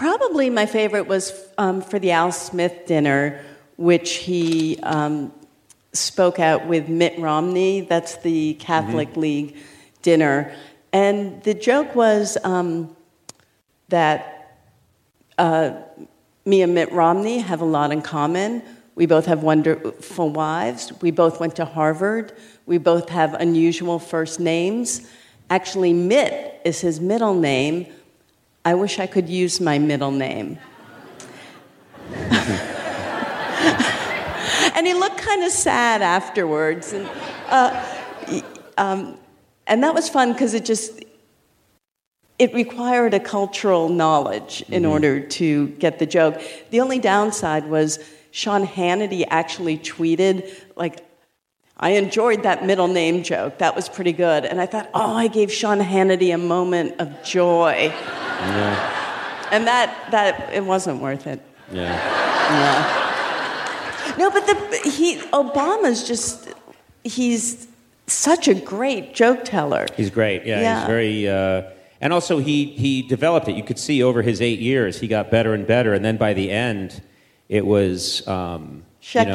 Probably 0.00 0.48
my 0.50 0.66
favorite 0.66 1.06
was 1.08 1.48
um, 1.58 1.82
for 1.82 1.98
the 1.98 2.12
Al 2.12 2.32
Smith 2.32 2.86
dinner, 2.86 3.44
which 3.76 4.14
he 4.14 4.78
um, 4.82 5.32
spoke 5.92 6.38
out 6.38 6.66
with 6.66 6.88
Mitt 6.88 7.18
Romney. 7.18 7.82
That's 7.82 8.16
the 8.16 8.54
Catholic 8.54 9.16
League 9.16 9.56
dinner. 10.00 10.54
And 10.92 11.42
the 11.42 11.54
joke 11.54 11.94
was 11.94 12.38
um, 12.44 12.96
that 13.90 14.39
uh, 15.40 15.72
me 16.44 16.60
and 16.60 16.74
Mitt 16.74 16.92
Romney 16.92 17.38
have 17.38 17.62
a 17.62 17.64
lot 17.64 17.92
in 17.92 18.02
common. 18.02 18.62
We 18.94 19.06
both 19.06 19.24
have 19.24 19.42
wonderful 19.42 20.28
wives. 20.28 20.92
We 21.00 21.10
both 21.10 21.40
went 21.40 21.56
to 21.56 21.64
Harvard. 21.64 22.34
We 22.66 22.76
both 22.76 23.08
have 23.08 23.32
unusual 23.34 23.98
first 23.98 24.38
names. 24.38 25.10
Actually, 25.48 25.94
Mitt 25.94 26.60
is 26.64 26.82
his 26.82 27.00
middle 27.00 27.32
name. 27.32 27.86
I 28.66 28.74
wish 28.74 28.98
I 28.98 29.06
could 29.06 29.30
use 29.30 29.60
my 29.60 29.78
middle 29.78 30.10
name. 30.10 30.58
and 34.74 34.86
he 34.86 34.92
looked 34.92 35.16
kind 35.16 35.42
of 35.42 35.52
sad 35.52 36.02
afterwards. 36.02 36.92
And, 36.92 37.08
uh, 37.48 38.42
um, 38.76 39.16
and 39.66 39.82
that 39.82 39.94
was 39.94 40.10
fun 40.10 40.34
because 40.34 40.52
it 40.52 40.66
just 40.66 41.02
it 42.40 42.54
required 42.54 43.12
a 43.12 43.20
cultural 43.20 43.90
knowledge 43.90 44.64
in 44.70 44.86
order 44.86 45.20
to 45.20 45.68
get 45.84 45.98
the 45.98 46.06
joke. 46.06 46.40
The 46.70 46.80
only 46.80 46.98
downside 46.98 47.66
was 47.66 47.98
Sean 48.30 48.66
Hannity 48.66 49.26
actually 49.28 49.76
tweeted 49.76 50.50
like 50.74 51.04
I 51.76 51.90
enjoyed 51.90 52.42
that 52.44 52.64
middle 52.64 52.88
name 52.88 53.22
joke. 53.22 53.58
That 53.58 53.76
was 53.76 53.90
pretty 53.90 54.12
good. 54.12 54.46
And 54.46 54.58
I 54.58 54.64
thought, 54.64 54.88
oh, 54.94 55.14
I 55.14 55.26
gave 55.28 55.52
Sean 55.52 55.80
Hannity 55.80 56.32
a 56.34 56.38
moment 56.38 56.94
of 56.98 57.22
joy. 57.22 57.92
Yeah. 57.92 59.48
And 59.52 59.66
that, 59.66 59.94
that 60.10 60.54
it 60.54 60.64
wasn't 60.64 61.02
worth 61.02 61.26
it. 61.26 61.40
yeah 61.70 61.96
No, 64.18 64.30
but 64.30 64.46
the, 64.46 64.54
he, 64.88 65.18
Obama's 65.32 66.06
just, 66.08 66.48
he's 67.04 67.68
such 68.06 68.48
a 68.48 68.54
great 68.54 69.14
joke 69.14 69.44
teller. 69.44 69.86
he's 69.94 70.08
great 70.10 70.46
yeah, 70.46 70.60
Yeah. 70.60 70.78
he's 70.80 70.86
very 70.86 71.28
uh, 71.28 71.62
and 72.00 72.12
also 72.12 72.38
he 72.38 72.66
he 72.66 73.02
developed 73.02 73.48
it. 73.48 73.56
You 73.56 73.62
could 73.62 73.78
see 73.78 74.02
over 74.02 74.22
his 74.22 74.40
eight 74.40 74.60
years 74.60 75.00
he 75.00 75.08
got 75.08 75.30
better 75.30 75.54
and 75.54 75.66
better. 75.66 75.92
And 75.94 76.04
then 76.04 76.16
by 76.16 76.32
the 76.32 76.50
end 76.50 77.02
it 77.48 77.66
was 77.66 78.26
um, 78.26 78.84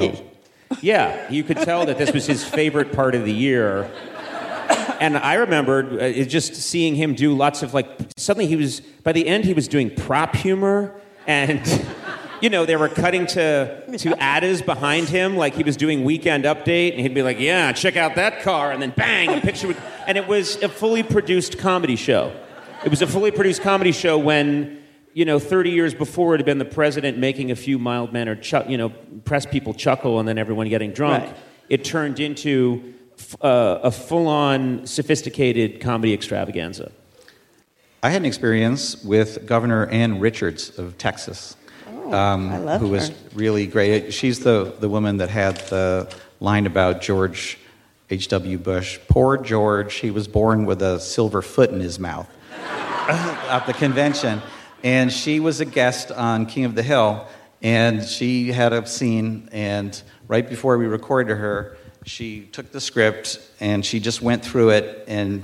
you 0.01 0.09
know, 0.11 0.79
yeah 0.81 1.29
you 1.31 1.43
could 1.43 1.57
tell 1.57 1.85
that 1.85 1.97
this 1.97 2.11
was 2.11 2.25
his 2.25 2.43
favorite 2.43 2.91
part 2.91 3.15
of 3.15 3.23
the 3.25 3.33
year. 3.33 3.89
And 4.99 5.17
I 5.17 5.35
remembered 5.35 6.01
uh, 6.01 6.23
just 6.23 6.55
seeing 6.55 6.95
him 6.95 7.15
do 7.15 7.35
lots 7.35 7.63
of 7.63 7.73
like. 7.73 7.87
Suddenly, 8.15 8.47
he 8.47 8.55
was 8.55 8.79
by 8.79 9.11
the 9.11 9.27
end 9.27 9.43
he 9.43 9.53
was 9.53 9.67
doing 9.67 9.93
prop 9.93 10.35
humor, 10.35 10.95
and 11.27 11.61
you 12.41 12.49
know 12.49 12.65
they 12.65 12.77
were 12.77 12.87
cutting 12.87 13.27
to 13.27 13.97
to 13.97 14.11
Adas 14.11 14.65
behind 14.65 15.09
him, 15.09 15.35
like 15.35 15.53
he 15.53 15.63
was 15.63 15.75
doing 15.75 16.05
Weekend 16.05 16.45
Update, 16.45 16.93
and 16.93 17.01
he'd 17.01 17.13
be 17.13 17.23
like, 17.23 17.39
"Yeah, 17.39 17.73
check 17.73 17.97
out 17.97 18.15
that 18.15 18.41
car," 18.41 18.71
and 18.71 18.81
then 18.81 18.93
bang, 18.95 19.37
a 19.37 19.41
picture 19.41 19.67
would, 19.67 19.77
and 20.07 20.17
it 20.17 20.27
was 20.27 20.55
a 20.63 20.69
fully 20.69 21.03
produced 21.03 21.57
comedy 21.57 21.97
show. 21.97 22.31
It 22.83 22.89
was 22.89 23.01
a 23.01 23.07
fully 23.07 23.31
produced 23.31 23.61
comedy 23.61 23.91
show 23.91 24.17
when. 24.17 24.81
You 25.17 25.23
know, 25.23 25.39
30 25.39 25.69
years 25.69 25.93
before, 25.93 26.35
it 26.35 26.39
had 26.39 26.45
been 26.45 26.57
the 26.57 26.65
president 26.65 27.17
making 27.17 27.49
a 27.49 27.55
few 27.55 27.79
mild 27.79 28.11
mannered, 28.11 28.43
chu- 28.43 28.65
you 28.67 28.77
know, 28.77 28.89
press 29.23 29.45
people 29.45 29.73
chuckle 29.73 30.19
and 30.19 30.27
then 30.27 30.37
everyone 30.37 30.67
getting 30.67 30.91
drunk. 30.91 31.23
Right. 31.23 31.37
It 31.69 31.85
turned 31.85 32.19
into 32.19 32.93
f- 33.17 33.41
uh, 33.41 33.79
a 33.81 33.91
full 33.91 34.27
on 34.27 34.85
sophisticated 34.85 35.79
comedy 35.79 36.13
extravaganza. 36.13 36.91
I 38.03 38.09
had 38.09 38.23
an 38.23 38.25
experience 38.25 39.01
with 39.05 39.45
Governor 39.45 39.85
Ann 39.87 40.19
Richards 40.19 40.77
of 40.77 40.97
Texas, 40.97 41.55
um, 42.11 42.49
I 42.49 42.57
love 42.57 42.81
who 42.81 42.89
was 42.89 43.11
really 43.33 43.67
great. 43.67 44.13
She's 44.13 44.39
the, 44.39 44.75
the 44.79 44.89
woman 44.89 45.17
that 45.17 45.29
had 45.29 45.57
the 45.69 46.13
line 46.39 46.65
about 46.65 47.01
George 47.01 47.57
H.W. 48.09 48.57
Bush. 48.59 48.99
Poor 49.07 49.37
George, 49.37 49.95
he 49.95 50.11
was 50.11 50.27
born 50.27 50.65
with 50.65 50.81
a 50.81 50.99
silver 50.99 51.41
foot 51.41 51.71
in 51.71 51.79
his 51.79 51.99
mouth 51.99 52.29
at 53.49 53.65
the 53.65 53.73
convention. 53.73 54.41
And 54.83 55.11
she 55.11 55.39
was 55.39 55.61
a 55.61 55.65
guest 55.65 56.11
on 56.11 56.45
King 56.45 56.65
of 56.65 56.75
the 56.75 56.83
Hill, 56.83 57.27
and 57.61 58.03
she 58.03 58.51
had 58.51 58.73
a 58.73 58.85
scene, 58.85 59.49
and 59.51 59.99
right 60.27 60.47
before 60.47 60.77
we 60.77 60.85
recorded 60.85 61.35
her, 61.37 61.77
she 62.05 62.41
took 62.51 62.71
the 62.71 62.79
script 62.79 63.39
and 63.59 63.83
she 63.83 63.99
just 63.99 64.21
went 64.21 64.45
through 64.45 64.69
it 64.69 65.05
and 65.07 65.43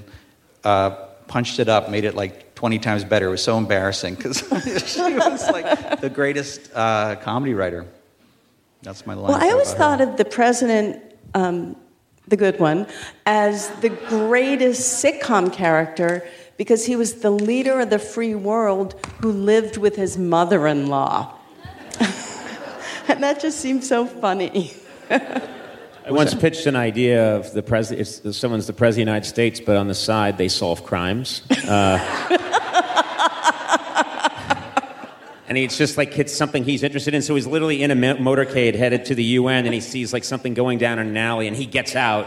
uh, 0.63 0.91
punched 1.27 1.59
it 1.59 1.67
up, 1.67 1.89
made 1.89 2.05
it 2.05 2.15
like 2.15 2.53
20 2.55 2.77
times 2.79 3.03
better. 3.03 3.27
It 3.27 3.31
was 3.31 3.43
so 3.43 3.57
embarrassing 3.57 4.15
because 4.15 4.37
she 4.85 5.01
was 5.01 5.49
like 5.49 5.99
the 5.99 6.09
greatest 6.09 6.69
uh, 6.75 7.15
comedy 7.15 7.55
writer. 7.55 7.87
That's 8.83 9.05
my 9.05 9.15
line. 9.15 9.31
Well, 9.31 9.43
I 9.43 9.49
always 9.49 9.71
her. 9.71 9.77
thought 9.77 10.01
of 10.01 10.17
the 10.17 10.25
president, 10.25 11.01
um, 11.33 11.75
the 12.27 12.37
good 12.37 12.59
one, 12.59 12.87
as 13.25 13.69
the 13.81 13.89
greatest 13.89 15.03
sitcom 15.03 15.51
character 15.51 16.27
because 16.57 16.85
he 16.85 16.95
was 16.95 17.15
the 17.15 17.31
leader 17.31 17.79
of 17.79 17.89
the 17.89 17.99
free 17.99 18.35
world 18.35 18.93
who 19.21 19.31
lived 19.31 19.77
with 19.77 19.95
his 19.95 20.17
mother 20.17 20.67
in 20.67 20.87
law. 20.87 21.37
and 23.07 23.23
that 23.23 23.39
just 23.41 23.59
seems 23.59 23.87
so 23.87 24.05
funny. 24.05 24.73
I 26.03 26.11
once 26.11 26.33
pitched 26.33 26.65
an 26.65 26.75
idea 26.75 27.35
of 27.35 27.53
the 27.53 27.61
president, 27.61 28.35
someone's 28.35 28.65
the 28.65 28.73
president 28.73 29.03
of 29.03 29.05
the 29.05 29.11
United 29.11 29.27
States, 29.27 29.59
but 29.59 29.77
on 29.77 29.87
the 29.87 29.93
side 29.93 30.37
they 30.37 30.47
solve 30.47 30.83
crimes. 30.83 31.43
Uh, 31.67 31.99
and 35.47 35.57
it's 35.57 35.77
just 35.77 35.97
like 35.97 36.17
it's 36.17 36.33
something 36.33 36.63
he's 36.63 36.81
interested 36.81 37.13
in. 37.13 37.21
So 37.21 37.35
he's 37.35 37.45
literally 37.45 37.83
in 37.83 37.91
a 37.91 37.95
motorcade 37.95 38.73
headed 38.73 39.05
to 39.05 39.15
the 39.15 39.23
UN, 39.23 39.65
and 39.65 39.73
he 39.73 39.81
sees 39.81 40.11
like 40.11 40.23
something 40.23 40.53
going 40.53 40.79
down 40.79 40.97
in 40.97 41.07
an 41.07 41.17
alley, 41.17 41.47
and 41.47 41.55
he 41.55 41.65
gets 41.65 41.95
out, 41.95 42.25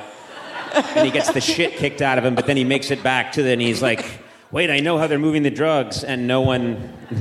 and 0.97 1.07
he 1.07 1.13
gets 1.13 1.33
the 1.33 1.41
shit 1.41 1.73
kicked 1.77 2.03
out 2.03 2.19
of 2.19 2.25
him. 2.25 2.35
But 2.35 2.47
then 2.47 2.57
he 2.57 2.65
makes 2.65 2.91
it 2.91 3.03
back 3.03 3.33
to 3.33 3.43
the, 3.43 3.51
and 3.51 3.61
he's 3.61 3.83
like, 3.83 4.05
"Wait, 4.51 4.71
I 4.71 4.81
know 4.81 4.99
how 4.99 5.07
they're 5.07 5.19
moving 5.19 5.43
the 5.43 5.51
drugs," 5.51 6.03
and 6.05 6.27
no 6.27 6.41
one, 6.41 6.93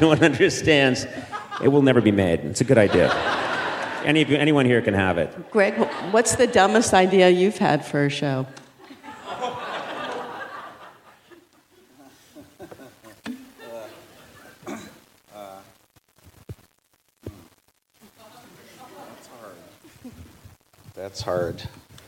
no 0.00 0.08
one 0.08 0.22
understands. 0.22 1.06
It 1.62 1.68
will 1.68 1.82
never 1.82 2.00
be 2.00 2.12
made. 2.12 2.40
It's 2.40 2.60
a 2.60 2.64
good 2.64 2.78
idea. 2.78 3.10
Any 4.04 4.22
of 4.22 4.30
you, 4.30 4.36
anyone 4.36 4.66
here 4.66 4.82
can 4.82 4.94
have 4.94 5.18
it. 5.18 5.50
Greg, 5.50 5.74
what's 6.10 6.34
the 6.36 6.46
dumbest 6.46 6.92
idea 6.92 7.28
you've 7.30 7.58
had 7.58 7.84
for 7.84 8.04
a 8.04 8.10
show? 8.10 8.46
That's 19.06 19.28
hard. 19.28 19.56
That's 20.94 21.20
hard. 21.20 21.62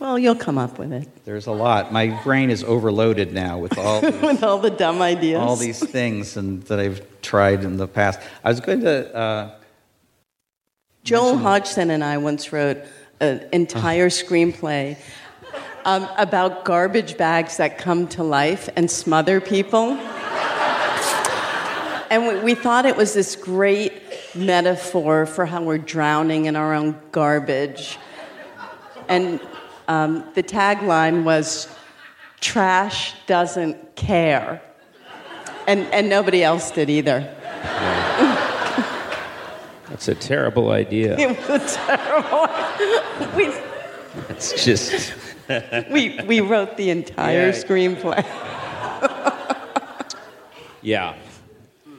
Well, 0.04 0.18
you'll 0.18 0.34
come 0.34 0.58
up 0.58 0.78
with 0.78 0.92
it 0.92 1.08
There's 1.24 1.46
a 1.46 1.52
lot. 1.52 1.90
My 1.90 2.08
brain 2.24 2.50
is 2.50 2.62
overloaded 2.62 3.32
now 3.32 3.56
with 3.56 3.78
all 3.78 4.00
these, 4.02 4.20
with 4.20 4.44
all 4.44 4.58
the 4.58 4.68
dumb 4.68 5.00
ideas. 5.00 5.40
all 5.40 5.56
these 5.56 5.78
things 5.82 6.36
and 6.36 6.62
that 6.64 6.78
I've 6.78 7.00
tried 7.22 7.64
in 7.64 7.78
the 7.78 7.88
past. 7.88 8.20
I 8.44 8.50
was 8.50 8.60
going 8.60 8.82
to. 8.82 9.16
Uh, 9.16 9.54
Joel 11.04 11.38
Hodgson 11.38 11.88
and 11.88 12.04
I 12.04 12.18
once 12.18 12.52
wrote 12.52 12.82
an 13.20 13.48
entire 13.50 14.10
screenplay 14.10 14.98
um, 15.86 16.06
about 16.18 16.66
garbage 16.66 17.16
bags 17.16 17.56
that 17.56 17.78
come 17.78 18.06
to 18.08 18.22
life 18.22 18.68
and 18.76 18.90
smother 18.90 19.40
people. 19.40 19.92
And 22.10 22.26
we, 22.28 22.40
we 22.40 22.54
thought 22.54 22.84
it 22.84 22.96
was 22.96 23.14
this 23.14 23.36
great 23.36 24.02
metaphor 24.34 25.24
for 25.24 25.46
how 25.46 25.62
we're 25.62 25.78
drowning 25.78 26.44
in 26.44 26.56
our 26.56 26.74
own 26.74 27.00
garbage. 27.10 27.96
And 29.08 29.40
um, 29.88 30.24
the 30.34 30.42
tagline 30.42 31.24
was, 31.24 31.68
Trash 32.40 33.14
doesn't 33.26 33.96
care. 33.96 34.60
And, 35.66 35.80
and 35.92 36.08
nobody 36.10 36.42
else 36.42 36.70
did 36.70 36.90
either. 36.90 37.20
That's 39.88 40.08
a 40.08 40.14
terrible 40.14 40.70
idea. 40.70 41.16
It 41.18 41.48
was 41.48 41.76
terrible. 41.76 42.48
we, 43.36 43.52
It's 44.28 44.64
just. 44.64 45.14
we, 45.90 46.20
we 46.26 46.40
wrote 46.40 46.76
the 46.76 46.90
entire 46.90 47.46
Yeah. 47.46 47.52
screenplay. 47.52 48.24
Yeah. 50.82 51.14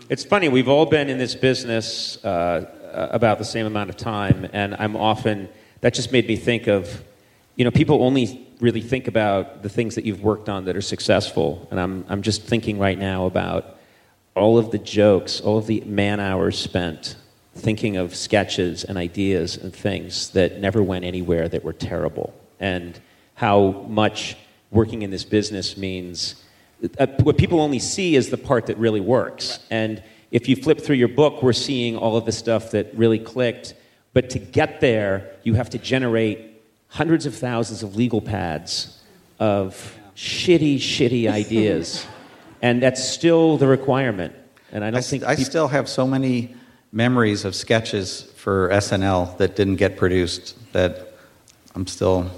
It's 0.10 0.24
funny, 0.24 0.48
we've 0.50 0.68
all 0.68 0.86
been 0.86 1.10
in 1.10 1.18
this 1.18 1.34
business 1.34 2.24
uh, 2.24 2.66
about 3.12 3.40
the 3.40 3.46
same 3.46 3.66
amount 3.66 3.90
of 3.90 3.98
time, 3.98 4.48
and 4.54 4.76
I'm 4.78 4.96
often, 4.96 5.50
that 5.82 5.96
just 5.96 6.12
made 6.12 6.28
me 6.28 6.36
think 6.36 6.68
of, 6.68 7.02
you 7.56 7.66
know, 7.66 7.72
people 7.72 8.04
only 8.04 8.48
really 8.60 8.82
think 8.82 9.08
about 9.08 9.64
the 9.64 9.70
things 9.70 9.96
that 9.96 10.06
you've 10.06 10.22
worked 10.22 10.50
on 10.50 10.66
that 10.66 10.76
are 10.76 10.82
successful, 10.82 11.68
and 11.72 11.80
I'm, 11.80 12.06
I'm 12.10 12.22
just 12.22 12.44
thinking 12.44 12.80
right 12.80 12.98
now 12.98 13.26
about 13.26 13.78
all 14.36 14.58
of 14.58 14.72
the 14.72 14.78
jokes, 14.78 15.40
all 15.42 15.58
of 15.58 15.68
the 15.68 15.82
man 15.82 16.20
hours 16.20 16.58
spent 16.58 17.16
thinking 17.56 17.96
of 17.96 18.14
sketches 18.14 18.84
and 18.84 18.98
ideas 18.98 19.56
and 19.56 19.74
things 19.74 20.32
that 20.32 20.60
never 20.60 20.84
went 20.84 21.06
anywhere 21.06 21.48
that 21.48 21.64
were 21.64 21.74
terrible, 21.74 22.34
and 22.60 23.00
how 23.36 23.86
much 23.88 24.36
working 24.72 25.02
in 25.04 25.12
this 25.12 25.24
business 25.24 25.78
means 25.78 26.44
uh, 27.00 27.08
what 27.24 27.38
people 27.38 27.62
only 27.62 27.80
see 27.80 28.16
is 28.16 28.30
the 28.30 28.38
part 28.38 28.68
that 28.68 28.78
really 28.78 29.00
works. 29.00 29.60
And 29.70 30.04
if 30.32 30.50
you 30.50 30.56
flip 30.56 30.82
through 30.82 30.98
your 30.98 31.08
book, 31.08 31.42
we're 31.42 31.54
seeing 31.54 31.98
all 31.98 32.18
of 32.18 32.26
the 32.26 32.32
stuff 32.32 32.72
that 32.72 32.94
really 32.96 33.20
clicked. 33.20 33.76
But 34.14 34.30
to 34.32 34.40
get 34.40 34.82
there, 34.82 35.32
you 35.44 35.54
have 35.54 35.70
to 35.72 35.78
generate 35.78 36.55
hundreds 36.96 37.26
of 37.26 37.36
thousands 37.36 37.84
of 37.84 37.96
legal 37.96 38.22
pads 38.22 38.98
of 39.40 39.98
shitty, 40.16 40.78
shitty 40.78 41.30
ideas. 41.30 42.06
and 42.62 42.82
that's 42.82 43.04
still 43.04 43.58
the 43.58 43.68
requirement. 43.68 44.34
And 44.72 44.84
I 44.84 44.88
I, 44.88 44.92
don't 44.92 44.98
s- 45.00 45.10
think 45.10 45.24
I 45.24 45.36
peop- 45.36 45.46
still 45.46 45.68
have 45.68 45.90
so 45.90 46.08
many 46.08 46.56
memories 46.94 47.44
of 47.44 47.54
sketches 47.54 48.24
for 48.38 48.70
SNL 48.70 49.38
that 49.38 49.58
didn't 49.58 49.76
get 49.76 49.98
produced 49.98 50.56
that 50.72 51.14
I'm 51.76 51.86
still. 51.86 52.32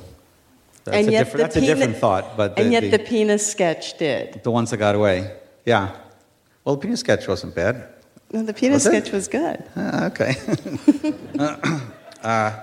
That's, 0.86 0.98
and 0.98 1.08
a, 1.10 1.12
yet 1.12 1.20
different, 1.26 1.38
the 1.38 1.44
that's 1.44 1.56
a 1.58 1.76
different 1.76 1.98
thought, 1.98 2.36
but 2.38 2.56
the, 2.56 2.64
and 2.64 2.72
yet 2.72 2.82
the, 2.82 2.92
the 2.98 3.00
penis 3.00 3.46
sketch 3.46 3.98
did. 4.00 4.42
the 4.44 4.52
ones 4.52 4.72
that 4.72 4.78
got 4.78 4.96
away, 4.96 5.36
yeah. 5.66 5.96
Well, 6.64 6.76
the 6.76 6.82
penis 6.82 7.02
sketch 7.02 7.28
wasn't 7.28 7.54
bad. 7.54 7.90
No, 8.32 8.42
the 8.42 8.54
penis 8.54 8.86
Was 8.86 8.94
it? 8.94 9.04
sketch 9.04 9.12
was 9.14 9.28
good. 9.28 9.64
Ah, 9.76 10.06
okay. 10.08 10.36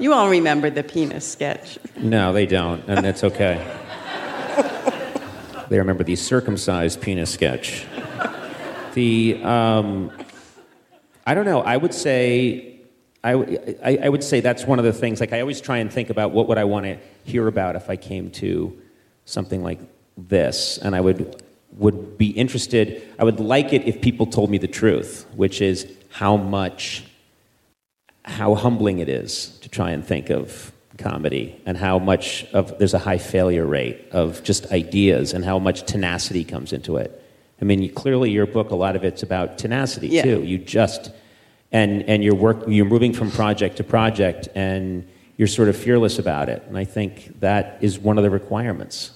You 0.01 0.13
all 0.13 0.29
remember 0.29 0.71
the 0.71 0.83
penis 0.83 1.31
sketch. 1.31 1.79
No, 1.97 2.33
they 2.33 2.47
don't, 2.47 2.83
and 2.89 3.05
that's 3.05 3.25
okay. 3.25 3.65
they 5.69 5.79
remember 5.79 6.05
the 6.05 6.17
circumcised 6.17 7.01
penis 7.01 7.31
sketch. 7.31 7.87
The, 8.95 9.43
um, 9.43 10.13
I 11.27 11.35
don't 11.35 11.45
know. 11.45 11.61
I 11.63 11.77
would 11.77 11.95
say, 11.95 12.81
I 13.23 13.35
would 13.35 14.23
say 14.23 14.41
that's 14.41 14.65
one 14.65 14.79
of 14.79 14.85
the 14.85 14.93
things. 14.93 15.21
Like 15.21 15.33
I 15.33 15.41
always 15.41 15.61
try 15.61 15.79
and 15.79 15.93
think 15.93 16.11
about 16.11 16.33
what 16.33 16.47
would 16.49 16.59
I 16.59 16.65
want 16.65 16.87
to 16.87 16.99
hear 17.25 17.49
about 17.49 17.75
if 17.75 17.89
I 17.89 17.97
came 17.97 18.31
to 18.33 18.81
something 19.25 19.63
like 19.63 19.81
this, 20.17 20.79
and 20.79 20.95
I 20.95 21.01
would 21.01 21.43
would 21.73 22.19
be 22.19 22.31
interested. 22.31 23.03
I 23.19 23.25
would 23.25 23.41
like 23.41 23.73
it 23.73 23.87
if 23.89 24.01
people 24.01 24.27
told 24.27 24.51
me 24.51 24.59
the 24.59 24.69
truth, 24.69 25.27
which 25.35 25.61
is 25.61 25.91
how 26.11 26.37
much 26.37 27.05
how 28.25 28.55
humbling 28.55 28.99
it 28.99 29.09
is 29.09 29.59
to 29.61 29.69
try 29.69 29.91
and 29.91 30.05
think 30.05 30.31
of 30.31 30.73
comedy 30.97 31.61
and 31.67 31.77
how 31.77 31.99
much 31.99 32.45
of 32.53 32.79
there's 32.79 32.95
a 32.95 32.99
high 32.99 33.19
failure 33.19 33.67
rate 33.67 34.07
of 34.13 34.43
just 34.43 34.67
ideas 34.73 35.33
and 35.33 35.45
how 35.45 35.59
much 35.59 35.83
tenacity 35.85 36.45
comes 36.45 36.73
into 36.73 36.97
it. 36.97 37.21
I 37.61 37.65
mean, 37.65 37.83
you, 37.83 37.91
clearly 37.93 38.31
your 38.31 38.47
book, 38.47 38.71
a 38.71 38.75
lot 38.77 38.97
of 38.97 39.05
it's 39.05 39.23
about 39.23 39.59
tenacity 39.59 40.09
Yeah. 40.09 40.23
too. 40.23 40.43
You 40.43 40.59
just 40.59 41.11
and 41.73 42.03
and 42.05 42.23
you're 42.23 42.35
work 42.35 42.65
you're 42.69 42.85
moving 42.87 43.13
from 43.13 43.31
project 43.31 43.77
to 43.79 43.85
project 43.85 44.49
and 44.55 45.07
you're 45.37 45.49
sort 45.49 45.69
of 45.69 45.77
fearless 45.77 46.19
about 46.19 46.49
it. 46.49 46.63
And 46.69 46.79
I 46.79 46.85
think 46.85 47.41
that 47.41 47.79
is 47.81 47.99
one 47.99 48.17
of 48.19 48.25
the 48.25 48.31
requirements. 48.31 49.11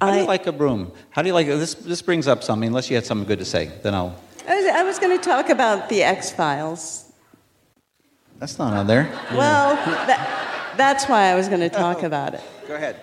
How 0.00 0.10
do 0.10 0.16
you 0.16 0.22
I- 0.24 0.26
like 0.26 0.46
a 0.46 0.52
broom? 0.52 0.92
How 1.10 1.22
do 1.22 1.28
you 1.28 1.34
like 1.34 1.46
this? 1.46 1.74
This 1.74 2.02
brings 2.02 2.26
up 2.26 2.42
something. 2.42 2.66
Unless 2.66 2.88
you 2.90 2.96
had 2.96 3.04
something 3.06 3.28
good 3.28 3.38
to 3.38 3.44
say, 3.44 3.70
then 3.82 3.94
I'll. 3.94 4.16
I 4.46 4.56
was, 4.56 4.66
I 4.66 4.82
was 4.82 4.98
going 4.98 5.16
to 5.18 5.24
talk 5.24 5.48
about 5.48 5.88
the 5.88 6.02
X 6.02 6.30
Files. 6.30 7.10
That's 8.38 8.58
not 8.58 8.74
on 8.74 8.86
there. 8.86 9.10
Well, 9.32 9.74
that, 10.06 10.74
that's 10.76 11.08
why 11.08 11.30
I 11.30 11.34
was 11.34 11.48
going 11.48 11.60
to 11.60 11.70
talk 11.70 12.02
about 12.02 12.34
it. 12.34 12.42
Go 12.68 12.74
ahead. 12.74 12.96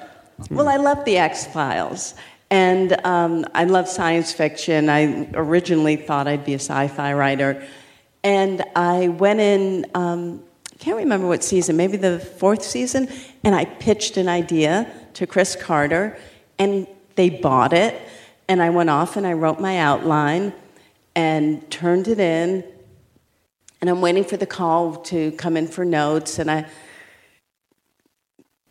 Well, 0.50 0.68
I 0.68 0.78
love 0.78 1.04
the 1.04 1.18
X 1.18 1.48
Files. 1.48 2.14
And 2.52 3.04
um, 3.06 3.46
I 3.56 3.64
love 3.64 3.88
science 3.88 4.34
fiction. 4.34 4.90
I 4.90 5.30
originally 5.34 5.96
thought 5.96 6.28
I'd 6.28 6.46
be 6.46 6.54
a 6.54 6.60
sci 6.60 6.88
fi 6.90 7.14
writer. 7.14 7.66
And 8.24 8.64
I 8.76 9.08
went 9.08 9.40
in, 9.40 9.86
um, 9.96 10.44
I 10.72 10.76
can't 10.78 10.98
remember 10.98 11.28
what 11.28 11.44
season, 11.44 11.76
maybe 11.76 11.98
the 11.98 12.20
fourth 12.20 12.62
season, 12.62 13.08
and 13.44 13.56
I 13.56 13.66
pitched 13.66 14.18
an 14.18 14.28
idea 14.28 14.92
to 15.14 15.26
Chris 15.26 15.56
Carter, 15.56 16.18
and 16.60 16.88
they 17.16 17.30
bought 17.30 17.74
it. 17.74 18.00
And 18.48 18.62
I 18.62 18.70
went 18.70 18.90
off 18.90 19.16
and 19.16 19.26
I 19.26 19.34
wrote 19.34 19.60
my 19.60 19.78
outline 19.78 20.54
and 21.16 21.70
turned 21.70 22.08
it 22.08 22.20
in. 22.20 22.64
And 23.82 23.90
I'm 23.90 24.02
waiting 24.02 24.24
for 24.24 24.38
the 24.38 24.46
call 24.46 24.98
to 24.98 25.32
come 25.34 25.58
in 25.58 25.68
for 25.68 25.84
notes. 25.84 26.40
And 26.40 26.52
I, 26.52 26.66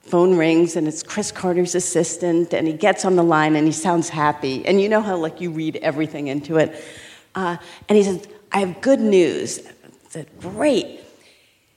phone 0.01 0.37
rings 0.37 0.77
and 0.77 0.89
it's 0.89 1.03
Chris 1.03 1.31
Carter's 1.31 1.75
assistant, 1.75 2.53
and 2.53 2.67
he 2.67 2.73
gets 2.73 3.05
on 3.05 3.17
the 3.17 3.23
line 3.23 3.55
and 3.57 3.67
he 3.67 3.73
sounds 3.73 4.09
happy. 4.09 4.67
And 4.67 4.81
you 4.81 4.89
know 4.89 5.01
how 5.01 5.17
like 5.17 5.41
you 5.41 5.51
read 5.51 5.77
everything 5.77 6.27
into 6.27 6.57
it. 6.57 6.85
Uh, 7.35 7.57
and 7.89 7.97
he 7.97 8.03
says, 8.03 8.27
"I 8.51 8.61
have 8.61 8.81
good 8.81 9.01
news." 9.01 9.61
I 9.61 10.11
said, 10.11 10.27
"Great." 10.41 11.01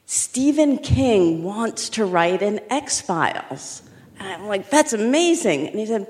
Stephen 0.05 0.80
King 0.80 1.43
wants 1.43 1.89
to 1.89 2.05
write 2.05 2.41
an 2.41 2.59
X 2.70 3.01
Files. 3.01 3.84
And 4.20 4.28
I'm 4.28 4.47
like, 4.47 4.70
"That's 4.70 4.93
amazing." 4.93 5.68
And 5.68 5.80
he 5.80 5.86
said, 5.86 6.07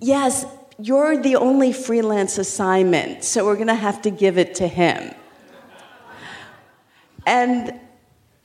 "Yes, 0.00 0.44
you're 0.78 1.20
the 1.20 1.36
only 1.36 1.72
freelance 1.72 2.38
assignment, 2.38 3.24
so 3.24 3.44
we're 3.44 3.56
going 3.56 3.68
to 3.68 3.74
have 3.74 4.02
to 4.02 4.10
give 4.10 4.38
it 4.38 4.54
to 4.56 4.68
him." 4.68 5.14
And 7.26 7.78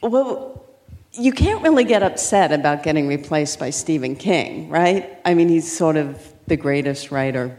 well, 0.01 0.65
you 1.13 1.31
can't 1.31 1.61
really 1.61 1.83
get 1.83 2.03
upset 2.03 2.51
about 2.51 2.83
getting 2.83 3.07
replaced 3.07 3.59
by 3.59 3.69
Stephen 3.69 4.15
King, 4.15 4.69
right? 4.69 5.17
I 5.23 5.33
mean, 5.35 5.47
he's 5.47 5.71
sort 5.71 5.95
of 5.95 6.33
the 6.47 6.57
greatest 6.57 7.11
writer 7.11 7.57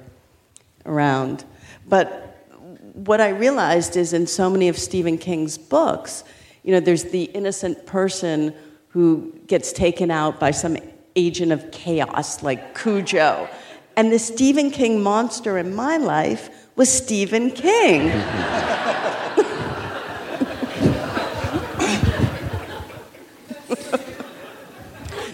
around. 0.84 1.44
But 1.86 2.46
what 2.94 3.20
I 3.20 3.28
realized 3.28 3.96
is 3.96 4.12
in 4.12 4.26
so 4.26 4.50
many 4.50 4.68
of 4.68 4.78
Stephen 4.78 5.18
King's 5.18 5.56
books, 5.56 6.24
you 6.62 6.72
know, 6.72 6.80
there's 6.80 7.04
the 7.04 7.24
innocent 7.24 7.86
person 7.86 8.54
who 8.88 9.32
gets 9.46 9.72
taken 9.72 10.10
out 10.10 10.40
by 10.40 10.50
some 10.50 10.76
agent 11.16 11.52
of 11.52 11.70
chaos 11.70 12.42
like 12.42 12.78
Cujo. 12.78 13.48
And 13.96 14.12
the 14.12 14.18
Stephen 14.18 14.70
King 14.70 15.02
monster 15.02 15.56
in 15.58 15.74
my 15.74 15.96
life 15.96 16.50
was 16.76 16.88
Stephen 16.88 17.50
King. 17.50 18.08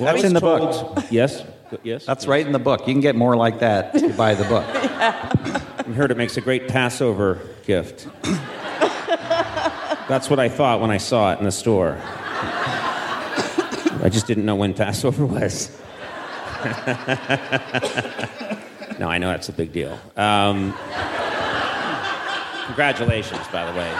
That's 0.00 0.16
was 0.16 0.24
in 0.24 0.34
the 0.34 0.40
book. 0.40 1.04
Yes. 1.10 1.44
Yes. 1.82 2.06
That's 2.06 2.26
right 2.26 2.44
in 2.44 2.52
the 2.52 2.58
book. 2.58 2.80
You 2.80 2.94
can 2.94 3.00
get 3.00 3.16
more 3.16 3.36
like 3.36 3.60
that 3.60 3.94
if 3.94 4.02
you 4.02 4.08
buy 4.10 4.34
the 4.34 4.44
book. 4.44 4.64
I 4.74 5.92
heard 5.92 6.10
it 6.10 6.16
makes 6.16 6.36
a 6.36 6.40
great 6.40 6.68
Passover 6.68 7.40
gift. 7.66 8.08
That's 10.08 10.28
what 10.30 10.38
I 10.40 10.48
thought 10.48 10.80
when 10.80 10.90
I 10.90 10.96
saw 10.96 11.32
it 11.32 11.38
in 11.38 11.44
the 11.44 11.52
store. 11.52 11.98
I 14.02 14.08
just 14.10 14.26
didn't 14.26 14.46
know 14.46 14.56
when 14.56 14.74
Passover 14.74 15.26
was. 15.26 15.79
No, 18.98 19.08
I 19.08 19.18
know 19.18 19.28
that's 19.28 19.48
a 19.48 19.52
big 19.52 19.72
deal. 19.72 19.98
Um, 20.16 20.74
congratulations, 22.66 23.46
by 23.48 23.64
the 23.70 23.78
way. 23.78 23.90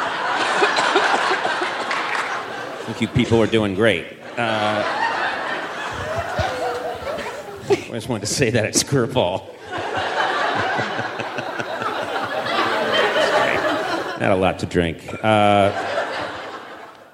I 2.77 2.83
think 2.87 3.01
you 3.01 3.09
people 3.09 3.41
are 3.41 3.47
doing 3.47 3.75
great. 3.75 4.07
Uh, 4.37 4.85
I 7.71 7.93
just 7.93 8.09
wanted 8.09 8.27
to 8.27 8.33
say 8.33 8.51
that 8.51 8.65
at 8.65 8.75
Skirball. 8.75 9.49
Not 14.21 14.33
a 14.33 14.37
lot 14.37 14.59
to 14.59 14.67
drink. 14.67 15.03
Uh, 15.25 15.73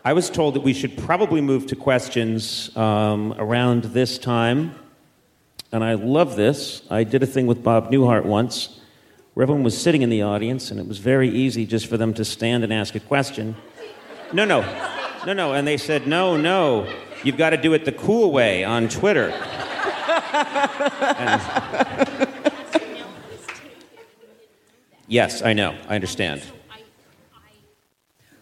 I 0.04 0.12
was 0.12 0.28
told 0.28 0.54
that 0.54 0.60
we 0.60 0.72
should 0.72 0.98
probably 0.98 1.40
move 1.40 1.66
to 1.68 1.76
questions 1.76 2.76
um, 2.76 3.32
around 3.38 3.84
this 3.84 4.18
time. 4.18 4.74
And 5.76 5.84
I 5.84 5.92
love 5.92 6.36
this. 6.36 6.80
I 6.90 7.04
did 7.04 7.22
a 7.22 7.26
thing 7.26 7.46
with 7.46 7.62
Bob 7.62 7.92
Newhart 7.92 8.24
once 8.24 8.80
where 9.34 9.42
everyone 9.42 9.62
was 9.62 9.76
sitting 9.76 10.00
in 10.00 10.08
the 10.08 10.22
audience, 10.22 10.70
and 10.70 10.80
it 10.80 10.88
was 10.88 10.96
very 10.96 11.28
easy 11.28 11.66
just 11.66 11.86
for 11.86 11.98
them 11.98 12.14
to 12.14 12.24
stand 12.24 12.64
and 12.64 12.72
ask 12.72 12.94
a 12.94 13.00
question. 13.00 13.54
No, 14.32 14.46
no, 14.46 14.62
no, 15.26 15.34
no. 15.34 15.52
And 15.52 15.68
they 15.68 15.76
said, 15.76 16.06
no, 16.06 16.34
no, 16.38 16.90
you've 17.24 17.36
got 17.36 17.50
to 17.50 17.58
do 17.58 17.74
it 17.74 17.84
the 17.84 17.92
cool 17.92 18.32
way 18.32 18.64
on 18.64 18.88
Twitter. 18.88 19.28
And- 21.18 21.42
yes, 25.08 25.42
I 25.42 25.52
know. 25.52 25.76
I 25.90 25.94
understand. 25.94 26.42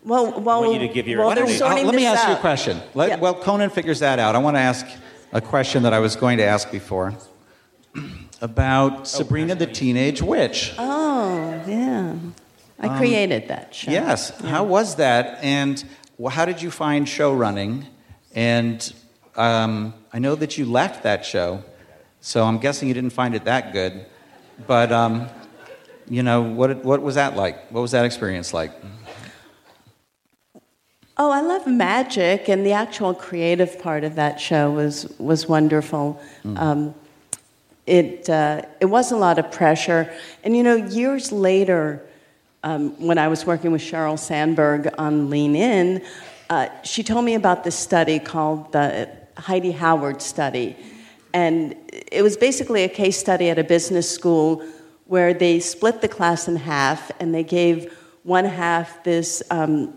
Well, 0.04 0.40
well, 0.40 0.60
want 0.60 0.74
you 0.80 0.86
to 0.86 0.94
give 0.94 1.08
your 1.08 1.18
well, 1.18 1.26
Why 1.30 1.34
don't 1.34 1.46
they're 1.46 1.54
we- 1.54 1.58
sorting 1.58 1.86
let 1.86 1.96
me 1.96 2.02
this 2.02 2.16
ask 2.16 2.28
you 2.28 2.34
a 2.34 2.38
question. 2.38 2.80
Let, 2.94 3.08
Yeah. 3.08 3.16
Well, 3.16 3.34
Conan 3.34 3.70
figures 3.70 3.98
that 3.98 4.20
out. 4.20 4.36
I 4.36 4.38
want 4.38 4.56
to 4.56 4.60
ask 4.60 4.86
a 5.34 5.40
question 5.40 5.82
that 5.82 5.92
I 5.92 5.98
was 5.98 6.14
going 6.16 6.38
to 6.38 6.44
ask 6.44 6.70
before 6.70 7.12
about 8.40 9.06
Sabrina 9.08 9.54
the 9.56 9.66
Teenage 9.66 10.22
Witch. 10.22 10.72
Oh, 10.78 11.60
yeah. 11.66 12.16
I 12.78 12.96
created 12.98 13.48
that 13.48 13.74
show. 13.74 13.88
Um, 13.90 13.94
Yes. 13.94 14.40
How 14.40 14.62
was 14.64 14.96
that? 14.96 15.38
And 15.42 15.84
how 16.30 16.44
did 16.44 16.62
you 16.62 16.70
find 16.70 17.08
show 17.08 17.34
running? 17.34 17.86
And 18.34 18.92
um, 19.36 19.92
I 20.12 20.20
know 20.20 20.36
that 20.36 20.56
you 20.56 20.64
left 20.66 21.02
that 21.02 21.24
show, 21.24 21.64
so 22.20 22.44
I'm 22.44 22.58
guessing 22.58 22.86
you 22.88 22.94
didn't 22.94 23.10
find 23.12 23.34
it 23.34 23.44
that 23.44 23.72
good. 23.72 24.06
But 24.68 24.92
um, 24.92 25.28
you 26.08 26.22
know, 26.22 26.42
what 26.42 26.84
what 26.84 27.02
was 27.02 27.16
that 27.16 27.34
like? 27.34 27.70
What 27.72 27.80
was 27.80 27.90
that 27.90 28.04
experience 28.04 28.54
like? 28.54 28.72
Oh, 31.16 31.30
I 31.30 31.42
love 31.42 31.64
magic, 31.68 32.48
and 32.48 32.66
the 32.66 32.72
actual 32.72 33.14
creative 33.14 33.78
part 33.78 34.02
of 34.02 34.16
that 34.16 34.40
show 34.40 34.72
was 34.72 35.08
was 35.18 35.48
wonderful. 35.48 36.20
Um, 36.56 36.94
it 37.86 38.28
uh, 38.28 38.62
it 38.80 38.86
was 38.86 39.12
a 39.12 39.16
lot 39.16 39.38
of 39.38 39.52
pressure, 39.52 40.12
and 40.42 40.56
you 40.56 40.64
know, 40.64 40.74
years 40.74 41.30
later, 41.30 42.02
um, 42.64 43.00
when 43.00 43.16
I 43.18 43.28
was 43.28 43.46
working 43.46 43.70
with 43.70 43.80
Sheryl 43.80 44.18
Sandberg 44.18 44.92
on 44.98 45.30
Lean 45.30 45.54
In, 45.54 46.02
uh, 46.50 46.68
she 46.82 47.04
told 47.04 47.24
me 47.24 47.34
about 47.34 47.62
this 47.62 47.78
study 47.78 48.18
called 48.18 48.72
the 48.72 49.08
Heidi 49.36 49.70
Howard 49.70 50.20
study, 50.20 50.76
and 51.32 51.76
it 51.90 52.22
was 52.22 52.36
basically 52.36 52.82
a 52.82 52.88
case 52.88 53.16
study 53.16 53.50
at 53.50 53.58
a 53.58 53.64
business 53.64 54.10
school 54.10 54.66
where 55.06 55.32
they 55.32 55.60
split 55.60 56.00
the 56.00 56.08
class 56.08 56.48
in 56.48 56.56
half, 56.56 57.12
and 57.20 57.32
they 57.32 57.44
gave 57.44 57.96
one 58.24 58.46
half 58.46 59.04
this. 59.04 59.44
Um, 59.52 59.94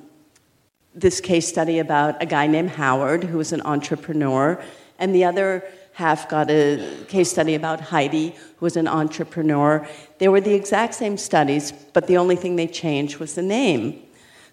this 0.97 1.21
case 1.21 1.47
study 1.47 1.77
about 1.77 2.21
a 2.21 2.25
guy 2.25 2.47
named 2.47 2.71
Howard, 2.71 3.23
who 3.23 3.37
was 3.37 3.53
an 3.53 3.61
entrepreneur, 3.61 4.61
and 4.97 5.13
the 5.13 5.23
other 5.23 5.63
half 5.93 6.27
got 6.27 6.49
a 6.49 7.05
case 7.07 7.31
study 7.31 7.53
about 7.53 7.79
Heidi, 7.79 8.29
who 8.57 8.65
was 8.65 8.75
an 8.75 8.87
entrepreneur. 8.87 9.87
They 10.17 10.27
were 10.27 10.41
the 10.41 10.53
exact 10.53 10.95
same 10.95 11.17
studies, 11.17 11.71
but 11.71 12.07
the 12.07 12.17
only 12.17 12.35
thing 12.35 12.55
they 12.55 12.67
changed 12.67 13.17
was 13.17 13.35
the 13.35 13.43
name. 13.43 14.01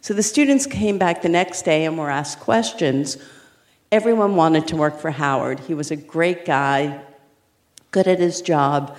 So 0.02 0.12
the 0.12 0.22
students 0.22 0.66
came 0.66 0.98
back 0.98 1.22
the 1.22 1.30
next 1.30 1.62
day 1.62 1.86
and 1.86 1.96
were 1.96 2.10
asked 2.10 2.40
questions. 2.40 3.16
Everyone 3.90 4.36
wanted 4.36 4.66
to 4.68 4.76
work 4.76 4.98
for 5.00 5.10
Howard. 5.10 5.60
He 5.60 5.72
was 5.72 5.90
a 5.90 5.96
great 5.96 6.44
guy, 6.44 7.00
good 7.90 8.06
at 8.06 8.18
his 8.18 8.42
job. 8.42 8.96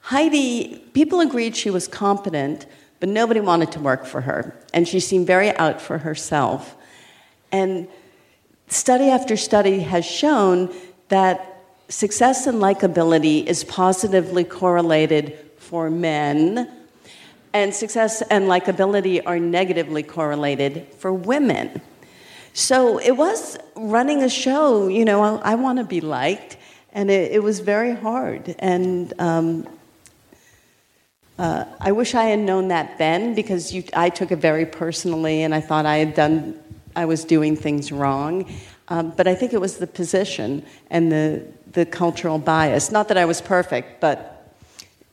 Heidi, 0.00 0.84
people 0.94 1.20
agreed 1.20 1.54
she 1.54 1.70
was 1.70 1.86
competent, 1.86 2.66
but 3.02 3.08
nobody 3.08 3.40
wanted 3.40 3.72
to 3.72 3.80
work 3.80 4.06
for 4.06 4.20
her. 4.20 4.54
And 4.72 4.86
she 4.86 5.00
seemed 5.00 5.26
very 5.26 5.50
out 5.56 5.80
for 5.80 5.98
herself. 5.98 6.76
And 7.50 7.88
study 8.68 9.08
after 9.08 9.36
study 9.36 9.80
has 9.80 10.04
shown 10.04 10.72
that 11.08 11.64
success 11.88 12.46
and 12.46 12.62
likability 12.62 13.44
is 13.44 13.64
positively 13.64 14.44
correlated 14.44 15.36
for 15.58 15.90
men, 15.90 16.70
and 17.52 17.74
success 17.74 18.22
and 18.30 18.44
likability 18.44 19.20
are 19.26 19.40
negatively 19.40 20.04
correlated 20.04 20.86
for 20.96 21.12
women. 21.12 21.80
So 22.52 22.98
it 22.98 23.16
was 23.16 23.58
running 23.74 24.22
a 24.22 24.28
show, 24.28 24.86
you 24.86 25.04
know, 25.04 25.24
I, 25.24 25.54
I 25.54 25.54
want 25.56 25.80
to 25.80 25.84
be 25.84 26.00
liked, 26.00 26.56
and 26.92 27.10
it, 27.10 27.32
it 27.32 27.42
was 27.42 27.58
very 27.58 27.96
hard. 27.96 28.54
And 28.60 29.12
um, 29.18 29.66
uh, 31.38 31.64
I 31.80 31.92
wish 31.92 32.14
I 32.14 32.24
had 32.24 32.38
known 32.38 32.68
that 32.68 32.98
then 32.98 33.34
because 33.34 33.72
you, 33.72 33.84
I 33.94 34.10
took 34.10 34.32
it 34.32 34.36
very 34.36 34.66
personally 34.66 35.42
and 35.42 35.54
I 35.54 35.60
thought 35.60 35.86
I 35.86 35.96
had 35.96 36.14
done, 36.14 36.58
I 36.94 37.06
was 37.06 37.24
doing 37.24 37.56
things 37.56 37.90
wrong. 37.90 38.50
Um, 38.88 39.12
but 39.16 39.26
I 39.26 39.34
think 39.34 39.52
it 39.52 39.60
was 39.60 39.78
the 39.78 39.86
position 39.86 40.64
and 40.90 41.10
the, 41.10 41.46
the 41.72 41.86
cultural 41.86 42.38
bias. 42.38 42.92
Not 42.92 43.08
that 43.08 43.16
I 43.16 43.24
was 43.24 43.40
perfect, 43.40 44.00
but 44.00 44.52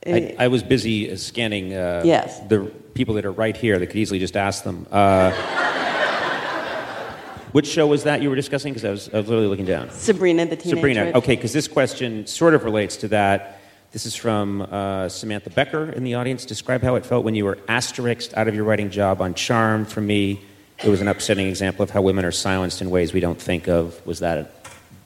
I, 0.06 0.34
I 0.38 0.48
was 0.48 0.62
busy 0.62 1.14
scanning 1.16 1.74
uh, 1.74 2.02
Yes. 2.04 2.40
the 2.40 2.70
people 2.94 3.14
that 3.14 3.24
are 3.24 3.32
right 3.32 3.56
here 3.56 3.78
that 3.78 3.86
could 3.86 3.96
easily 3.96 4.18
just 4.18 4.36
ask 4.36 4.64
them. 4.64 4.86
Uh, 4.90 5.30
which 7.52 7.66
show 7.66 7.86
was 7.86 8.04
that 8.04 8.22
you 8.22 8.30
were 8.30 8.36
discussing? 8.36 8.72
Because 8.72 8.84
I 8.84 8.90
was, 8.90 9.08
I 9.12 9.16
was 9.18 9.28
literally 9.28 9.48
looking 9.48 9.66
down. 9.66 9.90
Sabrina 9.90 10.46
the 10.46 10.56
Teenage 10.56 10.76
Sabrina. 10.76 11.12
Okay, 11.14 11.36
because 11.36 11.52
this 11.52 11.68
question 11.68 12.26
sort 12.26 12.54
of 12.54 12.64
relates 12.64 12.96
to 12.98 13.08
that. 13.08 13.59
This 13.92 14.06
is 14.06 14.14
from 14.14 14.62
uh, 14.62 15.08
Samantha 15.08 15.50
Becker 15.50 15.90
in 15.90 16.04
the 16.04 16.14
audience. 16.14 16.44
Describe 16.44 16.80
how 16.80 16.94
it 16.94 17.04
felt 17.04 17.24
when 17.24 17.34
you 17.34 17.44
were 17.44 17.58
asterisked 17.66 18.32
out 18.34 18.46
of 18.46 18.54
your 18.54 18.62
writing 18.62 18.88
job 18.88 19.20
on 19.20 19.34
Charmed. 19.34 19.88
For 19.88 20.00
me, 20.00 20.42
it 20.84 20.88
was 20.88 21.00
an 21.00 21.08
upsetting 21.08 21.48
example 21.48 21.82
of 21.82 21.90
how 21.90 22.00
women 22.00 22.24
are 22.24 22.30
silenced 22.30 22.80
in 22.80 22.90
ways 22.90 23.12
we 23.12 23.18
don't 23.18 23.40
think 23.40 23.66
of. 23.66 24.00
Was 24.06 24.20
that, 24.20 24.38
a, 24.38 24.48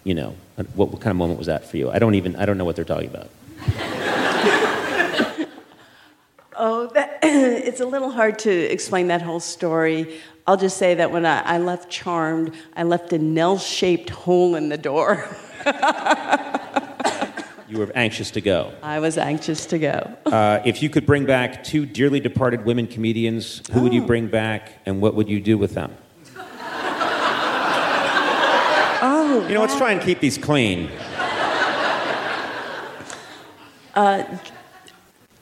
you 0.04 0.12
know, 0.12 0.36
a, 0.58 0.64
what, 0.64 0.90
what 0.90 1.00
kind 1.00 1.10
of 1.10 1.16
moment 1.16 1.38
was 1.38 1.46
that 1.46 1.64
for 1.64 1.78
you? 1.78 1.90
I 1.90 1.98
don't 1.98 2.14
even, 2.14 2.36
I 2.36 2.44
don't 2.44 2.58
know 2.58 2.66
what 2.66 2.76
they're 2.76 2.84
talking 2.84 3.08
about. 3.08 3.30
Oh, 6.56 6.86
that, 6.94 7.18
it's 7.24 7.80
a 7.80 7.84
little 7.84 8.10
hard 8.10 8.38
to 8.40 8.50
explain 8.50 9.08
that 9.08 9.20
whole 9.20 9.40
story. 9.40 10.20
I'll 10.46 10.56
just 10.56 10.76
say 10.76 10.94
that 10.94 11.10
when 11.10 11.26
I, 11.26 11.40
I 11.40 11.58
left 11.58 11.90
Charmed, 11.90 12.54
I 12.76 12.84
left 12.84 13.12
a 13.12 13.18
Nell 13.18 13.58
shaped 13.58 14.10
hole 14.10 14.54
in 14.54 14.68
the 14.68 14.78
door. 14.78 15.26
You 17.74 17.80
were 17.80 17.90
anxious 17.96 18.30
to 18.30 18.40
go. 18.40 18.72
I 18.84 19.00
was 19.00 19.18
anxious 19.18 19.66
to 19.66 19.78
go. 19.80 20.16
Uh, 20.34 20.60
if 20.64 20.82
you 20.82 20.88
could 20.88 21.06
bring 21.06 21.26
back 21.26 21.62
two 21.62 21.86
dearly 21.86 22.18
departed 22.18 22.64
women 22.64 22.86
comedians, 22.86 23.62
who 23.72 23.82
would 23.82 23.92
you 23.92 24.02
bring 24.02 24.26
back 24.26 24.80
and 24.84 25.00
what 25.00 25.14
would 25.14 25.28
you 25.28 25.40
do 25.40 25.58
with 25.58 25.74
them? 25.74 25.94
Oh, 29.06 29.46
You 29.48 29.54
know, 29.54 29.60
let's 29.60 29.76
try 29.76 29.92
and 29.92 30.00
keep 30.00 30.20
these 30.20 30.38
clean. 30.38 30.88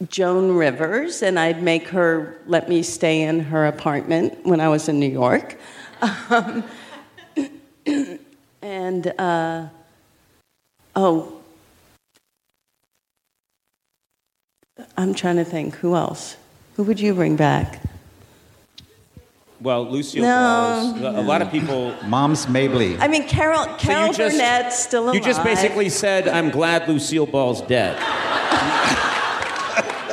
Joan 0.09 0.53
Rivers, 0.57 1.23
and 1.23 1.39
I'd 1.39 1.63
make 1.63 1.89
her 1.89 2.39
let 2.47 2.69
me 2.69 2.83
stay 2.83 3.23
in 3.23 3.41
her 3.41 3.67
apartment 3.67 4.45
when 4.45 4.61
I 4.61 4.69
was 4.69 4.89
in 4.89 4.99
New 4.99 5.11
York. 5.11 5.59
Um, 6.31 6.65
and, 8.63 9.07
uh, 9.19 9.69
oh, 10.97 11.42
I'm 14.97 15.15
trying 15.15 15.37
to 15.37 15.45
think. 15.45 15.77
Who 15.77 15.95
else? 15.95 16.37
Who 16.77 16.83
would 16.85 17.01
you 17.01 17.15
bring 17.15 17.37
back? 17.37 17.81
Well, 19.61 19.85
Lucille 19.89 20.23
No, 20.25 20.93
Balls, 21.01 21.01
a 21.17 21.21
a 21.21 21.23
lot 21.23 21.41
of 21.41 21.51
people. 21.51 21.95
Moms 22.07 22.49
Mabley. 22.49 22.99
I 22.99 23.07
mean, 23.07 23.29
Carol, 23.29 23.65
So 23.65 23.77
Carol 23.79 24.07
you 24.09 24.13
just- 24.15 24.37
Burnett's 24.37 24.79
still 24.79 25.05
alive. 25.05 25.15
You 25.15 25.21
just 25.21 25.45
basically 25.45 25.89
said, 25.89 26.27
I'm 26.27 26.51
glad 26.51 26.89
Lucille 26.89 27.27
Ball's 27.27 27.61
dead. 27.63 27.97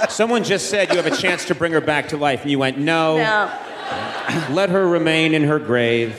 Someone 0.10 0.44
just 0.44 0.70
said 0.70 0.90
you 0.92 0.98
have 0.98 1.06
a 1.08 1.16
chance 1.16 1.46
to 1.46 1.56
bring 1.56 1.72
her 1.72 1.82
back 1.82 2.10
to 2.10 2.18
life, 2.18 2.42
and 2.44 2.52
you 2.52 2.60
went, 2.60 2.78
no, 2.78 3.18
No. 3.18 3.52
let 4.54 4.70
her 4.70 4.88
remain 4.88 5.34
in 5.34 5.44
her 5.46 5.58
grave. 5.60 6.16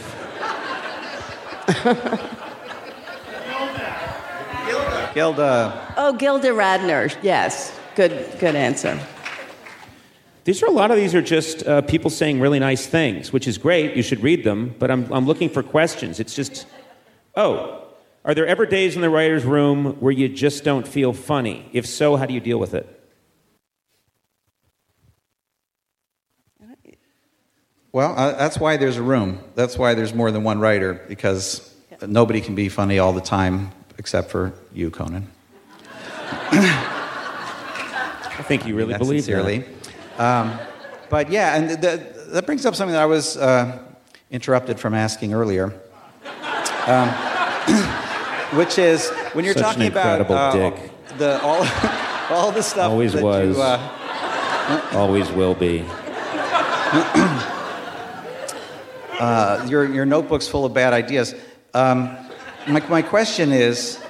Gilda. 3.46 5.10
Gilda. 5.14 5.94
Oh, 5.96 6.12
Gilda 6.14 6.48
Radner. 6.48 7.14
Yes. 7.22 7.78
Good, 8.00 8.38
good 8.38 8.56
answer. 8.56 8.98
These 10.44 10.62
are 10.62 10.66
a 10.66 10.70
lot 10.70 10.90
of 10.90 10.96
these 10.96 11.14
are 11.14 11.20
just 11.20 11.66
uh, 11.66 11.82
people 11.82 12.08
saying 12.08 12.40
really 12.40 12.58
nice 12.58 12.86
things, 12.86 13.30
which 13.30 13.46
is 13.46 13.58
great. 13.58 13.94
You 13.94 14.02
should 14.02 14.22
read 14.22 14.42
them, 14.42 14.74
but 14.78 14.90
I'm, 14.90 15.12
I'm 15.12 15.26
looking 15.26 15.50
for 15.50 15.62
questions. 15.62 16.18
It's 16.18 16.34
just, 16.34 16.64
oh, 17.34 17.88
are 18.24 18.34
there 18.34 18.46
ever 18.46 18.64
days 18.64 18.96
in 18.96 19.02
the 19.02 19.10
writer's 19.10 19.44
room 19.44 20.00
where 20.00 20.12
you 20.12 20.30
just 20.30 20.64
don't 20.64 20.88
feel 20.88 21.12
funny? 21.12 21.68
If 21.74 21.84
so, 21.84 22.16
how 22.16 22.24
do 22.24 22.32
you 22.32 22.40
deal 22.40 22.56
with 22.56 22.72
it? 22.72 22.88
Well, 27.92 28.14
uh, 28.16 28.32
that's 28.32 28.58
why 28.58 28.78
there's 28.78 28.96
a 28.96 29.02
room. 29.02 29.40
That's 29.56 29.76
why 29.76 29.92
there's 29.92 30.14
more 30.14 30.30
than 30.30 30.42
one 30.42 30.58
writer, 30.58 31.04
because 31.06 31.74
nobody 32.00 32.40
can 32.40 32.54
be 32.54 32.70
funny 32.70 32.98
all 32.98 33.12
the 33.12 33.20
time 33.20 33.72
except 33.98 34.30
for 34.30 34.54
you, 34.72 34.90
Conan. 34.90 35.30
I 38.40 38.42
think 38.42 38.66
you 38.66 38.74
really 38.74 38.94
That 38.94 39.00
believe 39.00 39.24
sincerely. 39.24 39.66
Um, 40.16 40.58
but 41.10 41.30
yeah, 41.30 41.56
and 41.56 41.68
th- 41.68 41.80
th- 41.80 42.00
that 42.28 42.46
brings 42.46 42.64
up 42.64 42.74
something 42.74 42.94
that 42.94 43.02
I 43.02 43.06
was 43.06 43.36
uh, 43.36 43.78
interrupted 44.30 44.80
from 44.80 44.94
asking 44.94 45.34
earlier, 45.34 45.78
um, 46.86 47.08
which 48.58 48.78
is 48.78 49.10
when 49.34 49.44
you're 49.44 49.52
Such 49.52 49.62
talking 49.62 49.88
about 49.88 50.30
uh, 50.30 50.52
dick. 50.52 50.90
the 51.18 51.38
all, 51.42 51.66
all 52.30 52.50
the 52.50 52.62
stuff 52.62 52.90
Always 52.90 53.12
that 53.12 53.22
was. 53.22 53.56
you. 53.58 53.62
Uh. 53.62 54.88
Always 54.92 55.30
will 55.32 55.54
be. 55.54 55.80
uh, 59.20 59.66
your, 59.68 59.84
your 59.84 60.06
notebook's 60.06 60.48
full 60.48 60.64
of 60.64 60.72
bad 60.72 60.94
ideas. 60.94 61.34
Um, 61.74 62.16
my, 62.66 62.80
my 62.88 63.02
question 63.02 63.52
is 63.52 64.02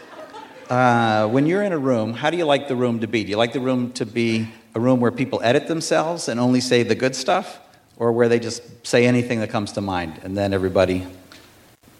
uh, 0.71 1.27
when 1.27 1.47
you're 1.47 1.63
in 1.63 1.73
a 1.73 1.79
room, 1.79 2.13
how 2.13 2.31
do 2.31 2.37
you 2.37 2.45
like 2.45 2.69
the 2.69 2.77
room 2.77 3.01
to 3.01 3.09
be? 3.09 3.25
Do 3.25 3.31
you 3.31 3.37
like 3.37 3.53
the 3.53 3.61
room 3.61 3.93
to 3.95 4.07
be 4.07 4.49
a 4.75 4.81
room 4.81 5.01
where 5.01 5.11
people 5.11 5.41
edit 5.43 5.67
themselves 5.67 6.29
and 6.29 6.39
only 6.39 6.61
say 6.61 6.85
the 6.85 6.95
good 6.95 7.17
stuff? 7.17 7.59
Or 7.97 8.13
where 8.13 8.29
they 8.29 8.39
just 8.39 8.87
say 8.87 9.05
anything 9.05 9.41
that 9.41 9.51
comes 9.51 9.73
to 9.73 9.83
mind 9.83 10.21
and 10.23 10.35
then 10.35 10.55
everybody 10.55 11.07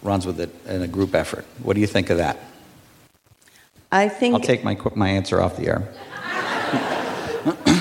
runs 0.01 0.25
with 0.25 0.39
it 0.39 0.49
in 0.65 0.81
a 0.81 0.87
group 0.87 1.13
effort? 1.13 1.45
What 1.61 1.73
do 1.75 1.81
you 1.81 1.87
think 1.87 2.09
of 2.09 2.17
that? 2.17 2.37
I 3.91 4.07
think 4.07 4.33
I'll 4.33 4.39
take 4.39 4.63
my, 4.63 4.77
my 4.95 5.09
answer 5.09 5.41
off 5.41 5.57
the 5.57 5.67
air. 5.67 5.93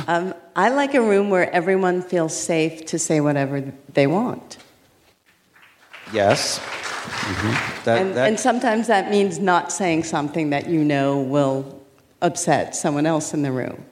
um, 0.09 0.34
I 0.57 0.70
like 0.70 0.95
a 0.95 1.01
room 1.01 1.30
where 1.30 1.51
everyone 1.51 2.03
feels 2.03 2.36
safe 2.36 2.84
to 2.86 2.99
say 2.99 3.20
whatever 3.20 3.72
they 3.95 4.09
want. 4.09 4.59
Yes. 6.12 6.61
Mhm. 7.01 7.84
That, 7.84 7.98
and, 8.03 8.14
that- 8.16 8.28
and 8.28 8.38
sometimes 8.40 8.86
that 8.88 9.11
means 9.11 9.38
not 9.38 9.72
saying 9.72 10.05
something 10.05 10.51
that 10.51 10.68
you 10.68 10.84
know 10.84 11.20
will 11.20 11.80
upset 12.22 12.74
someone 12.76 13.07
else 13.07 13.32
in 13.34 13.42
the 13.42 13.53
room. 13.53 13.84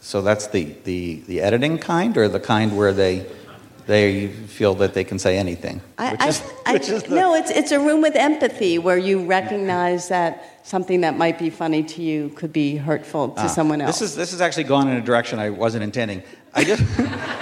so 0.00 0.20
that's 0.20 0.48
the, 0.48 0.64
the, 0.84 1.22
the 1.26 1.40
editing 1.40 1.78
kind 1.78 2.16
or 2.18 2.28
the 2.28 2.38
kind 2.38 2.76
where 2.76 2.92
they, 2.92 3.24
they 3.86 4.28
feel 4.28 4.74
that 4.74 4.92
they 4.92 5.02
can 5.02 5.18
say 5.18 5.38
anything? 5.38 5.80
I, 5.96 6.12
Which 6.12 6.20
I, 6.20 6.28
is- 6.28 6.42
I- 6.66 6.72
which 6.74 6.88
is 6.90 7.02
the- 7.04 7.14
no, 7.14 7.34
it's, 7.34 7.50
it's 7.50 7.72
a 7.72 7.80
room 7.80 8.02
with 8.02 8.14
empathy 8.14 8.78
where 8.78 8.98
you 8.98 9.24
recognize 9.24 10.08
that 10.08 10.60
something 10.62 11.00
that 11.00 11.16
might 11.16 11.38
be 11.38 11.48
funny 11.48 11.82
to 11.84 12.02
you 12.02 12.28
could 12.36 12.52
be 12.52 12.76
hurtful 12.76 13.30
to 13.30 13.40
Ah, 13.42 13.46
someone 13.46 13.80
else. 13.80 13.98
This 13.98 14.10
is 14.10 14.16
this 14.16 14.30
has 14.32 14.40
actually 14.42 14.64
gone 14.64 14.88
in 14.88 14.96
a 14.98 15.00
direction 15.00 15.38
I 15.38 15.48
wasn't 15.50 15.84
intending. 15.84 16.22
I 16.54 16.64
just 16.64 16.82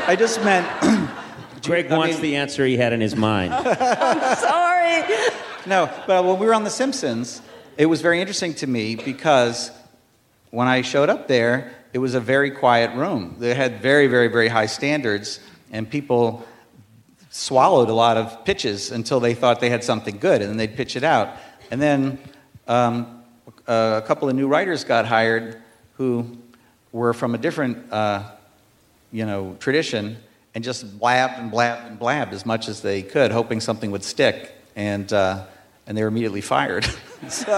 I 0.09 0.15
just 0.17 0.43
meant 0.45 0.67
Greg 1.63 1.91
I 1.91 1.97
wants 1.97 2.15
mean- 2.17 2.23
the 2.23 2.37
answer 2.37 2.65
he 2.65 2.77
had 2.77 2.93
in 2.93 3.01
his 3.01 3.15
mind. 3.17 3.53
I'm 3.55 4.37
sorry. 4.37 5.03
no, 5.67 5.91
but 6.07 6.25
when 6.25 6.39
we 6.39 6.47
were 6.47 6.55
on 6.55 6.65
The 6.65 6.71
Simpsons, 6.71 7.41
it 7.77 7.87
was 7.87 8.01
very 8.01 8.21
interesting 8.21 8.55
to 8.55 8.67
me 8.67 8.97
because 8.97 9.71
when 10.51 10.69
I 10.69 10.83
showed 10.83 11.09
up 11.09 11.29
there, 11.29 11.73
it 11.93 11.99
was 11.99 12.15
a 12.15 12.21
very 12.21 12.51
quiet 12.51 12.95
room. 12.97 13.37
They 13.39 13.55
had 13.55 13.81
very 13.81 14.07
very 14.07 14.29
very 14.29 14.49
high 14.49 14.67
standards, 14.67 15.41
and 15.71 15.89
people 15.89 16.47
swallowed 17.31 17.89
a 17.89 17.95
lot 17.95 18.17
of 18.19 18.45
pitches 18.45 18.91
until 18.91 19.21
they 19.21 19.35
thought 19.35 19.61
they 19.61 19.71
had 19.71 19.83
something 19.85 20.19
good, 20.19 20.43
and 20.43 20.51
then 20.51 20.57
they'd 20.59 20.77
pitch 20.77 20.97
it 20.97 21.05
out. 21.05 21.37
And 21.71 21.81
then 21.81 22.19
um, 22.69 23.23
a 23.67 24.03
couple 24.07 24.29
of 24.29 24.35
new 24.35 24.47
writers 24.49 24.85
got 24.85 25.07
hired 25.07 25.63
who 25.97 26.37
were 26.93 27.15
from 27.15 27.35
a 27.35 27.39
different, 27.39 27.91
uh, 27.91 28.23
you 29.11 29.25
know, 29.25 29.57
tradition, 29.61 30.19
and 30.55 30.63
just 30.63 30.99
blabbed 30.99 31.39
and 31.39 31.51
blabbed 31.51 31.89
and 31.89 31.99
blabbed 31.99 32.33
as 32.33 32.45
much 32.45 32.69
as 32.69 32.83
they 32.83 33.03
could, 33.03 33.33
hoping 33.33 33.61
something 33.61 33.91
would 33.91 34.05
stick, 34.05 34.53
and 34.77 35.13
uh, 35.13 35.45
and 35.87 35.97
they 35.97 36.03
were 36.03 36.09
immediately 36.09 36.41
fired. 36.41 36.85
so. 37.29 37.53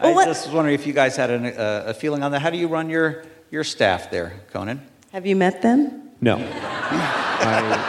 I 0.00 0.12
what- 0.12 0.26
just 0.26 0.46
was 0.46 0.54
wondering 0.54 0.74
if 0.74 0.86
you 0.86 0.92
guys 0.92 1.16
had 1.16 1.30
an, 1.30 1.46
uh, 1.46 1.84
a 1.86 1.94
feeling 1.94 2.22
on 2.22 2.30
that. 2.32 2.40
How 2.40 2.50
do 2.50 2.58
you 2.58 2.68
run 2.68 2.88
your, 2.88 3.24
your 3.50 3.64
staff 3.64 4.10
there, 4.10 4.32
Conan? 4.52 4.80
Have 5.12 5.26
you 5.26 5.34
met 5.34 5.60
them? 5.62 6.10
No. 6.20 6.36
I, 7.40 7.86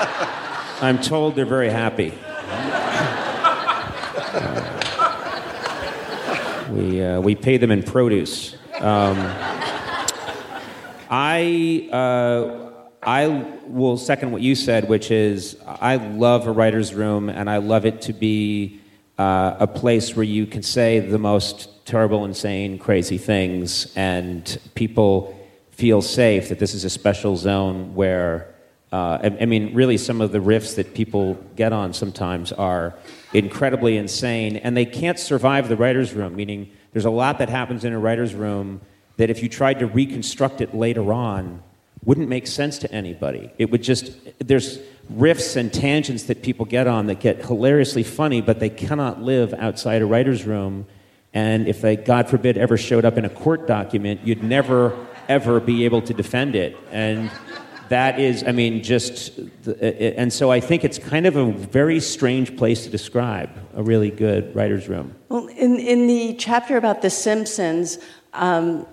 I'm 0.81 0.99
told 0.99 1.35
they're 1.35 1.45
very 1.45 1.69
happy. 1.69 2.13
Uh, 4.31 4.65
we, 6.71 7.03
uh, 7.03 7.19
we 7.19 7.35
pay 7.35 7.57
them 7.57 7.71
in 7.71 7.83
produce. 7.83 8.55
Um, 8.79 9.17
I, 11.11 11.89
uh, 11.91 12.68
I 13.01 13.27
will 13.65 13.97
second 13.97 14.31
what 14.31 14.41
you 14.41 14.55
said, 14.55 14.89
which 14.89 15.09
is 15.09 15.55
I 15.65 15.95
love 15.95 16.47
a 16.47 16.51
writer's 16.51 16.93
room, 16.93 17.29
and 17.29 17.49
I 17.49 17.57
love 17.57 17.85
it 17.85 18.01
to 18.03 18.13
be 18.13 18.81
uh, 19.17 19.55
a 19.59 19.67
place 19.67 20.15
where 20.15 20.25
you 20.25 20.45
can 20.45 20.63
say 20.63 20.99
the 20.99 21.17
most 21.17 21.85
terrible, 21.85 22.25
insane, 22.25 22.77
crazy 22.77 23.17
things, 23.17 23.93
and 23.95 24.59
people 24.75 25.35
feel 25.71 26.01
safe 26.01 26.49
that 26.49 26.59
this 26.59 26.73
is 26.73 26.83
a 26.83 26.89
special 26.89 27.37
zone 27.37 27.95
where, 27.95 28.53
uh, 28.91 29.19
I, 29.23 29.37
I 29.41 29.45
mean, 29.45 29.73
really, 29.73 29.97
some 29.97 30.19
of 30.19 30.33
the 30.33 30.39
riffs 30.39 30.75
that 30.75 30.93
people 30.93 31.35
get 31.55 31.71
on 31.71 31.93
sometimes 31.93 32.51
are 32.51 32.95
incredibly 33.33 33.95
insane, 33.95 34.57
and 34.57 34.75
they 34.75 34.85
can't 34.85 35.17
survive 35.17 35.69
the 35.69 35.77
writer's 35.77 36.13
room, 36.13 36.35
meaning 36.35 36.69
there's 36.91 37.05
a 37.05 37.09
lot 37.09 37.37
that 37.37 37.47
happens 37.47 37.85
in 37.85 37.93
a 37.93 37.99
writer's 37.99 38.35
room 38.35 38.81
that 39.15 39.29
if 39.29 39.41
you 39.41 39.47
tried 39.47 39.79
to 39.79 39.87
reconstruct 39.87 40.59
it 40.59 40.75
later 40.75 41.13
on, 41.13 41.63
wouldn't 42.03 42.29
make 42.29 42.47
sense 42.47 42.77
to 42.79 42.91
anybody. 42.91 43.51
It 43.57 43.71
would 43.71 43.83
just, 43.83 44.13
there's 44.39 44.79
riffs 45.13 45.55
and 45.55 45.73
tangents 45.73 46.23
that 46.23 46.41
people 46.41 46.65
get 46.65 46.87
on 46.87 47.07
that 47.07 47.19
get 47.19 47.45
hilariously 47.45 48.03
funny, 48.03 48.41
but 48.41 48.59
they 48.59 48.69
cannot 48.69 49.21
live 49.21 49.53
outside 49.53 50.01
a 50.01 50.05
writer's 50.05 50.45
room. 50.45 50.85
And 51.33 51.67
if 51.67 51.81
they, 51.81 51.95
God 51.95 52.29
forbid, 52.29 52.57
ever 52.57 52.77
showed 52.77 53.05
up 53.05 53.17
in 53.17 53.25
a 53.25 53.29
court 53.29 53.67
document, 53.67 54.21
you'd 54.23 54.43
never, 54.43 54.95
ever 55.27 55.59
be 55.59 55.85
able 55.85 56.01
to 56.03 56.13
defend 56.13 56.55
it. 56.55 56.77
And 56.91 57.29
that 57.89 58.19
is, 58.19 58.43
I 58.47 58.51
mean, 58.51 58.81
just, 58.83 59.37
and 59.81 60.31
so 60.31 60.51
I 60.51 60.59
think 60.59 60.83
it's 60.83 60.99
kind 60.99 61.25
of 61.25 61.35
a 61.35 61.51
very 61.51 61.99
strange 61.99 62.55
place 62.55 62.83
to 62.85 62.89
describe 62.89 63.49
a 63.75 63.83
really 63.83 64.11
good 64.11 64.55
writer's 64.55 64.87
room. 64.87 65.15
Well, 65.27 65.47
in, 65.47 65.79
in 65.79 66.07
the 66.07 66.35
chapter 66.35 66.77
about 66.77 67.01
The 67.01 67.09
Simpsons, 67.09 67.97
um, 68.33 68.85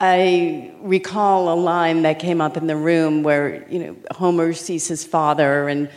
I 0.00 0.72
recall 0.80 1.52
a 1.52 1.54
line 1.54 2.02
that 2.02 2.18
came 2.18 2.40
up 2.40 2.56
in 2.56 2.66
the 2.66 2.76
room 2.76 3.22
where, 3.22 3.66
you 3.70 3.78
know, 3.78 3.96
Homer 4.10 4.52
sees 4.52 4.88
his 4.88 5.04
father, 5.04 5.68
and 5.68 5.88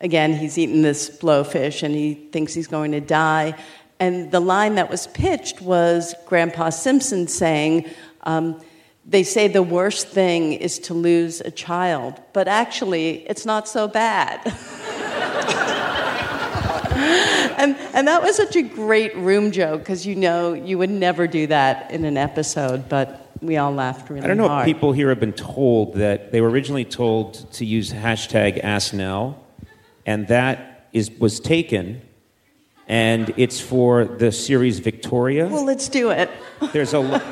again, 0.00 0.34
he's 0.34 0.58
eating 0.58 0.82
this 0.82 1.08
blowfish 1.08 1.82
and 1.82 1.94
he 1.94 2.14
thinks 2.14 2.52
he's 2.52 2.66
going 2.66 2.92
to 2.92 3.00
die. 3.00 3.54
And 4.00 4.30
the 4.30 4.40
line 4.40 4.74
that 4.74 4.90
was 4.90 5.06
pitched 5.08 5.62
was 5.62 6.14
Grandpa 6.26 6.70
Simpson 6.70 7.28
saying, 7.28 7.88
um, 8.24 8.60
they 9.06 9.22
say 9.22 9.48
the 9.48 9.62
worst 9.62 10.08
thing 10.08 10.52
is 10.54 10.78
to 10.80 10.94
lose 10.94 11.40
a 11.40 11.50
child, 11.50 12.20
but 12.32 12.48
actually, 12.48 13.26
it's 13.28 13.46
not 13.46 13.68
so 13.68 13.86
bad. 13.86 14.40
and, 17.58 17.76
and 17.92 18.08
that 18.08 18.22
was 18.22 18.36
such 18.36 18.56
a 18.56 18.62
great 18.62 19.14
room 19.16 19.52
joke 19.52 19.80
because 19.80 20.06
you 20.06 20.16
know 20.16 20.54
you 20.54 20.78
would 20.78 20.90
never 20.90 21.26
do 21.26 21.46
that 21.46 21.90
in 21.90 22.04
an 22.04 22.16
episode, 22.16 22.88
but 22.88 23.23
we 23.44 23.56
all 23.56 23.72
laughed 23.72 24.08
really 24.10 24.20
hard. 24.20 24.24
I 24.24 24.28
don't 24.28 24.38
know 24.38 24.48
hard. 24.48 24.68
if 24.68 24.74
people 24.74 24.92
here 24.92 25.08
have 25.10 25.20
been 25.20 25.32
told 25.32 25.94
that 25.94 26.32
they 26.32 26.40
were 26.40 26.50
originally 26.50 26.84
told 26.84 27.50
to 27.52 27.64
use 27.64 27.92
hashtag 27.92 28.62
AskNell, 28.62 29.36
and 30.06 30.28
that 30.28 30.88
is, 30.92 31.10
was 31.18 31.40
taken 31.40 32.02
and 32.86 33.32
it's 33.36 33.60
for 33.60 34.04
the 34.04 34.30
series 34.30 34.78
Victoria. 34.78 35.46
Well, 35.46 35.64
let's 35.64 35.88
do 35.88 36.10
it. 36.10 36.30
There's 36.72 36.92
a 36.94 37.22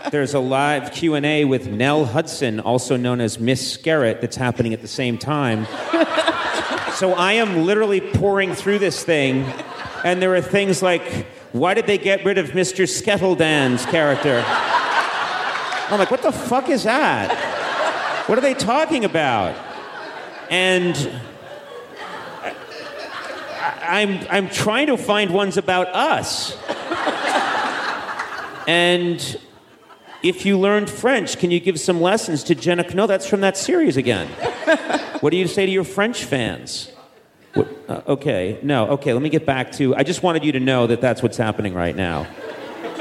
there's 0.10 0.34
a 0.34 0.38
live 0.38 0.92
Q 0.92 1.14
and 1.14 1.26
A 1.26 1.44
with 1.44 1.66
Nell 1.66 2.06
Hudson, 2.06 2.60
also 2.60 2.96
known 2.96 3.20
as 3.20 3.38
Miss 3.38 3.76
Skerrett, 3.76 4.20
that's 4.20 4.36
happening 4.36 4.72
at 4.72 4.80
the 4.80 4.88
same 4.88 5.18
time. 5.18 5.66
so 6.94 7.12
I 7.14 7.34
am 7.34 7.64
literally 7.64 8.00
pouring 8.00 8.54
through 8.54 8.78
this 8.78 9.02
thing, 9.02 9.42
and 10.04 10.22
there 10.22 10.34
are 10.34 10.40
things 10.40 10.82
like, 10.82 11.26
"Why 11.52 11.74
did 11.74 11.86
they 11.86 11.98
get 11.98 12.24
rid 12.24 12.38
of 12.38 12.50
Mr. 12.50 12.86
Skettledan's 12.86 13.84
character?" 13.86 14.42
I'm 15.90 15.98
like, 15.98 16.10
"What 16.10 16.22
the 16.22 16.32
fuck 16.32 16.68
is 16.68 16.84
that? 16.84 17.34
What 18.26 18.38
are 18.38 18.42
they 18.42 18.54
talking 18.54 19.04
about?" 19.04 19.54
And 20.50 20.96
I'm, 23.84 24.26
I'm 24.30 24.48
trying 24.48 24.86
to 24.88 24.96
find 24.96 25.30
ones 25.30 25.56
about 25.56 25.88
us. 25.88 26.56
and 28.66 29.40
if 30.22 30.46
you 30.46 30.58
learned 30.58 30.88
French, 30.88 31.38
can 31.38 31.50
you 31.50 31.60
give 31.60 31.78
some 31.78 32.00
lessons 32.00 32.44
to 32.44 32.54
Jenna? 32.54 32.84
No, 32.94 33.06
that's 33.06 33.26
from 33.26 33.42
that 33.42 33.56
series 33.56 33.96
again. 33.96 34.28
what 35.20 35.30
do 35.30 35.36
you 35.36 35.46
say 35.46 35.66
to 35.66 35.72
your 35.72 35.84
French 35.84 36.24
fans? 36.24 36.90
What, 37.52 37.68
uh, 37.88 38.00
okay, 38.08 38.58
no, 38.62 38.88
okay, 38.88 39.12
let 39.12 39.22
me 39.22 39.28
get 39.28 39.46
back 39.46 39.72
to. 39.72 39.94
I 39.94 40.02
just 40.02 40.22
wanted 40.22 40.44
you 40.44 40.52
to 40.52 40.60
know 40.60 40.86
that 40.86 41.00
that's 41.00 41.22
what's 41.22 41.36
happening 41.36 41.74
right 41.74 41.94
now. 41.94 42.26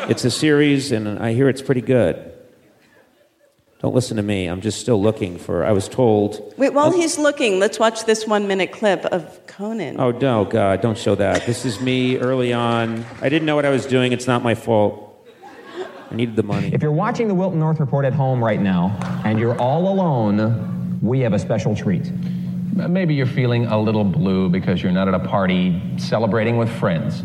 It's 0.09 0.25
a 0.25 0.31
series, 0.31 0.91
and 0.91 1.17
I 1.17 1.34
hear 1.34 1.47
it's 1.47 1.61
pretty 1.61 1.81
good. 1.81 2.32
Don't 3.84 3.93
listen 3.93 4.15
to 4.15 4.23
me. 4.23 4.47
I'm 4.47 4.61
just 4.61 4.79
still 4.79 5.01
looking 5.01 5.38
for. 5.38 5.65
I 5.65 5.73
was 5.73 5.89
told. 5.89 6.53
Wait, 6.55 6.73
while 6.73 6.88
oh. 6.88 6.91
he's 6.91 7.17
looking, 7.17 7.59
let's 7.59 7.77
watch 7.77 8.05
this 8.05 8.25
one 8.25 8.47
minute 8.47 8.71
clip 8.71 9.03
of 9.07 9.45
Conan. 9.45 9.99
Oh, 9.99 10.11
no, 10.11 10.45
God, 10.45 10.79
don't 10.79 10.97
show 10.97 11.15
that. 11.15 11.45
This 11.45 11.65
is 11.65 11.81
me 11.81 12.17
early 12.17 12.53
on. 12.53 13.03
I 13.21 13.27
didn't 13.27 13.45
know 13.45 13.57
what 13.57 13.65
I 13.65 13.69
was 13.71 13.86
doing. 13.86 14.13
It's 14.13 14.25
not 14.25 14.41
my 14.41 14.55
fault. 14.55 15.27
I 16.09 16.15
needed 16.15 16.38
the 16.38 16.43
money. 16.43 16.69
If 16.73 16.81
you're 16.81 16.93
watching 16.93 17.27
the 17.27 17.36
Wilton 17.36 17.59
North 17.59 17.81
Report 17.81 18.05
at 18.05 18.13
home 18.13 18.41
right 18.41 18.61
now 18.61 18.97
and 19.25 19.38
you're 19.38 19.59
all 19.59 19.91
alone, 19.91 20.99
we 21.01 21.19
have 21.19 21.34
a 21.34 21.39
special 21.39 21.75
treat. 21.75 22.09
Maybe 22.73 23.15
you're 23.15 23.25
feeling 23.25 23.65
a 23.65 23.77
little 23.77 24.05
blue 24.05 24.47
because 24.47 24.81
you're 24.81 24.93
not 24.93 25.09
at 25.09 25.13
a 25.13 25.19
party 25.19 25.81
celebrating 25.97 26.55
with 26.55 26.69
friends. 26.69 27.21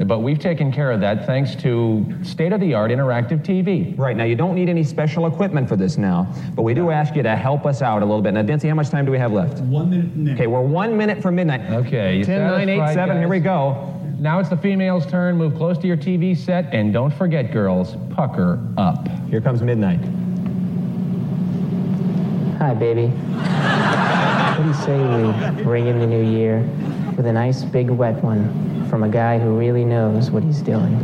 Mm-hmm. 0.00 0.08
But 0.08 0.20
we've 0.20 0.38
taken 0.38 0.72
care 0.72 0.90
of 0.90 1.00
that 1.00 1.26
thanks 1.26 1.54
to 1.56 2.06
state 2.22 2.52
of 2.52 2.60
the 2.60 2.74
art 2.74 2.90
interactive 2.90 3.44
TV. 3.44 3.96
Right, 3.98 4.16
now 4.16 4.24
you 4.24 4.34
don't 4.34 4.54
need 4.54 4.68
any 4.68 4.82
special 4.82 5.26
equipment 5.26 5.68
for 5.68 5.76
this 5.76 5.98
now, 5.98 6.32
but 6.54 6.62
we 6.62 6.74
do 6.74 6.90
ask 6.90 7.14
you 7.14 7.22
to 7.22 7.36
help 7.36 7.66
us 7.66 7.82
out 7.82 8.02
a 8.02 8.04
little 8.04 8.22
bit. 8.22 8.32
Now, 8.32 8.42
Dincy, 8.42 8.68
how 8.68 8.74
much 8.74 8.88
time 8.88 9.04
do 9.04 9.12
we 9.12 9.18
have 9.18 9.32
left? 9.32 9.60
One 9.60 9.90
minute 9.90 10.10
from 10.12 10.24
now. 10.24 10.32
Okay, 10.32 10.46
we're 10.46 10.62
one 10.62 10.96
minute 10.96 11.22
from 11.22 11.34
midnight. 11.34 11.70
Okay, 11.70 12.18
you 12.18 12.24
10, 12.24 12.40
9, 12.40 12.68
8, 12.68 12.76
satisfied, 12.78 12.94
7, 12.94 13.16
here 13.16 13.26
guys? 13.26 13.30
we 13.30 13.40
go. 13.40 13.96
Now 14.18 14.38
it's 14.38 14.48
the 14.48 14.56
female's 14.56 15.06
turn. 15.06 15.36
Move 15.36 15.54
close 15.56 15.78
to 15.78 15.86
your 15.86 15.96
TV 15.96 16.36
set, 16.36 16.72
and 16.74 16.92
don't 16.92 17.12
forget, 17.12 17.52
girls, 17.52 17.96
pucker 18.10 18.58
up. 18.76 19.06
Here 19.28 19.40
comes 19.40 19.62
midnight. 19.62 20.00
Hi, 22.58 22.74
baby. 22.74 23.06
what 23.06 24.62
do 24.62 24.68
you 24.68 24.74
say 24.84 25.56
we 25.56 25.62
bring 25.62 25.86
in 25.86 25.98
the 25.98 26.06
new 26.06 26.22
year 26.22 26.60
with 27.16 27.26
a 27.26 27.32
nice 27.32 27.62
big 27.62 27.88
wet 27.88 28.22
one 28.22 28.79
from 28.90 29.04
a 29.04 29.08
guy 29.08 29.38
who 29.38 29.56
really 29.56 29.84
knows 29.84 30.32
what 30.32 30.42
he's 30.42 30.60
doing? 30.60 30.96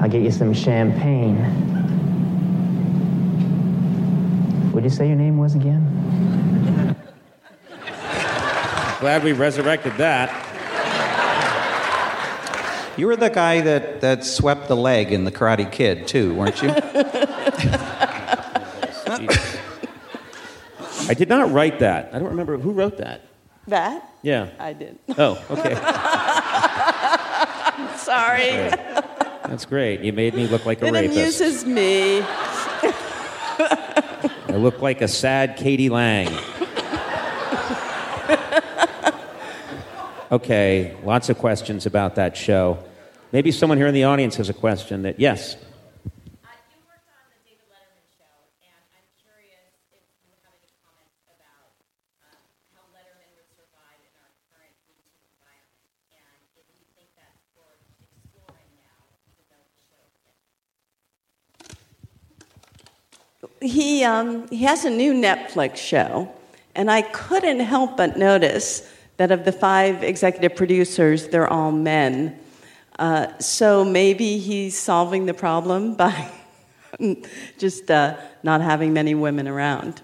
I'll 0.00 0.08
get 0.08 0.22
you 0.22 0.30
some 0.30 0.54
champagne. 0.54 1.36
What'd 4.72 4.90
you 4.90 4.96
say 4.96 5.06
your 5.06 5.16
name 5.16 5.36
was 5.36 5.54
again? 5.54 6.96
Glad 9.00 9.22
we 9.22 9.32
resurrected 9.32 9.92
that. 9.98 10.41
You 12.96 13.06
were 13.06 13.16
the 13.16 13.30
guy 13.30 13.60
that, 13.62 14.00
that 14.02 14.24
swept 14.24 14.68
the 14.68 14.76
leg 14.76 15.12
in 15.12 15.24
The 15.24 15.32
Karate 15.32 15.70
Kid, 15.70 16.06
too, 16.06 16.34
weren't 16.34 16.60
you? 16.62 16.68
I 21.08 21.14
did 21.16 21.28
not 21.28 21.50
write 21.50 21.80
that. 21.80 22.10
I 22.12 22.18
don't 22.18 22.28
remember 22.28 22.56
who 22.58 22.72
wrote 22.72 22.98
that. 22.98 23.22
That? 23.66 24.08
Yeah. 24.22 24.48
I 24.58 24.72
did. 24.72 24.98
Oh, 25.18 25.42
okay. 25.50 25.74
Sorry. 27.96 28.70
That's 29.48 29.64
great. 29.64 30.00
You 30.00 30.12
made 30.12 30.34
me 30.34 30.46
look 30.46 30.64
like 30.66 30.80
a 30.82 30.86
It 30.86 30.92
rapist. 30.92 31.40
amuses 31.40 31.64
me. 31.64 32.20
I 32.22 32.94
look 34.56 34.80
like 34.82 35.00
a 35.00 35.08
sad 35.08 35.56
k.d. 35.56 35.88
lang. 35.88 36.28
okay, 40.32 40.96
lots 41.04 41.28
of 41.28 41.36
questions 41.36 41.84
about 41.84 42.14
that 42.14 42.36
show. 42.36 42.82
Maybe 43.32 43.52
someone 43.52 43.76
here 43.76 43.86
in 43.86 43.94
the 43.94 44.04
audience 44.04 44.36
has 44.36 44.48
a 44.48 44.54
question 44.54 45.02
that, 45.02 45.20
yes. 45.20 45.56
He, 63.60 64.02
um, 64.02 64.48
he 64.48 64.64
has 64.64 64.84
a 64.84 64.90
new 64.90 65.14
Netflix 65.14 65.76
show, 65.76 66.34
and 66.74 66.90
I 66.90 67.02
couldn't 67.02 67.60
help 67.60 67.96
but 67.96 68.16
notice 68.16 68.82
that 69.22 69.30
of 69.30 69.44
the 69.44 69.52
five 69.52 70.02
executive 70.02 70.56
producers, 70.56 71.28
they're 71.28 71.46
all 71.46 71.70
men. 71.70 72.36
Uh, 72.98 73.38
so 73.38 73.84
maybe 73.84 74.38
he's 74.38 74.76
solving 74.76 75.26
the 75.26 75.32
problem 75.32 75.94
by 76.02 76.28
just 77.56 77.88
uh, 77.88 78.16
not 78.42 78.60
having 78.60 78.92
many 78.92 79.14
women 79.14 79.46
around. 79.46 80.02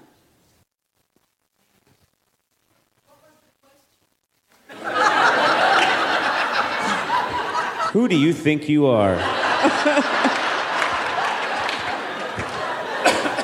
Who 7.90 8.06
do 8.06 8.16
you 8.16 8.32
think 8.32 8.68
you 8.68 8.86
are? 8.86 9.16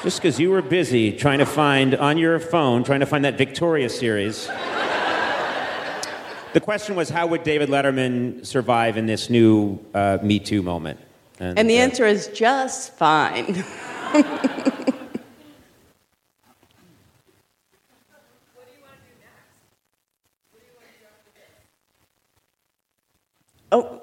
Just 0.04 0.18
because 0.22 0.38
you 0.38 0.50
were 0.50 0.62
busy 0.62 1.10
trying 1.10 1.40
to 1.40 1.46
find 1.46 1.96
on 1.96 2.16
your 2.16 2.38
phone, 2.38 2.84
trying 2.84 3.00
to 3.00 3.06
find 3.06 3.24
that 3.24 3.36
Victoria 3.36 3.88
series 3.88 4.48
the 6.54 6.60
question 6.60 6.94
was 6.94 7.10
how 7.10 7.26
would 7.26 7.42
David 7.42 7.68
Letterman 7.68 8.46
survive 8.46 8.96
in 8.96 9.04
this 9.06 9.28
new 9.28 9.78
uh, 9.92 10.18
Me 10.22 10.38
Too 10.38 10.62
moment? 10.62 11.00
And, 11.40 11.58
and 11.58 11.68
the 11.68 11.78
uh, 11.78 11.82
answer 11.82 12.06
is 12.06 12.28
just 12.28 12.94
fine. 12.94 13.64
oh. 23.72 24.00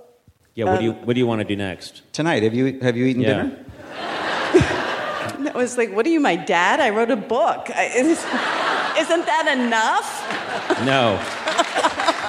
Yeah, 0.53 0.65
what, 0.65 0.73
um, 0.73 0.79
do 0.79 0.83
you, 0.83 0.91
um, 0.91 0.97
what 1.05 1.13
do 1.13 1.19
you 1.19 1.27
want 1.27 1.39
to 1.39 1.45
do 1.45 1.55
next? 1.55 2.01
Tonight, 2.11 2.43
have 2.43 2.53
you, 2.53 2.77
have 2.81 2.97
you 2.97 3.05
eaten 3.05 3.21
yeah. 3.21 3.43
dinner? 3.43 3.65
I 5.53 5.53
was 5.55 5.77
like, 5.77 5.93
what 5.95 6.05
are 6.05 6.09
you, 6.09 6.19
my 6.19 6.35
dad? 6.35 6.81
I 6.81 6.89
wrote 6.89 7.11
a 7.11 7.15
book. 7.15 7.69
I, 7.73 7.85
isn't 8.99 9.25
that 9.25 9.47
enough? 9.57 10.85
no 10.85 11.17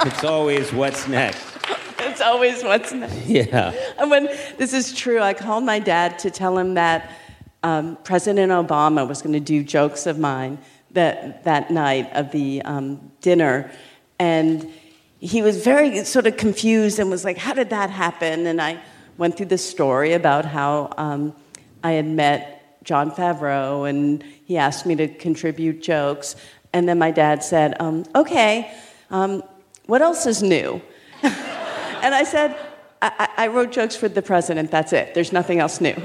it's 0.05 0.25
always 0.25 0.73
what's 0.73 1.09
next. 1.09 1.49
It's 2.05 2.21
always 2.21 2.65
what's 2.65 2.93
next. 2.93 3.27
Yeah. 3.27 3.73
And 3.97 4.11
when 4.11 4.25
this 4.59 4.73
is 4.73 4.93
true, 4.93 5.21
I 5.21 5.35
called 5.35 5.65
my 5.65 5.79
dad 5.79 6.19
to 6.19 6.31
tell 6.31 6.59
him 6.59 6.75
that 6.75 7.11
um, 7.63 7.97
President 8.03 8.51
Obama 8.51 9.07
was 9.07 9.23
going 9.23 9.35
to 9.35 9.41
do 9.41 9.63
jokes 9.63 10.07
of 10.07 10.19
mine 10.19 10.59
that, 10.91 11.45
that 11.45 11.71
night 11.71 12.11
of 12.13 12.33
the 12.33 12.61
um, 12.63 13.13
dinner. 13.21 13.71
And 14.19 14.69
he 15.21 15.43
was 15.43 15.63
very 15.63 16.05
sort 16.05 16.27
of 16.27 16.37
confused 16.37 16.99
and 16.99 17.09
was 17.09 17.25
like, 17.25 17.39
How 17.39 17.55
did 17.55 17.71
that 17.71 17.89
happen? 17.89 18.47
And 18.47 18.61
I 18.61 18.83
went 19.17 19.37
through 19.37 19.47
the 19.47 19.59
story 19.59 20.13
about 20.13 20.45
how 20.45 20.93
um, 20.99 21.35
I 21.85 21.93
had 21.93 22.07
met 22.07 22.83
Jon 22.83 23.13
Favreau 23.13 23.89
and 23.89 24.23
he 24.45 24.59
asked 24.59 24.87
me 24.87 24.97
to 24.97 25.07
contribute 25.07 25.83
jokes. 25.83 26.35
And 26.73 26.89
then 26.89 26.99
my 26.99 27.13
dad 27.13 27.45
said, 27.45 27.81
um, 27.81 28.05
Okay, 28.17 28.75
um, 29.11 29.43
what 29.87 30.03
else 30.03 30.27
is 30.27 30.43
new? 30.43 30.81
and 31.23 32.15
I 32.15 32.25
said, 32.25 32.57
I, 33.01 33.29
I 33.37 33.47
wrote 33.49 33.73
jokes 33.73 33.97
for 33.97 34.09
the 34.09 34.23
president, 34.23 34.71
that's 34.71 34.93
it. 34.93 35.15
There's 35.15 35.33
nothing 35.33 35.59
else 35.59 35.81
new. 35.81 35.95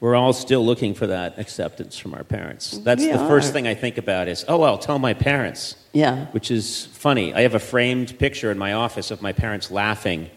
We're 0.00 0.14
all 0.14 0.32
still 0.32 0.64
looking 0.64 0.94
for 0.94 1.06
that 1.06 1.38
acceptance 1.38 1.96
from 1.96 2.14
our 2.14 2.22
parents. 2.22 2.78
That's 2.78 3.02
We 3.02 3.10
the 3.12 3.18
first 3.18 3.52
thing 3.52 3.66
I 3.66 3.74
think 3.74 3.96
about 3.96 4.28
is, 4.28 4.44
oh, 4.46 4.62
I'll 4.62 4.78
tell 4.78 4.98
my 4.98 5.14
parents. 5.14 5.76
Yeah. 5.92 6.26
Which 6.26 6.50
is 6.50 6.86
funny. 6.92 7.32
I 7.32 7.40
have 7.42 7.54
a 7.54 7.58
framed 7.58 8.18
picture 8.18 8.50
in 8.50 8.58
my 8.58 8.74
office 8.74 9.10
of 9.10 9.22
my 9.22 9.32
parents 9.32 9.70
laughing 9.70 10.30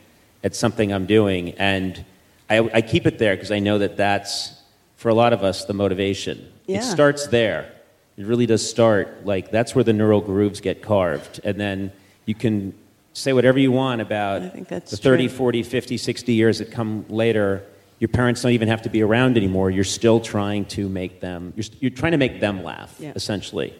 at 0.44 0.56
something 0.56 0.94
I'm 0.94 1.06
doing, 1.06 1.52
and 1.56 2.06
I, 2.50 2.60
I 2.74 2.82
keep 2.82 3.06
it 3.06 3.20
there 3.20 3.36
because 3.36 3.52
I 3.52 3.60
know 3.60 3.80
that 3.80 3.98
that's, 3.98 4.54
for 4.96 5.10
a 5.10 5.14
lot 5.14 5.34
of 5.34 5.44
us, 5.44 5.66
the 5.66 5.74
motivation. 5.74 6.52
Yeah. 6.66 6.78
It 6.78 6.84
starts 6.84 7.28
there. 7.28 7.74
It 8.20 8.26
really 8.26 8.46
does 8.46 8.70
start. 8.70 9.26
Like, 9.26 9.50
that's 9.50 9.74
where 9.74 9.84
the 9.86 9.94
neural 9.94 10.20
grooves 10.20 10.60
get 10.60 10.82
carved. 10.82 11.40
And 11.46 11.58
then 11.58 11.94
you 12.26 12.36
can 12.36 12.74
say 13.14 13.32
whatever 13.32 13.58
you 13.58 13.72
want 13.72 14.02
about 14.02 14.42
I 14.42 14.50
think 14.50 14.68
that's 14.68 14.92
the 14.92 14.98
30, 14.98 15.30
true. 15.30 15.38
40, 15.38 15.64
50, 15.64 15.98
60 15.98 16.34
years 16.34 16.60
that 16.60 16.70
come 16.70 17.06
later. 17.08 17.64
Your 18.00 18.10
parents 18.10 18.42
don't 18.42 18.52
even 18.52 18.68
have 18.68 18.82
to 18.82 18.90
be 18.90 19.02
around 19.02 19.38
anymore. 19.38 19.72
You're 19.72 19.86
still 19.86 20.20
trying 20.20 20.66
to 20.66 20.90
make 20.90 21.22
them, 21.22 21.54
you're, 21.56 21.66
you're 21.80 21.92
trying 21.92 22.12
to 22.12 22.18
make 22.18 22.42
them 22.42 22.62
laugh, 22.62 22.94
Yeah. 23.00 23.14
essentially. 23.16 23.74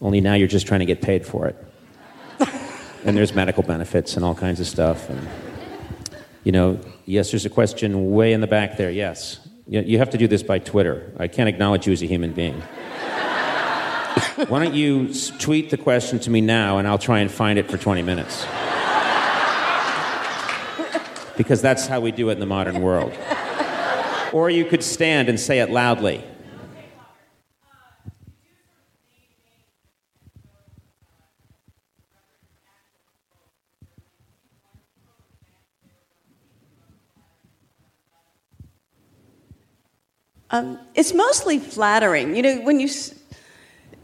Only 0.00 0.20
now 0.20 0.34
you're 0.34 0.46
just 0.46 0.68
trying 0.68 0.80
to 0.80 0.86
get 0.86 1.02
paid 1.02 1.26
for 1.26 1.48
it. 1.48 1.56
and 3.04 3.16
there's 3.16 3.34
medical 3.34 3.64
benefits 3.64 4.14
and 4.14 4.24
all 4.24 4.36
kinds 4.36 4.60
of 4.60 4.68
stuff. 4.68 5.10
And, 5.10 5.28
you 6.44 6.52
know, 6.52 6.78
yes, 7.04 7.32
there's 7.32 7.46
a 7.46 7.50
question 7.50 8.12
way 8.12 8.32
in 8.32 8.40
the 8.40 8.46
back 8.46 8.76
there. 8.76 8.92
Yes. 8.92 9.40
You 9.66 9.98
have 9.98 10.10
to 10.10 10.18
do 10.18 10.28
this 10.28 10.44
by 10.44 10.60
Twitter. 10.60 11.12
I 11.18 11.26
can't 11.26 11.48
acknowledge 11.48 11.88
you 11.88 11.92
as 11.92 12.02
a 12.02 12.06
human 12.06 12.32
being. 12.32 12.62
Why 14.48 14.64
don't 14.64 14.74
you 14.74 15.12
tweet 15.38 15.70
the 15.70 15.76
question 15.76 16.18
to 16.20 16.30
me 16.30 16.40
now 16.40 16.78
and 16.78 16.86
I'll 16.88 16.98
try 16.98 17.20
and 17.20 17.30
find 17.30 17.58
it 17.58 17.70
for 17.70 17.76
20 17.76 18.02
minutes? 18.02 18.44
Because 21.36 21.62
that's 21.62 21.86
how 21.86 22.00
we 22.00 22.12
do 22.12 22.28
it 22.28 22.32
in 22.32 22.40
the 22.40 22.46
modern 22.46 22.82
world. 22.82 23.12
Or 24.32 24.50
you 24.50 24.64
could 24.64 24.82
stand 24.82 25.28
and 25.28 25.38
say 25.38 25.60
it 25.60 25.70
loudly. 25.70 26.24
Um, 40.50 40.78
it's 40.94 41.14
mostly 41.14 41.58
flattering. 41.58 42.36
You 42.36 42.42
know, 42.42 42.60
when 42.62 42.78
you. 42.80 42.86
s- 42.88 43.14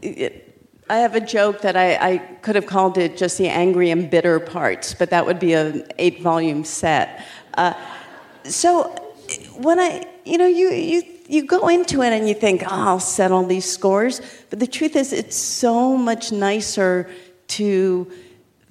I 0.01 0.97
have 0.97 1.15
a 1.15 1.21
joke 1.21 1.61
that 1.61 1.75
I, 1.75 2.13
I 2.13 2.17
could 2.17 2.55
have 2.55 2.65
called 2.65 2.97
it 2.97 3.15
just 3.15 3.37
the 3.37 3.47
angry 3.47 3.91
and 3.91 4.09
bitter 4.09 4.39
parts, 4.39 4.93
but 4.93 5.11
that 5.11 5.25
would 5.25 5.39
be 5.39 5.53
an 5.53 5.85
eight 5.99 6.21
volume 6.21 6.63
set. 6.63 7.23
Uh, 7.53 7.73
so 8.43 8.89
when 9.55 9.79
I, 9.79 10.07
you 10.25 10.37
know, 10.37 10.47
you, 10.47 10.71
you, 10.71 11.03
you 11.27 11.43
go 11.43 11.67
into 11.67 12.01
it 12.01 12.11
and 12.11 12.27
you 12.27 12.33
think, 12.33 12.63
oh, 12.63 12.67
I'll 12.69 12.99
settle 12.99 13.45
these 13.45 13.65
scores. 13.65 14.21
But 14.49 14.59
the 14.59 14.67
truth 14.67 14.95
is, 14.95 15.13
it's 15.13 15.35
so 15.35 15.95
much 15.95 16.31
nicer 16.31 17.07
to 17.49 18.11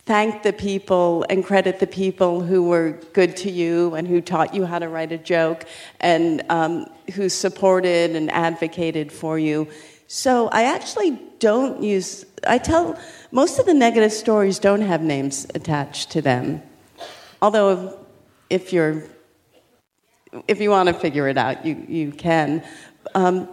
thank 0.04 0.42
the 0.42 0.52
people 0.52 1.24
and 1.28 1.44
credit 1.44 1.78
the 1.78 1.86
people 1.86 2.40
who 2.40 2.64
were 2.64 2.92
good 3.12 3.36
to 3.36 3.50
you 3.50 3.94
and 3.94 4.08
who 4.08 4.20
taught 4.20 4.54
you 4.54 4.64
how 4.64 4.78
to 4.78 4.88
write 4.88 5.12
a 5.12 5.18
joke 5.18 5.66
and 6.00 6.42
um, 6.48 6.86
who 7.14 7.28
supported 7.28 8.16
and 8.16 8.30
advocated 8.30 9.12
for 9.12 9.38
you. 9.38 9.68
So 10.10 10.48
I 10.48 10.62
actually 10.62 11.20
don't 11.38 11.82
use, 11.82 12.24
I 12.46 12.56
tell, 12.56 12.98
most 13.30 13.58
of 13.58 13.66
the 13.66 13.74
negative 13.74 14.10
stories 14.10 14.58
don't 14.58 14.80
have 14.80 15.02
names 15.02 15.46
attached 15.54 16.10
to 16.12 16.22
them. 16.22 16.62
Although 17.42 17.98
if 18.48 18.72
you're, 18.72 19.04
if 20.48 20.62
you 20.62 20.70
want 20.70 20.88
to 20.88 20.94
figure 20.94 21.28
it 21.28 21.36
out, 21.36 21.66
you, 21.66 21.84
you 21.86 22.10
can. 22.10 22.64
Um, 23.14 23.50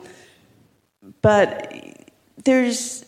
but 1.22 1.74
there's, 2.46 3.06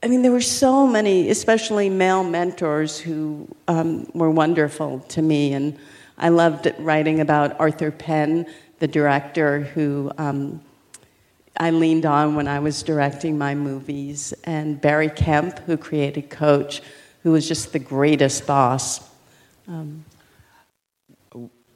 I 0.00 0.06
mean, 0.06 0.22
there 0.22 0.32
were 0.32 0.40
so 0.40 0.86
many, 0.86 1.28
especially 1.28 1.90
male 1.90 2.22
mentors, 2.22 3.00
who 3.00 3.48
um, 3.66 4.08
were 4.14 4.30
wonderful 4.30 5.00
to 5.08 5.22
me. 5.22 5.52
And 5.52 5.76
I 6.18 6.28
loved 6.28 6.72
writing 6.78 7.20
about 7.20 7.58
Arthur 7.58 7.90
Penn, 7.90 8.46
the 8.78 8.86
director 8.86 9.60
who 9.60 10.12
um, 10.18 10.60
I 11.58 11.70
leaned 11.70 12.04
on 12.04 12.34
when 12.36 12.48
I 12.48 12.58
was 12.58 12.82
directing 12.82 13.38
my 13.38 13.54
movies, 13.54 14.34
and 14.44 14.80
Barry 14.80 15.08
Kemp, 15.08 15.58
who 15.60 15.76
created 15.76 16.28
Coach, 16.30 16.82
who 17.22 17.32
was 17.32 17.48
just 17.48 17.72
the 17.72 17.78
greatest 17.78 18.46
boss. 18.46 19.00
Um, 19.66 20.04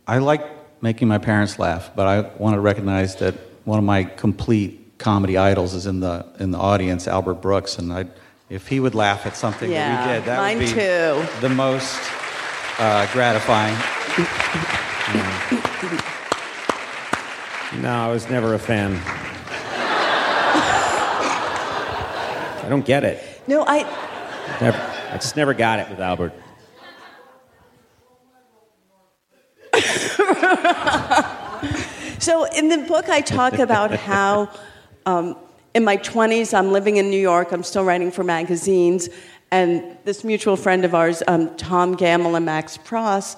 I 0.06 0.18
like 0.18 0.42
making 0.82 1.08
my 1.08 1.18
parents 1.18 1.58
laugh, 1.58 1.90
but 1.94 2.06
I 2.06 2.20
want 2.36 2.54
to 2.54 2.60
recognize 2.60 3.16
that 3.16 3.34
one 3.64 3.78
of 3.78 3.84
my 3.84 4.04
complete 4.04 4.98
comedy 4.98 5.36
idols 5.38 5.74
is 5.74 5.86
in 5.86 6.00
the 6.00 6.26
in 6.38 6.50
the 6.50 6.58
audience, 6.58 7.08
Albert 7.08 7.34
Brooks, 7.34 7.78
and 7.78 7.92
I, 7.92 8.06
if 8.50 8.66
he 8.68 8.80
would 8.80 8.94
laugh 8.94 9.24
at 9.26 9.36
something 9.36 9.70
Yeah, 9.70 9.96
that 9.96 10.06
we 10.08 10.12
did, 10.14 10.24
that 10.26 10.36
mine 10.38 10.58
would 10.58 10.66
be 10.66 10.72
too. 10.72 11.24
the 11.40 11.48
most 11.54 11.98
uh, 12.78 13.06
gratifying. 13.12 13.74
No, 17.82 17.92
I 17.92 18.08
was 18.10 18.28
never 18.28 18.54
a 18.54 18.58
fan. 18.58 19.00
I 22.59 22.59
don't 22.70 22.86
get 22.86 23.04
it. 23.04 23.22
no, 23.46 23.64
I. 23.66 23.82
Never, 24.60 24.78
I 25.10 25.14
just 25.14 25.36
never 25.36 25.52
got 25.54 25.78
it 25.80 25.90
with 25.90 26.00
Albert. 26.00 26.32
So 32.20 32.44
in 32.44 32.68
the 32.68 32.76
book, 32.76 33.08
I 33.08 33.22
talk 33.22 33.54
about 33.58 33.92
how 33.92 34.50
um, 35.06 35.38
in 35.72 35.84
my 35.84 35.96
20s, 35.96 36.52
I'm 36.52 36.70
living 36.70 36.98
in 36.98 37.08
New 37.08 37.18
York, 37.18 37.50
I'm 37.50 37.62
still 37.62 37.82
writing 37.82 38.10
for 38.10 38.22
magazines, 38.22 39.08
and 39.50 39.96
this 40.04 40.22
mutual 40.22 40.56
friend 40.56 40.84
of 40.84 40.94
ours, 40.94 41.22
um, 41.26 41.56
Tom 41.56 41.96
Gammill 41.96 42.36
and 42.36 42.44
Max 42.44 42.76
Pross, 42.76 43.36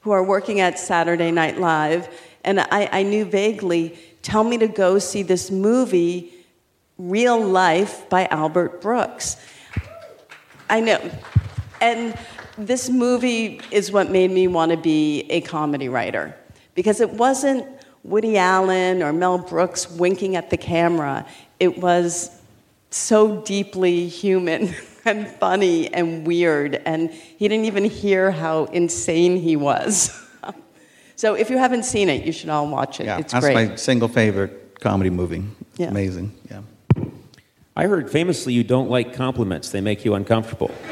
who 0.00 0.12
are 0.12 0.24
working 0.24 0.60
at 0.60 0.78
Saturday 0.78 1.30
Night 1.30 1.58
Live, 1.58 2.08
and 2.42 2.60
I, 2.60 2.88
I 2.90 3.02
knew 3.02 3.26
vaguely, 3.26 3.98
tell 4.22 4.44
me 4.44 4.56
to 4.56 4.66
go 4.66 4.98
see 4.98 5.22
this 5.22 5.50
movie, 5.50 6.31
Real 6.98 7.40
Life 7.40 8.08
by 8.08 8.26
Albert 8.26 8.80
Brooks. 8.80 9.36
I 10.68 10.80
know. 10.80 11.10
And 11.80 12.16
this 12.56 12.88
movie 12.88 13.60
is 13.70 13.90
what 13.90 14.10
made 14.10 14.30
me 14.30 14.46
want 14.46 14.70
to 14.72 14.76
be 14.76 15.26
a 15.30 15.40
comedy 15.40 15.88
writer 15.88 16.36
because 16.74 17.00
it 17.00 17.10
wasn't 17.10 17.66
Woody 18.04 18.36
Allen 18.36 19.02
or 19.02 19.12
Mel 19.12 19.38
Brooks 19.38 19.90
winking 19.90 20.36
at 20.36 20.50
the 20.50 20.56
camera. 20.56 21.26
It 21.60 21.78
was 21.78 22.30
so 22.90 23.40
deeply 23.42 24.08
human 24.08 24.74
and 25.04 25.28
funny 25.28 25.92
and 25.92 26.26
weird, 26.26 26.76
and 26.84 27.10
he 27.10 27.48
didn't 27.48 27.64
even 27.64 27.84
hear 27.84 28.30
how 28.30 28.64
insane 28.66 29.36
he 29.36 29.56
was. 29.56 30.10
so 31.16 31.34
if 31.34 31.50
you 31.50 31.58
haven't 31.58 31.84
seen 31.84 32.08
it, 32.08 32.24
you 32.24 32.32
should 32.32 32.50
all 32.50 32.68
watch 32.68 33.00
it. 33.00 33.06
Yeah, 33.06 33.18
it's 33.18 33.32
that's 33.32 33.44
great. 33.44 33.70
my 33.70 33.76
single 33.76 34.08
favorite 34.08 34.80
comedy 34.80 35.10
movie. 35.10 35.44
Yeah. 35.76 35.88
Amazing. 35.88 36.32
Yeah. 36.50 36.60
I 37.74 37.86
heard 37.86 38.10
famously 38.10 38.52
you 38.52 38.64
don't 38.64 38.90
like 38.90 39.14
compliments, 39.14 39.70
they 39.70 39.80
make 39.80 40.04
you 40.04 40.12
uncomfortable. 40.14 40.70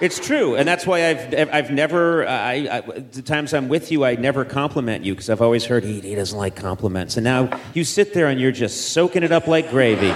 it's 0.00 0.18
true, 0.18 0.56
and 0.56 0.66
that's 0.66 0.88
why 0.88 1.10
I've, 1.10 1.50
I've 1.52 1.70
never, 1.70 2.26
I, 2.26 2.68
I, 2.68 2.80
the 2.80 3.22
times 3.22 3.54
I'm 3.54 3.68
with 3.68 3.92
you, 3.92 4.04
I 4.04 4.16
never 4.16 4.44
compliment 4.44 5.04
you 5.04 5.14
because 5.14 5.30
I've 5.30 5.40
always 5.40 5.66
heard 5.66 5.84
he, 5.84 6.00
he 6.00 6.16
doesn't 6.16 6.36
like 6.36 6.56
compliments. 6.56 7.16
And 7.16 7.22
now 7.22 7.60
you 7.74 7.84
sit 7.84 8.12
there 8.12 8.26
and 8.26 8.40
you're 8.40 8.50
just 8.50 8.88
soaking 8.88 9.22
it 9.22 9.30
up 9.30 9.46
like 9.46 9.70
gravy. 9.70 10.08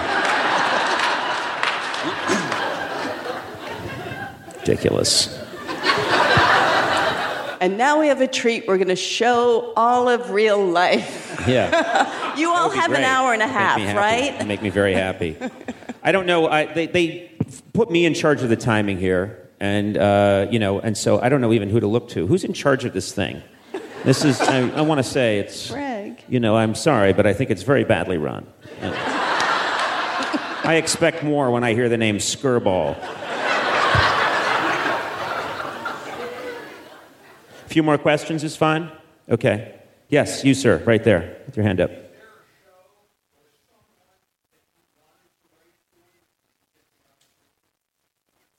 Ridiculous. 4.59 5.42
And 7.63 7.79
now 7.79 8.01
we 8.01 8.09
have 8.09 8.21
a 8.21 8.27
treat. 8.27 8.67
We're 8.67 8.77
going 8.77 8.89
to 8.89 8.97
show 8.97 9.73
all 9.77 10.09
of 10.09 10.33
real 10.33 10.67
life. 10.67 11.45
Yeah. 11.47 12.19
You 12.33 12.49
all 12.49 12.71
have 12.71 12.91
an 12.93 13.05
hour 13.05 13.35
and 13.35 13.43
a 13.43 13.47
half, 13.47 13.79
right? 13.95 14.47
Make 14.47 14.63
me 14.63 14.71
very 14.71 14.95
happy. 14.95 15.37
I 16.03 16.11
don't 16.11 16.25
know. 16.25 16.49
I, 16.49 16.65
they, 16.65 16.87
they 16.87 17.31
put 17.75 17.91
me 17.91 18.07
in 18.07 18.15
charge 18.15 18.43
of 18.43 18.49
the 18.49 18.57
timing 18.57 18.97
here, 18.97 19.51
and 19.61 19.99
uh, 19.99 20.47
you 20.51 20.59
know, 20.59 20.81
and 20.81 20.97
so 20.97 21.21
I 21.21 21.29
don't 21.29 21.43
know 21.43 21.53
even 21.53 21.69
who 21.69 21.79
to 21.79 21.87
look 21.87 22.09
to. 22.11 22.27
Who's 22.27 22.45
in 22.45 22.55
charge 22.55 22.87
of 22.87 22.95
this 22.95 23.13
thing? 23.13 23.43
This 24.05 24.25
is. 24.25 24.41
I, 24.41 24.67
I 24.71 24.81
want 24.81 24.99
to 24.99 25.03
say 25.03 25.41
it's. 25.41 25.71
Greg. 25.71 26.25
You 26.27 26.41
know, 26.41 26.57
I'm 26.57 26.75
sorry, 26.75 27.13
but 27.13 27.27
I 27.27 27.35
think 27.35 27.51
it's 27.51 27.65
very 27.65 27.85
badly 27.85 28.17
run. 28.17 28.47
I 30.65 30.77
expect 30.83 31.23
more 31.23 31.51
when 31.51 31.65
I 31.65 31.75
hear 31.75 31.91
the 31.91 31.99
name 31.99 32.17
Skirball. 32.17 32.97
Few 37.73 37.83
more 37.83 37.97
questions 37.99 38.45
is 38.45 38.55
fine? 38.55 38.91
Okay. 39.31 39.75
Yes, 40.09 40.45
you, 40.45 40.53
sir, 40.55 40.83
right 40.85 41.03
there, 41.03 41.39
with 41.47 41.57
your 41.57 41.65
hand 41.65 41.81
up. 41.81 41.91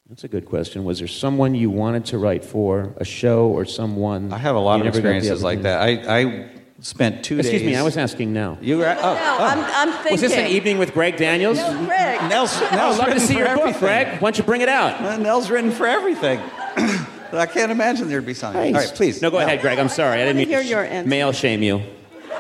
That's 0.10 0.24
a 0.24 0.28
good 0.28 0.46
question. 0.46 0.84
Was 0.84 1.00
there 1.00 1.08
someone 1.08 1.56
you 1.56 1.70
wanted 1.70 2.06
to 2.06 2.18
write 2.18 2.44
for, 2.44 2.94
a 2.98 3.06
show 3.06 3.48
or 3.48 3.66
someone? 3.66 4.34
I 4.34 4.38
have 4.38 4.56
a 4.56 4.60
lot 4.60 4.80
of 4.80 4.86
never 4.86 4.98
got 4.98 5.04
the 5.04 5.16
experiences 5.16 5.44
like 5.44 5.62
that. 5.64 5.82
I, 5.82 6.20
I 6.22 6.50
spent 6.82 7.24
two 7.24 7.40
Excuse 7.40 7.62
days. 7.62 7.72
me, 7.72 7.76
I 7.76 7.82
was 7.84 7.98
asking 7.98 8.34
now. 8.34 8.58
You 8.62 8.80
were. 8.80 8.86
Oh, 8.86 9.14
No, 9.14 9.38
I'm, 9.40 9.60
oh. 9.60 9.72
I'm 9.76 9.92
thinking. 9.94 10.12
Was 10.12 10.22
this 10.22 10.34
an 10.34 10.48
evening 10.48 10.78
with 10.78 10.94
Greg 10.94 11.18
Daniels? 11.18 11.58
No, 11.58 11.86
Greg. 11.86 12.20
Nell's, 12.30 12.52
Oh, 12.62 12.70
Nell's 12.72 12.74
I'd 12.74 12.98
love 12.98 12.98
to 12.98 13.04
written 13.14 13.20
see 13.28 13.34
for 13.34 13.40
your 13.40 13.48
book, 13.50 13.60
everything. 13.60 13.80
Greg. 13.80 14.08
Why 14.14 14.20
don't 14.20 14.38
you 14.38 14.44
bring 14.44 14.62
it 14.62 14.70
out? 14.70 15.20
Nell's 15.22 15.50
written 15.50 15.72
for 15.72 15.88
everything. 15.88 16.40
I 17.40 17.46
can't 17.46 17.72
imagine 17.72 18.08
there'd 18.08 18.26
be 18.26 18.34
something. 18.34 18.76
All 18.76 18.82
right, 18.82 18.92
please. 18.94 19.22
No, 19.22 19.32
go 19.32 19.40
Nell. 19.40 19.48
ahead, 19.48 19.62
Greg. 19.62 19.80
I'm 19.80 19.90
sorry. 19.90 20.22
I 20.22 20.26
didn't 20.26 20.38
mean 20.38 20.48
hear 20.48 20.62
to 20.62 20.68
your 20.68 20.84
answer. 20.84 21.10
male 21.10 21.32
shame 21.32 21.64
you. 21.64 21.82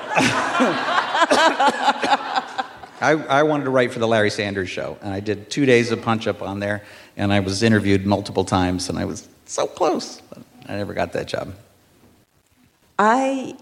I, 3.01 3.11
I 3.29 3.43
wanted 3.43 3.65
to 3.65 3.69
write 3.69 3.91
for 3.91 3.99
the 3.99 4.07
Larry 4.07 4.29
Sanders 4.29 4.69
Show, 4.69 4.97
and 5.01 5.13
I 5.13 5.19
did 5.19 5.49
two 5.49 5.65
days 5.65 5.91
of 5.91 6.01
punch 6.01 6.25
up 6.27 6.41
on 6.41 6.59
there, 6.59 6.83
and 7.17 7.33
I 7.33 7.41
was 7.41 7.61
interviewed 7.63 8.05
multiple 8.05 8.45
times, 8.45 8.87
and 8.89 8.97
I 8.97 9.05
was 9.05 9.27
so 9.45 9.67
close, 9.67 10.21
but 10.29 10.41
I 10.67 10.75
never 10.75 10.93
got 10.93 11.11
that 11.13 11.27
job. 11.27 11.53
I 12.97 13.57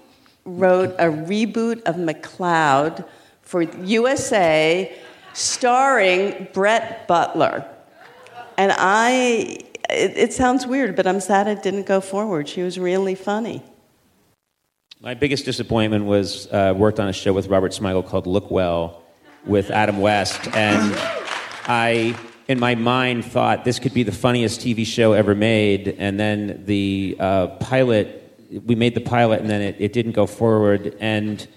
wrote 0.45 0.91
a 0.99 1.05
reboot 1.05 1.81
of 1.83 1.95
McCloud 1.95 3.07
for 3.41 3.61
USA 3.63 4.95
starring 5.33 6.47
Brett 6.53 7.07
Butler. 7.07 7.65
And 8.57 8.73
I, 8.75 9.57
it, 9.91 10.17
it 10.17 10.33
sounds 10.33 10.65
weird, 10.65 10.95
but 10.95 11.07
I'm 11.07 11.19
sad 11.19 11.47
it 11.47 11.63
didn't 11.63 11.85
go 11.85 12.01
forward. 12.01 12.47
She 12.47 12.61
was 12.61 12.79
really 12.79 13.15
funny. 13.15 13.63
My 14.99 15.13
biggest 15.13 15.45
disappointment 15.45 16.05
was 16.05 16.47
uh, 16.51 16.73
worked 16.77 16.99
on 16.99 17.07
a 17.07 17.13
show 17.13 17.33
with 17.33 17.47
Robert 17.47 17.71
Smigel 17.71 18.05
called 18.05 18.25
Lookwell 18.25 18.97
with 19.45 19.71
Adam 19.71 19.99
West, 19.99 20.47
and 20.55 20.93
I, 21.65 22.15
in 22.47 22.59
my 22.59 22.75
mind, 22.75 23.25
thought 23.25 23.65
this 23.65 23.79
could 23.79 23.93
be 23.93 24.03
the 24.03 24.11
funniest 24.11 24.61
TV 24.61 24.85
show 24.85 25.13
ever 25.13 25.33
made. 25.33 25.95
And 25.97 26.19
then 26.19 26.65
the 26.65 27.17
uh, 27.19 27.47
pilot, 27.47 28.37
we 28.65 28.75
made 28.75 28.93
the 28.93 29.01
pilot, 29.01 29.41
and 29.41 29.49
then 29.49 29.61
it, 29.61 29.75
it 29.79 29.93
didn't 29.93 30.11
go 30.11 30.27
forward. 30.27 30.95
And 30.99 31.47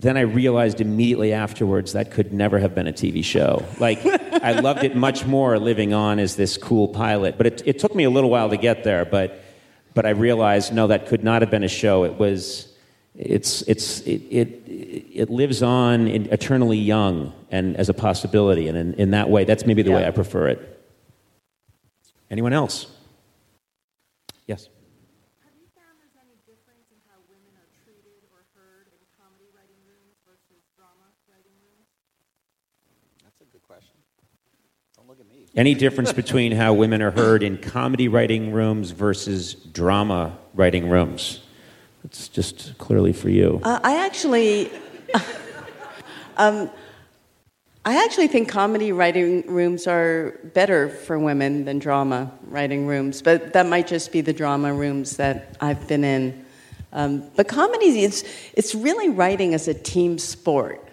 then 0.00 0.16
I 0.16 0.22
realized 0.22 0.80
immediately 0.80 1.34
afterwards 1.34 1.92
that 1.92 2.10
could 2.10 2.32
never 2.32 2.58
have 2.58 2.74
been 2.74 2.86
a 2.86 2.92
TV 2.92 3.22
show. 3.22 3.64
Like, 3.78 4.04
I 4.42 4.52
loved 4.52 4.82
it 4.82 4.96
much 4.96 5.26
more 5.26 5.58
living 5.58 5.92
on 5.92 6.18
as 6.18 6.36
this 6.36 6.56
cool 6.56 6.88
pilot. 6.88 7.36
But 7.36 7.46
it, 7.46 7.62
it 7.66 7.78
took 7.78 7.94
me 7.94 8.04
a 8.04 8.10
little 8.10 8.30
while 8.30 8.48
to 8.48 8.56
get 8.56 8.82
there, 8.82 9.04
but, 9.04 9.42
but 9.94 10.06
I 10.06 10.10
realized 10.10 10.72
no, 10.72 10.86
that 10.86 11.06
could 11.06 11.22
not 11.22 11.42
have 11.42 11.50
been 11.50 11.64
a 11.64 11.68
show. 11.68 12.04
It 12.04 12.14
was, 12.14 12.72
it's, 13.14 13.60
it's, 13.62 14.00
it, 14.00 14.22
it, 14.30 15.06
it 15.12 15.30
lives 15.30 15.62
on 15.62 16.08
in, 16.08 16.32
eternally 16.32 16.78
young 16.78 17.34
and 17.50 17.76
as 17.76 17.90
a 17.90 17.94
possibility. 17.94 18.68
And 18.68 18.78
in, 18.78 18.94
in 18.94 19.10
that 19.10 19.28
way, 19.28 19.44
that's 19.44 19.66
maybe 19.66 19.82
the 19.82 19.92
way 19.92 20.06
I 20.06 20.12
prefer 20.12 20.48
it. 20.48 20.82
Anyone 22.30 22.54
else? 22.54 22.86
Yes. 24.46 24.68
That's 33.40 33.48
a 33.48 33.52
good 33.52 33.62
question. 33.62 33.96
Don't 34.96 35.08
look 35.08 35.18
at 35.18 35.26
me. 35.26 35.39
Any 35.56 35.74
difference 35.74 36.12
between 36.12 36.52
how 36.52 36.74
women 36.74 37.02
are 37.02 37.10
heard 37.10 37.42
in 37.42 37.58
comedy 37.58 38.06
writing 38.06 38.52
rooms 38.52 38.92
versus 38.92 39.54
drama 39.54 40.38
writing 40.54 40.88
rooms? 40.88 41.40
It's 42.04 42.28
just 42.28 42.78
clearly 42.78 43.12
for 43.12 43.30
you. 43.30 43.60
Uh, 43.64 43.80
I 43.82 44.04
actually, 44.06 44.70
um, 46.36 46.70
I 47.84 48.04
actually 48.04 48.28
think 48.28 48.48
comedy 48.48 48.92
writing 48.92 49.44
rooms 49.48 49.88
are 49.88 50.38
better 50.54 50.88
for 50.88 51.18
women 51.18 51.64
than 51.64 51.80
drama 51.80 52.30
writing 52.46 52.86
rooms, 52.86 53.20
but 53.20 53.52
that 53.52 53.66
might 53.66 53.88
just 53.88 54.12
be 54.12 54.20
the 54.20 54.32
drama 54.32 54.72
rooms 54.72 55.16
that 55.16 55.56
I've 55.60 55.88
been 55.88 56.04
in. 56.04 56.44
Um, 56.92 57.28
but 57.34 57.48
comedy, 57.48 58.04
it's, 58.04 58.22
it's 58.54 58.72
really 58.74 59.08
writing 59.08 59.52
as 59.54 59.66
a 59.66 59.74
team 59.74 60.18
sport. 60.18 60.86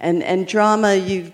And, 0.00 0.22
and 0.22 0.48
drama, 0.48 0.94
you, 0.94 1.32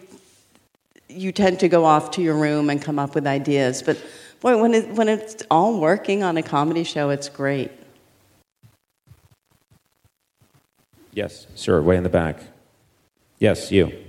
you 1.09 1.33
tend 1.33 1.61
to 1.61 1.69
go 1.69 1.85
off 1.85 2.11
to 2.13 2.23
your 2.23 2.37
room 2.37 2.71
and 2.71 2.81
come 2.81 2.99
up 2.99 3.15
with 3.15 3.27
ideas. 3.27 3.83
But 3.83 4.03
boy, 4.41 4.61
when, 4.61 4.75
it, 4.75 4.89
when 4.91 5.09
it's 5.09 5.43
all 5.51 5.81
working 5.81 6.23
on 6.23 6.37
a 6.37 6.43
comedy 6.43 6.85
show, 6.85 7.11
it's 7.11 7.29
great. 7.29 7.71
Yes, 11.13 11.47
sir, 11.55 11.81
way 11.81 11.97
in 11.97 12.03
the 12.03 12.09
back. 12.09 12.41
Yes, 13.39 13.73
you. 13.73 14.06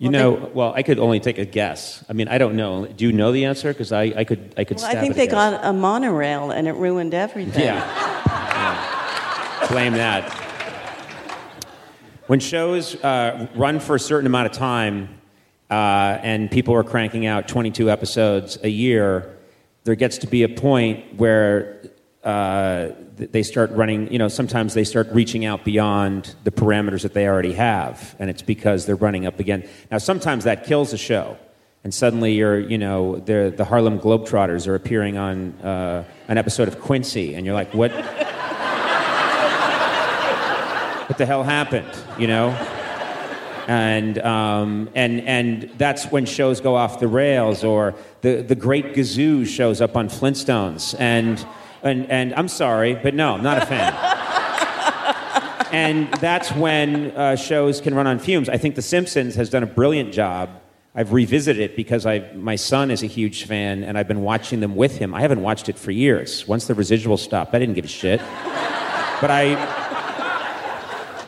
You 0.00 0.08
know, 0.08 0.50
well, 0.54 0.72
I 0.74 0.82
could 0.82 0.98
only 0.98 1.20
take 1.20 1.36
a 1.36 1.44
guess. 1.44 2.02
I 2.08 2.14
mean, 2.14 2.26
I 2.26 2.38
don't 2.38 2.56
know. 2.56 2.86
Do 2.86 3.04
you 3.04 3.12
know 3.12 3.32
the 3.32 3.44
answer? 3.44 3.70
Because 3.70 3.92
I, 3.92 4.04
I 4.04 4.24
could, 4.24 4.54
I 4.56 4.64
could. 4.64 4.78
Well, 4.78 4.86
I 4.86 4.98
think 4.98 5.14
they 5.14 5.26
guess. 5.26 5.34
got 5.34 5.62
a 5.62 5.74
monorail 5.74 6.52
and 6.52 6.66
it 6.66 6.72
ruined 6.72 7.12
everything. 7.12 7.62
Yeah. 7.62 7.84
Yeah. 8.26 9.68
Blame 9.68 9.92
that. 9.92 10.32
When 12.28 12.40
shows 12.40 12.94
uh, 13.04 13.46
run 13.54 13.78
for 13.78 13.94
a 13.94 14.00
certain 14.00 14.26
amount 14.26 14.46
of 14.46 14.52
time 14.52 15.20
uh, 15.68 16.16
and 16.22 16.50
people 16.50 16.74
are 16.74 16.84
cranking 16.84 17.26
out 17.26 17.46
22 17.46 17.90
episodes 17.90 18.58
a 18.62 18.70
year, 18.70 19.36
there 19.84 19.96
gets 19.96 20.16
to 20.18 20.26
be 20.26 20.44
a 20.44 20.48
point 20.48 21.18
where 21.18 21.82
uh, 22.24 22.88
they 23.20 23.42
start 23.42 23.70
running, 23.72 24.12
you 24.12 24.18
know, 24.18 24.28
sometimes 24.28 24.74
they 24.74 24.84
start 24.84 25.08
reaching 25.12 25.44
out 25.44 25.64
beyond 25.64 26.34
the 26.44 26.50
parameters 26.50 27.02
that 27.02 27.14
they 27.14 27.28
already 27.28 27.52
have. 27.52 28.16
And 28.18 28.30
it's 28.30 28.42
because 28.42 28.86
they're 28.86 28.96
running 28.96 29.26
up 29.26 29.40
again. 29.40 29.68
Now, 29.90 29.98
sometimes 29.98 30.44
that 30.44 30.64
kills 30.64 30.92
a 30.92 30.98
show. 30.98 31.36
And 31.82 31.94
suddenly 31.94 32.34
you're, 32.34 32.58
you 32.58 32.78
know, 32.78 33.20
the, 33.20 33.64
Harlem 33.64 33.98
Globetrotters 33.98 34.66
are 34.66 34.74
appearing 34.74 35.16
on 35.16 35.52
uh, 35.62 36.04
an 36.28 36.36
episode 36.36 36.68
of 36.68 36.80
Quincy. 36.80 37.34
And 37.34 37.46
you're 37.46 37.54
like, 37.54 37.72
what? 37.72 37.90
what 41.08 41.18
the 41.18 41.26
hell 41.26 41.42
happened, 41.42 41.90
you 42.18 42.26
know? 42.26 42.50
And, 43.66 44.18
um, 44.18 44.90
and, 44.94 45.20
and 45.22 45.70
that's 45.78 46.06
when 46.06 46.26
shows 46.26 46.60
go 46.60 46.74
off 46.74 46.98
the 46.98 47.08
rails, 47.08 47.62
or 47.62 47.94
the, 48.20 48.42
the 48.42 48.56
Great 48.56 48.94
Gazoo 48.94 49.46
shows 49.46 49.80
up 49.80 49.96
on 49.96 50.08
Flintstones. 50.08 50.98
And, 50.98 51.44
and, 51.82 52.10
and 52.10 52.34
I'm 52.34 52.48
sorry, 52.48 52.94
but 52.94 53.14
no, 53.14 53.34
I'm 53.34 53.42
not 53.42 53.62
a 53.62 53.66
fan. 53.66 53.92
and 55.72 56.12
that's 56.14 56.52
when 56.52 57.12
uh, 57.12 57.36
shows 57.36 57.80
can 57.80 57.94
run 57.94 58.06
on 58.06 58.18
fumes. 58.18 58.48
I 58.48 58.56
think 58.56 58.74
The 58.74 58.82
Simpsons 58.82 59.34
has 59.36 59.50
done 59.50 59.62
a 59.62 59.66
brilliant 59.66 60.12
job. 60.12 60.50
I've 60.94 61.12
revisited 61.12 61.62
it 61.62 61.76
because 61.76 62.04
I, 62.04 62.32
my 62.34 62.56
son 62.56 62.90
is 62.90 63.04
a 63.04 63.06
huge 63.06 63.44
fan, 63.44 63.84
and 63.84 63.96
I've 63.96 64.08
been 64.08 64.22
watching 64.22 64.58
them 64.60 64.74
with 64.74 64.98
him. 64.98 65.14
I 65.14 65.20
haven't 65.20 65.40
watched 65.40 65.68
it 65.68 65.78
for 65.78 65.92
years. 65.92 66.48
Once 66.48 66.66
the 66.66 66.74
residuals 66.74 67.20
stopped, 67.20 67.54
I 67.54 67.60
didn't 67.60 67.74
give 67.74 67.84
a 67.84 67.88
shit. 67.88 68.20
But 69.20 69.30
I, 69.30 69.54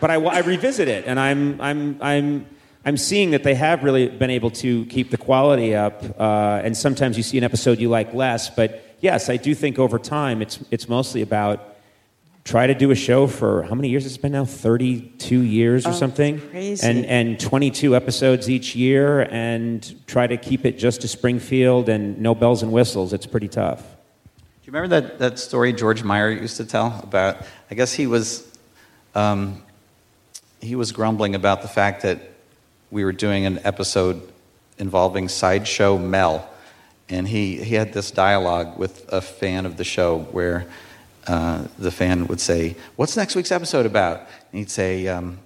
but 0.01 0.11
I, 0.11 0.15
I 0.15 0.41
revisit 0.41 0.89
it, 0.89 1.05
and 1.07 1.21
I'm, 1.21 1.61
I'm, 1.61 1.97
I'm, 2.01 2.47
I'm 2.85 2.97
seeing 2.97 3.31
that 3.31 3.45
they 3.45 3.55
have 3.55 3.85
really 3.85 4.09
been 4.09 4.31
able 4.31 4.51
to 4.51 4.85
keep 4.87 5.11
the 5.11 5.17
quality 5.17 5.77
up. 5.77 6.03
Uh, 6.19 6.61
and 6.65 6.77
sometimes 6.77 7.17
you 7.17 7.23
see 7.23 7.39
an 7.39 7.45
episode 7.45 7.79
you 7.79 7.89
like 7.89 8.13
less, 8.13 8.51
but 8.51 8.92
yes, 9.03 9.29
I 9.29 9.37
do 9.37 9.55
think 9.55 9.79
over 9.79 9.99
time 9.99 10.41
it's, 10.41 10.59
it's 10.71 10.89
mostly 10.89 11.21
about 11.21 11.69
try 12.45 12.67
to 12.67 12.75
do 12.75 12.91
a 12.91 12.95
show 12.95 13.27
for 13.29 13.63
how 13.65 13.75
many 13.75 13.89
years 13.91 14.05
it's 14.07 14.17
it 14.17 14.23
been 14.23 14.33
now 14.33 14.45
32 14.45 15.43
years 15.43 15.87
or 15.87 15.91
Oh, 15.91 15.93
something 15.93 16.41
crazy. 16.51 16.85
and 16.89 17.05
and 17.07 17.39
22 17.39 17.95
episodes 17.95 18.49
each 18.51 18.75
year 18.75 19.21
and 19.31 19.79
try 20.09 20.27
to 20.27 20.37
keep 20.37 20.65
it 20.67 20.77
just 20.77 21.03
to 21.03 21.09
springfield 21.09 21.89
and 21.89 22.19
no 22.19 22.35
bells 22.35 22.65
and 22.65 22.73
whistles 22.73 23.13
it's 23.13 23.27
pretty 23.27 23.47
tough 23.47 23.81
Do 23.83 24.41
you 24.65 24.73
remember 24.73 24.89
that, 25.01 25.19
that 25.21 25.39
story 25.39 25.73
George 25.73 26.03
Meyer 26.03 26.31
used 26.33 26.57
to 26.57 26.65
tell 26.65 26.99
about? 27.05 27.37
I 27.71 27.75
guess 27.77 27.93
he 27.93 28.09
was 28.09 28.45
um, 29.15 29.63
he 30.61 30.75
was 30.75 30.91
grumbling 30.91 31.37
about 31.37 31.63
the 31.63 31.69
fact 31.69 32.03
that 32.03 32.19
we 32.91 33.05
were 33.05 33.13
doing 33.13 33.47
an 33.47 33.61
episode 33.63 34.21
involving 34.79 35.29
sideshow 35.29 35.97
Mel, 35.97 36.49
and 37.13 37.29
he 37.29 37.63
he 37.63 37.75
had 37.75 37.93
this 37.93 38.11
dialogue 38.11 38.79
with 38.79 39.13
a 39.13 39.21
fan 39.21 39.67
of 39.67 39.77
the 39.77 39.85
show 39.85 40.21
where 40.33 40.67
uh, 41.27 41.65
the 41.79 41.91
fan 41.91 42.27
would 42.27 42.41
say, 42.41 42.75
"What's 42.97 43.17
next 43.17 43.37
week's 43.37 43.53
episode 43.53 43.85
about?" 43.85 44.21
And 44.21 44.59
he'd 44.59 44.71
say, 44.71 45.07
um, 45.09 45.39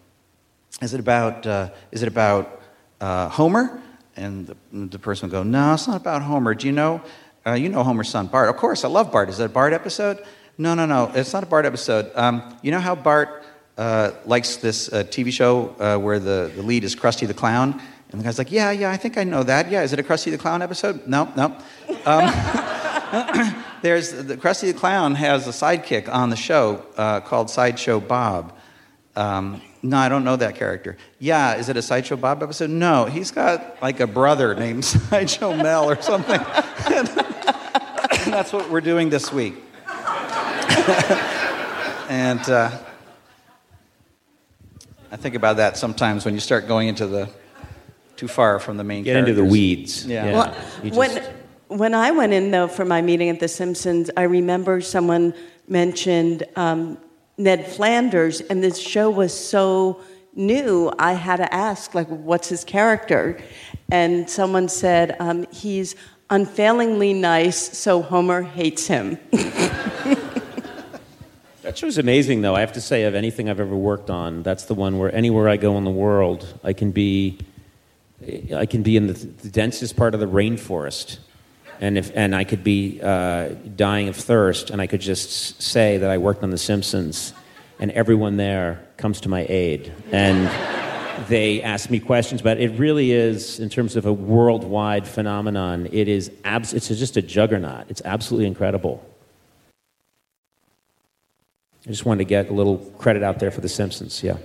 "Is 0.81 0.95
it 0.95 1.01
about 1.01 1.45
uh, 1.45 1.71
is 1.91 2.03
it 2.03 2.09
about 2.09 2.63
uh, 3.01 3.29
Homer?" 3.29 3.83
And 4.17 4.47
the, 4.47 4.57
the 4.73 4.99
person 4.99 5.29
would 5.29 5.33
go, 5.33 5.43
"No, 5.43 5.75
it's 5.75 5.89
not 5.89 5.97
about 5.97 6.23
Homer. 6.23 6.55
Do 6.55 6.69
you 6.69 6.73
know 6.73 7.03
uh, 7.45 7.55
you 7.55 7.69
know 7.69 7.83
Homer's 7.83 8.09
son 8.09 8.29
Bart? 8.29 8.49
Of 8.49 8.57
course, 8.57 8.85
I 8.85 8.89
love 8.89 9.11
Bart. 9.11 9.29
Is 9.29 9.39
that 9.39 9.47
a 9.47 9.49
Bart 9.49 9.73
episode? 9.73 10.25
No, 10.59 10.75
no, 10.75 10.87
no. 10.87 11.11
It's 11.15 11.33
not 11.33 11.43
a 11.43 11.47
Bart 11.47 11.67
episode. 11.67 12.11
Um, 12.15 12.57
you 12.63 12.71
know 12.71 12.81
how 12.81 12.95
Bart 12.95 13.45
uh, 13.77 14.13
likes 14.25 14.57
this 14.57 14.91
uh, 14.93 15.03
TV 15.03 15.33
show 15.33 15.99
where 15.99 16.21
the, 16.21 16.51
the 16.55 16.63
lead 16.63 16.85
is 16.85 16.95
Krusty 16.95 17.27
the 17.27 17.35
Clown?" 17.35 17.83
And 18.17 18.23
the 18.23 18.29
guy's 18.29 18.39
like, 18.39 18.51
"Yeah, 18.51 18.71
yeah, 18.71 18.91
I 18.91 18.97
think 18.97 19.19
I 19.19 19.25
know 19.25 19.43
that. 19.43 19.71
Yeah, 19.71 19.83
is 19.83 19.93
it 19.93 20.01
a 20.01 20.03
Krusty 20.03 20.31
the 20.31 20.39
Clown 20.39 20.63
episode? 20.63 21.07
No, 21.07 21.31
no." 21.37 21.55
Um, 22.07 22.33
there's 23.83 24.11
the 24.11 24.39
Krusty 24.39 24.73
the 24.73 24.79
Clown 24.79 25.17
has 25.17 25.47
a 25.47 25.51
sidekick 25.51 26.09
on 26.09 26.31
the 26.31 26.37
show 26.37 26.83
uh, 26.97 27.21
called 27.21 27.51
Sideshow 27.51 28.01
Bob. 28.01 28.55
Um, 29.17 29.61
no, 29.83 29.99
I 29.99 30.09
don't 30.09 30.25
know 30.25 30.37
that 30.37 30.55
character. 30.55 30.97
Yeah, 31.19 31.57
is 31.57 31.69
it 31.69 31.77
a 31.77 31.83
Sideshow 31.83 32.17
Bob 32.17 32.43
episode? 32.43 32.71
No, 32.71 33.05
he's 33.05 33.31
got 33.31 33.83
like 33.83 34.01
a 34.01 34.07
brother 34.07 34.55
named 34.55 34.83
Sideshow 35.11 35.55
Mel 35.55 35.91
or 35.91 36.01
something. 36.01 36.41
and 36.91 37.07
that's 38.33 38.51
what 38.51 38.71
we're 38.71 38.81
doing 38.81 39.11
this 39.11 39.31
week. 39.31 39.57
and 42.09 42.41
uh, 42.49 42.71
I 45.13 45.17
think 45.17 45.35
about 45.35 45.59
that 45.59 45.77
sometimes 45.77 46.25
when 46.25 46.33
you 46.33 46.41
start 46.41 46.67
going 46.67 46.89
into 46.89 47.07
the 47.07 47.29
too 48.17 48.29
far 48.29 48.59
from 48.59 48.77
the 48.77 48.85
main. 48.85 49.05
Get 49.05 49.17
into 49.17 49.35
the 49.35 49.45
weeds. 49.45 50.07
Yeah. 50.07 50.27
Yeah. 50.27 50.33
Well, 50.33 50.57
You 50.83 50.91
just- 50.91 50.99
when 50.99 51.23
when 51.69 51.95
I 51.95 52.11
went 52.13 52.33
in 52.33 52.51
though 52.53 52.69
for 52.69 52.85
my 52.85 53.03
meeting 53.03 53.29
at 53.29 53.41
The 53.41 53.49
Simpsons, 53.49 54.11
I 54.17 54.23
remember 54.23 54.81
someone 54.81 55.35
mentioned 55.69 56.45
um, 56.57 56.97
Ned 57.39 57.67
Flanders, 57.67 58.41
and 58.41 58.63
this 58.63 58.79
show 58.79 59.11
was 59.11 59.33
so 59.33 60.01
new. 60.35 60.93
I 60.99 61.13
had 61.15 61.37
to 61.37 61.53
ask, 61.53 61.95
like, 61.95 62.07
what's 62.09 62.49
his 62.49 62.63
character? 62.65 63.39
And 63.91 64.31
someone 64.31 64.69
said 64.69 65.17
um, 65.19 65.47
he's 65.53 65.97
unfailingly 66.31 67.15
nice, 67.15 67.77
so 67.77 68.01
Homer 68.03 68.43
hates 68.43 68.87
him. 68.87 69.19
That 71.63 71.77
show's 71.77 71.99
amazing, 71.99 72.43
though. 72.43 72.55
I 72.55 72.61
have 72.61 72.75
to 72.75 72.81
say, 72.81 73.03
of 73.05 73.17
anything 73.17 73.51
I've 73.51 73.59
ever 73.59 73.75
worked 73.75 74.09
on, 74.09 74.45
that's 74.45 74.67
the 74.67 74.75
one 74.75 74.99
where 75.01 75.13
anywhere 75.13 75.49
I 75.49 75.57
go 75.57 75.77
in 75.79 75.83
the 75.83 75.91
world, 75.91 76.47
I 76.63 76.73
can 76.73 76.93
be, 76.93 77.39
I 78.55 78.67
can 78.67 78.83
be 78.83 78.97
in 78.97 79.09
the, 79.09 79.13
the 79.13 79.49
densest 79.51 79.97
part 79.97 80.15
of 80.15 80.21
the 80.21 80.27
rainforest, 80.27 81.19
and 81.81 81.99
if 81.99 82.11
and 82.17 82.35
I 82.35 82.45
could 82.45 82.65
be 82.65 83.01
uh, 83.03 83.51
dying 83.77 84.09
of 84.09 84.17
thirst, 84.17 84.71
and 84.71 84.81
I 84.81 84.87
could 84.87 85.03
just 85.03 85.61
say 85.61 85.99
that 85.99 86.11
I 86.11 86.17
worked 86.17 86.43
on 86.43 86.51
The 86.51 86.59
Simpsons, 86.59 87.35
and 87.79 87.91
everyone 87.91 88.39
there 88.39 88.87
comes 88.97 89.21
to 89.23 89.29
my 89.29 89.45
aid, 89.49 89.93
and 90.13 90.51
they 91.29 91.63
ask 91.63 91.91
me 91.91 92.01
questions. 92.01 92.41
But 92.41 92.59
it 92.59 92.71
really 92.79 93.13
is, 93.13 93.61
in 93.61 93.69
terms 93.69 93.97
of 93.97 94.07
a 94.07 94.13
worldwide 94.13 95.07
phenomenon, 95.07 95.87
it 95.93 96.09
is 96.09 96.31
abs- 96.45 96.73
It's 96.73 96.89
just 96.89 97.19
a 97.19 97.23
juggernaut. 97.23 97.85
It's 97.91 98.03
absolutely 98.05 98.47
incredible. 98.47 99.05
I 101.87 101.91
just 101.91 102.07
wanted 102.07 102.25
to 102.25 102.29
get 102.29 102.49
a 102.49 102.53
little 102.55 102.79
credit 102.99 103.23
out 103.23 103.39
there 103.39 103.51
for 103.51 103.61
The 103.61 103.69
Simpsons. 103.69 104.23
Yeah. 104.23 104.39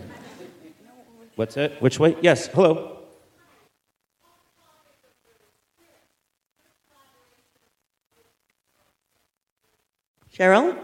What's 1.38 1.56
it? 1.56 1.82
Which 1.82 2.00
way? 2.00 2.18
Yes. 2.22 2.48
Hello. 2.48 3.01
Sheryl? 10.42 10.76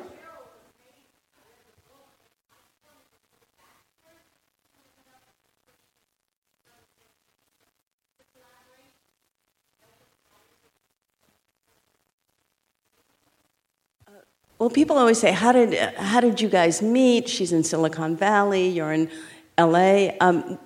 Well, 14.60 14.70
people 14.70 15.00
always 15.00 15.20
say, 15.20 15.32
"How 15.32 15.52
did 15.52 15.74
how 15.96 16.20
did 16.20 16.40
you 16.40 16.50
guys 16.50 16.84
meet?" 16.84 17.28
She's 17.28 17.52
in 17.52 17.64
Silicon 17.64 18.16
Valley. 18.16 18.68
You're 18.68 18.94
in 18.94 19.10
L.A. 19.58 20.16
Um, 20.20 20.60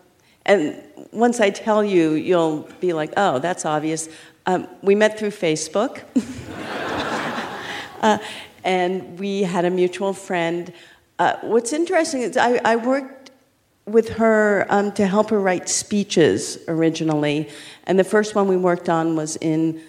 and 0.46 0.84
once 1.14 1.40
I 1.40 1.50
tell 1.50 1.82
you, 1.82 2.12
you'll 2.12 2.68
be 2.82 2.92
like, 2.92 3.14
"Oh, 3.16 3.40
that's 3.40 3.64
obvious." 3.64 4.10
Um, 4.46 4.68
we 4.82 4.96
met 4.96 5.18
through 5.18 5.32
Facebook, 5.32 6.02
uh, 8.02 8.18
and 8.64 9.20
we 9.20 9.44
had 9.44 9.66
a 9.66 9.70
mutual 9.70 10.14
friend. 10.14 10.74
Uh, 11.20 11.36
what's 11.42 11.74
interesting 11.74 12.22
is 12.22 12.38
I, 12.38 12.60
I 12.64 12.76
worked 12.76 13.32
with 13.86 14.10
her 14.10 14.66
um, 14.70 14.92
to 14.94 15.08
help 15.08 15.30
her 15.32 15.40
write 15.40 15.68
speeches 15.68 16.60
originally, 16.68 17.50
and 17.86 17.98
the 18.00 18.04
first 18.04 18.36
one 18.36 18.48
we 18.48 18.58
worked 18.58 18.90
on 18.90 19.16
was 19.16 19.36
in 19.38 19.82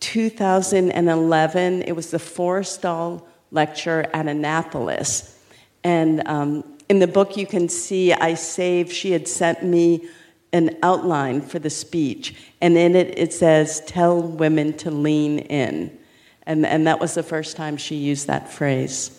2011. 0.00 1.82
It 1.82 1.92
was 1.92 2.10
the 2.10 2.18
Forrestal 2.18 3.24
lecture 3.52 4.06
at 4.12 4.26
Annapolis. 4.26 5.38
And 5.84 6.26
um, 6.26 6.64
in 6.88 6.98
the 6.98 7.06
book, 7.06 7.36
you 7.36 7.46
can 7.46 7.68
see 7.68 8.12
I 8.12 8.34
saved, 8.34 8.92
she 8.92 9.12
had 9.12 9.28
sent 9.28 9.62
me 9.62 10.08
an 10.52 10.76
outline 10.82 11.40
for 11.40 11.58
the 11.58 11.70
speech. 11.70 12.34
And 12.60 12.76
in 12.76 12.94
it, 12.96 13.18
it 13.18 13.32
says, 13.32 13.80
Tell 13.86 14.20
women 14.20 14.76
to 14.78 14.90
lean 14.90 15.38
in. 15.38 15.98
And, 16.46 16.66
and 16.66 16.86
that 16.86 17.00
was 17.00 17.14
the 17.14 17.22
first 17.22 17.56
time 17.56 17.76
she 17.76 17.96
used 17.96 18.26
that 18.26 18.52
phrase. 18.52 19.18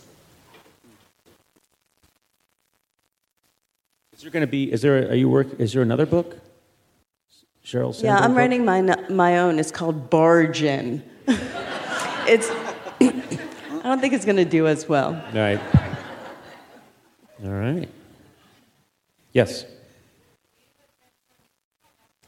Is 4.13 4.21
there 4.21 4.31
going 4.31 4.41
to 4.41 4.47
be? 4.47 4.71
Is 4.71 4.81
there? 4.81 5.09
Are 5.09 5.15
you 5.15 5.29
work? 5.29 5.59
Is 5.59 5.73
there 5.73 5.81
another 5.81 6.05
book? 6.05 6.37
Sheryl. 7.65 8.01
Yeah, 8.03 8.17
I'm 8.17 8.31
book? 8.31 8.37
writing 8.37 8.65
my, 8.65 8.81
my 9.09 9.39
own. 9.39 9.57
It's 9.57 9.71
called 9.71 10.09
Bargain. 10.09 11.03
it's, 11.27 12.49
I 12.99 13.81
don't 13.83 14.01
think 14.01 14.13
it's 14.13 14.25
going 14.25 14.37
to 14.37 14.45
do 14.45 14.67
as 14.67 14.87
well. 14.87 15.15
All 15.15 15.39
right. 15.39 15.59
All 17.43 17.51
right. 17.51 17.89
Yes. 19.31 19.65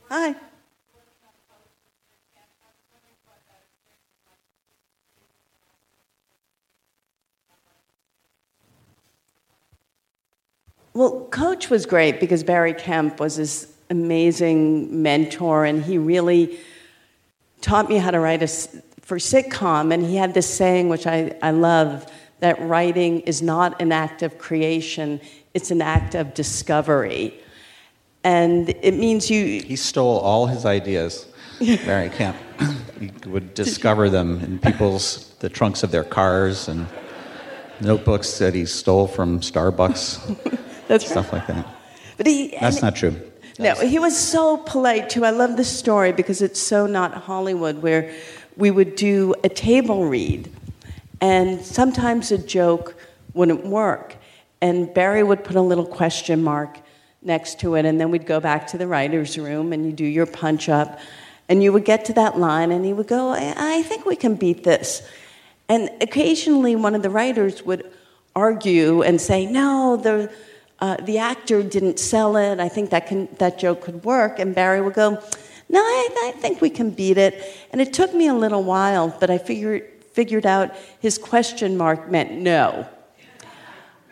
Hi. 0.09 0.35
Well, 10.95 11.27
Coach 11.29 11.69
was 11.69 11.85
great 11.85 12.21
because 12.21 12.41
Barry 12.41 12.73
Kemp 12.73 13.19
was 13.19 13.35
this 13.35 13.69
amazing 13.89 15.03
mentor, 15.03 15.65
and 15.65 15.83
he 15.83 15.97
really 15.97 16.57
taught 17.59 17.89
me 17.89 17.97
how 17.97 18.11
to 18.11 18.19
write 18.19 18.41
a, 18.41 18.47
for 19.01 19.17
sitcom. 19.17 19.93
And 19.93 20.05
he 20.05 20.15
had 20.15 20.33
this 20.33 20.51
saying, 20.51 20.87
which 20.87 21.05
I, 21.05 21.35
I 21.41 21.51
love, 21.51 22.09
that 22.39 22.61
writing 22.61 23.19
is 23.21 23.41
not 23.41 23.81
an 23.81 23.91
act 23.91 24.23
of 24.23 24.37
creation, 24.37 25.19
it's 25.53 25.69
an 25.69 25.81
act 25.81 26.15
of 26.15 26.33
discovery. 26.33 27.41
And 28.23 28.69
it 28.69 28.93
means 28.93 29.29
you, 29.29 29.61
He 29.61 29.75
stole 29.75 30.19
all 30.19 30.47
his 30.47 30.65
ideas, 30.65 31.27
Barry 31.59 32.09
Kemp. 32.09 32.37
he 33.01 33.11
would 33.25 33.53
discover 33.53 34.09
them 34.09 34.39
in 34.39 34.59
people's 34.59 35.33
the 35.39 35.49
trunks 35.49 35.83
of 35.83 35.91
their 35.91 36.05
cars 36.05 36.69
and 36.69 36.87
notebooks 37.81 38.37
that 38.39 38.53
he 38.53 38.65
stole 38.65 39.07
from 39.07 39.41
Starbucks, 39.41 40.55
that's 40.87 41.07
stuff 41.07 41.33
like 41.33 41.47
that. 41.47 41.65
But 42.17 42.27
he, 42.27 42.55
That's 42.59 42.81
not 42.81 42.95
true. 42.95 43.15
No, 43.57 43.73
he 43.75 43.99
was 43.99 44.17
so 44.17 44.57
polite 44.57 45.09
too. 45.09 45.23
I 45.23 45.29
love 45.29 45.55
this 45.55 45.69
story 45.69 46.11
because 46.11 46.41
it's 46.41 46.59
so 46.59 46.87
not 46.87 47.13
Hollywood, 47.13 47.81
where 47.81 48.13
we 48.57 48.69
would 48.69 48.95
do 48.95 49.33
a 49.43 49.49
table 49.49 50.05
read, 50.05 50.51
and 51.21 51.61
sometimes 51.61 52.31
a 52.31 52.37
joke 52.37 52.95
wouldn't 53.33 53.65
work, 53.65 54.15
and 54.61 54.93
Barry 54.93 55.23
would 55.23 55.43
put 55.43 55.55
a 55.55 55.61
little 55.61 55.85
question 55.85 56.43
mark 56.43 56.79
next 57.21 57.59
to 57.61 57.75
it, 57.75 57.85
and 57.85 57.99
then 57.99 58.11
we'd 58.11 58.25
go 58.25 58.39
back 58.39 58.67
to 58.67 58.77
the 58.77 58.87
writer's 58.87 59.37
room, 59.37 59.73
and 59.73 59.85
you 59.85 59.91
do 59.93 60.05
your 60.05 60.25
punch 60.25 60.67
up, 60.69 60.99
and 61.47 61.63
you 61.63 61.71
would 61.71 61.85
get 61.85 62.05
to 62.05 62.13
that 62.13 62.37
line, 62.37 62.71
and 62.71 62.85
he 62.85 62.93
would 62.93 63.07
go, 63.07 63.29
I, 63.29 63.53
I 63.57 63.83
think 63.83 64.05
we 64.05 64.15
can 64.15 64.35
beat 64.35 64.63
this. 64.63 65.01
And 65.69 65.89
occasionally, 66.01 66.75
one 66.75 66.93
of 66.93 67.01
the 67.01 67.09
writers 67.09 67.63
would 67.63 67.91
argue 68.35 69.01
and 69.01 69.19
say, 69.19 69.45
no, 69.45 69.97
the, 69.97 70.31
uh, 70.79 70.97
the 70.97 71.17
actor 71.17 71.63
didn't 71.63 71.99
sell 71.99 72.35
it. 72.35 72.59
I 72.59 72.69
think 72.69 72.89
that, 72.89 73.07
can, 73.07 73.29
that 73.37 73.57
joke 73.57 73.81
could 73.81 74.03
work. 74.03 74.39
And 74.39 74.53
Barry 74.53 74.81
would 74.81 74.93
go, 74.93 75.21
no, 75.69 75.79
I, 75.79 76.31
I 76.35 76.39
think 76.39 76.61
we 76.61 76.69
can 76.69 76.91
beat 76.91 77.17
it. 77.17 77.43
And 77.71 77.81
it 77.81 77.93
took 77.93 78.13
me 78.13 78.27
a 78.27 78.33
little 78.33 78.63
while, 78.63 79.15
but 79.19 79.29
I 79.29 79.37
figured, 79.37 79.89
figured 80.11 80.45
out 80.45 80.75
his 80.99 81.17
question 81.17 81.77
mark 81.77 82.09
meant 82.09 82.33
no. 82.33 82.87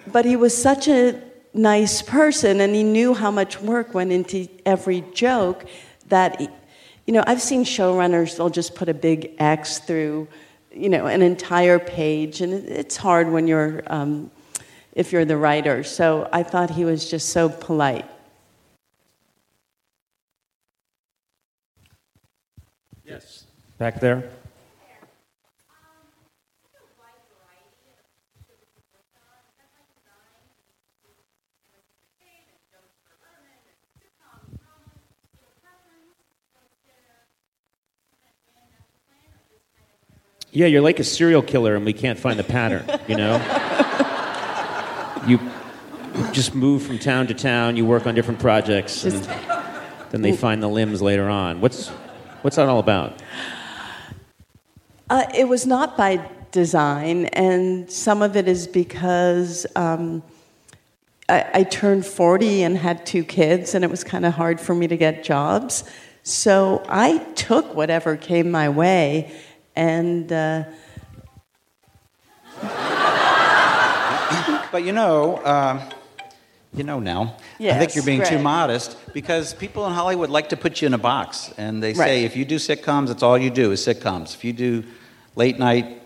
But 0.07 0.25
he 0.25 0.35
was 0.35 0.59
such 0.59 0.87
a 0.87 1.21
nice 1.53 2.01
person 2.01 2.61
and 2.61 2.73
he 2.73 2.83
knew 2.83 3.13
how 3.13 3.31
much 3.31 3.61
work 3.61 3.93
went 3.93 4.11
into 4.11 4.47
every 4.65 5.01
joke 5.13 5.65
that, 6.07 6.41
you 7.05 7.13
know, 7.13 7.23
I've 7.27 7.41
seen 7.41 7.63
showrunners, 7.63 8.37
they'll 8.37 8.49
just 8.49 8.75
put 8.75 8.89
a 8.89 8.93
big 8.93 9.35
X 9.37 9.79
through, 9.79 10.27
you 10.71 10.89
know, 10.89 11.05
an 11.05 11.21
entire 11.21 11.77
page. 11.77 12.41
And 12.41 12.53
it's 12.53 12.97
hard 12.97 13.31
when 13.31 13.47
you're, 13.47 13.83
um, 13.87 14.31
if 14.93 15.11
you're 15.11 15.25
the 15.25 15.37
writer. 15.37 15.83
So 15.83 16.29
I 16.31 16.43
thought 16.43 16.69
he 16.69 16.85
was 16.85 17.09
just 17.09 17.29
so 17.29 17.49
polite. 17.49 18.05
Yes. 23.03 23.45
Back 23.77 23.99
there. 23.99 24.29
Yeah, 40.55 40.67
you're 40.67 40.81
like 40.81 40.99
a 40.99 41.03
serial 41.03 41.41
killer 41.41 41.75
and 41.75 41.83
we 41.83 41.93
can't 41.93 42.19
find 42.19 42.37
the 42.37 42.43
pattern, 42.43 42.85
you 43.07 43.17
know? 43.17 43.39
you 45.27 45.39
just 46.31 46.53
move 46.53 46.83
from 46.83 46.99
town 46.99 47.27
to 47.27 47.33
town, 47.33 47.75
you 47.75 47.85
work 47.85 48.05
on 48.05 48.15
different 48.15 48.39
projects, 48.39 49.03
and 49.03 49.23
then 50.11 50.21
they 50.21 50.35
find 50.35 50.61
the 50.61 50.67
limbs 50.67 51.01
later 51.01 51.29
on. 51.29 51.61
What's, 51.61 51.89
what's 52.41 52.55
that 52.57 52.67
all 52.67 52.79
about? 52.79 53.21
Uh, 55.09 55.25
it 55.35 55.47
was 55.47 55.65
not 55.65 55.97
by 55.97 56.29
design, 56.51 57.25
and 57.27 57.89
some 57.89 58.21
of 58.21 58.35
it 58.35 58.47
is 58.47 58.67
because 58.67 59.65
um, 59.75 60.23
I, 61.29 61.45
I 61.53 61.63
turned 61.63 62.05
40 62.05 62.63
and 62.63 62.77
had 62.77 63.05
two 63.05 63.23
kids, 63.23 63.75
and 63.75 63.83
it 63.83 63.91
was 63.91 64.03
kind 64.03 64.25
of 64.25 64.33
hard 64.33 64.59
for 64.59 64.75
me 64.75 64.87
to 64.87 64.97
get 64.97 65.23
jobs. 65.23 65.83
So 66.23 66.83
I 66.87 67.17
took 67.35 67.75
whatever 67.75 68.15
came 68.15 68.51
my 68.51 68.69
way, 68.69 69.31
and 69.75 70.31
uh, 70.31 70.63
But 74.73 74.83
you 74.85 74.91
know, 74.91 75.35
uh, 75.35 75.87
you 76.73 76.83
know 76.83 76.99
now. 76.99 77.37
I 77.59 77.77
think 77.77 77.93
you're 77.93 78.03
being 78.03 78.23
too 78.23 78.39
modest 78.39 78.97
because 79.13 79.53
people 79.53 79.85
in 79.85 79.93
Hollywood 79.93 80.31
like 80.31 80.49
to 80.49 80.57
put 80.57 80.81
you 80.81 80.87
in 80.87 80.95
a 80.95 80.97
box, 80.97 81.53
and 81.59 81.83
they 81.83 81.93
say 81.93 82.25
if 82.25 82.35
you 82.35 82.43
do 82.43 82.55
sitcoms, 82.55 83.11
it's 83.11 83.21
all 83.21 83.37
you 83.37 83.51
do 83.51 83.71
is 83.71 83.85
sitcoms. 83.85 84.33
If 84.33 84.43
you 84.43 84.51
do 84.51 84.83
late 85.35 85.59
night, 85.59 86.01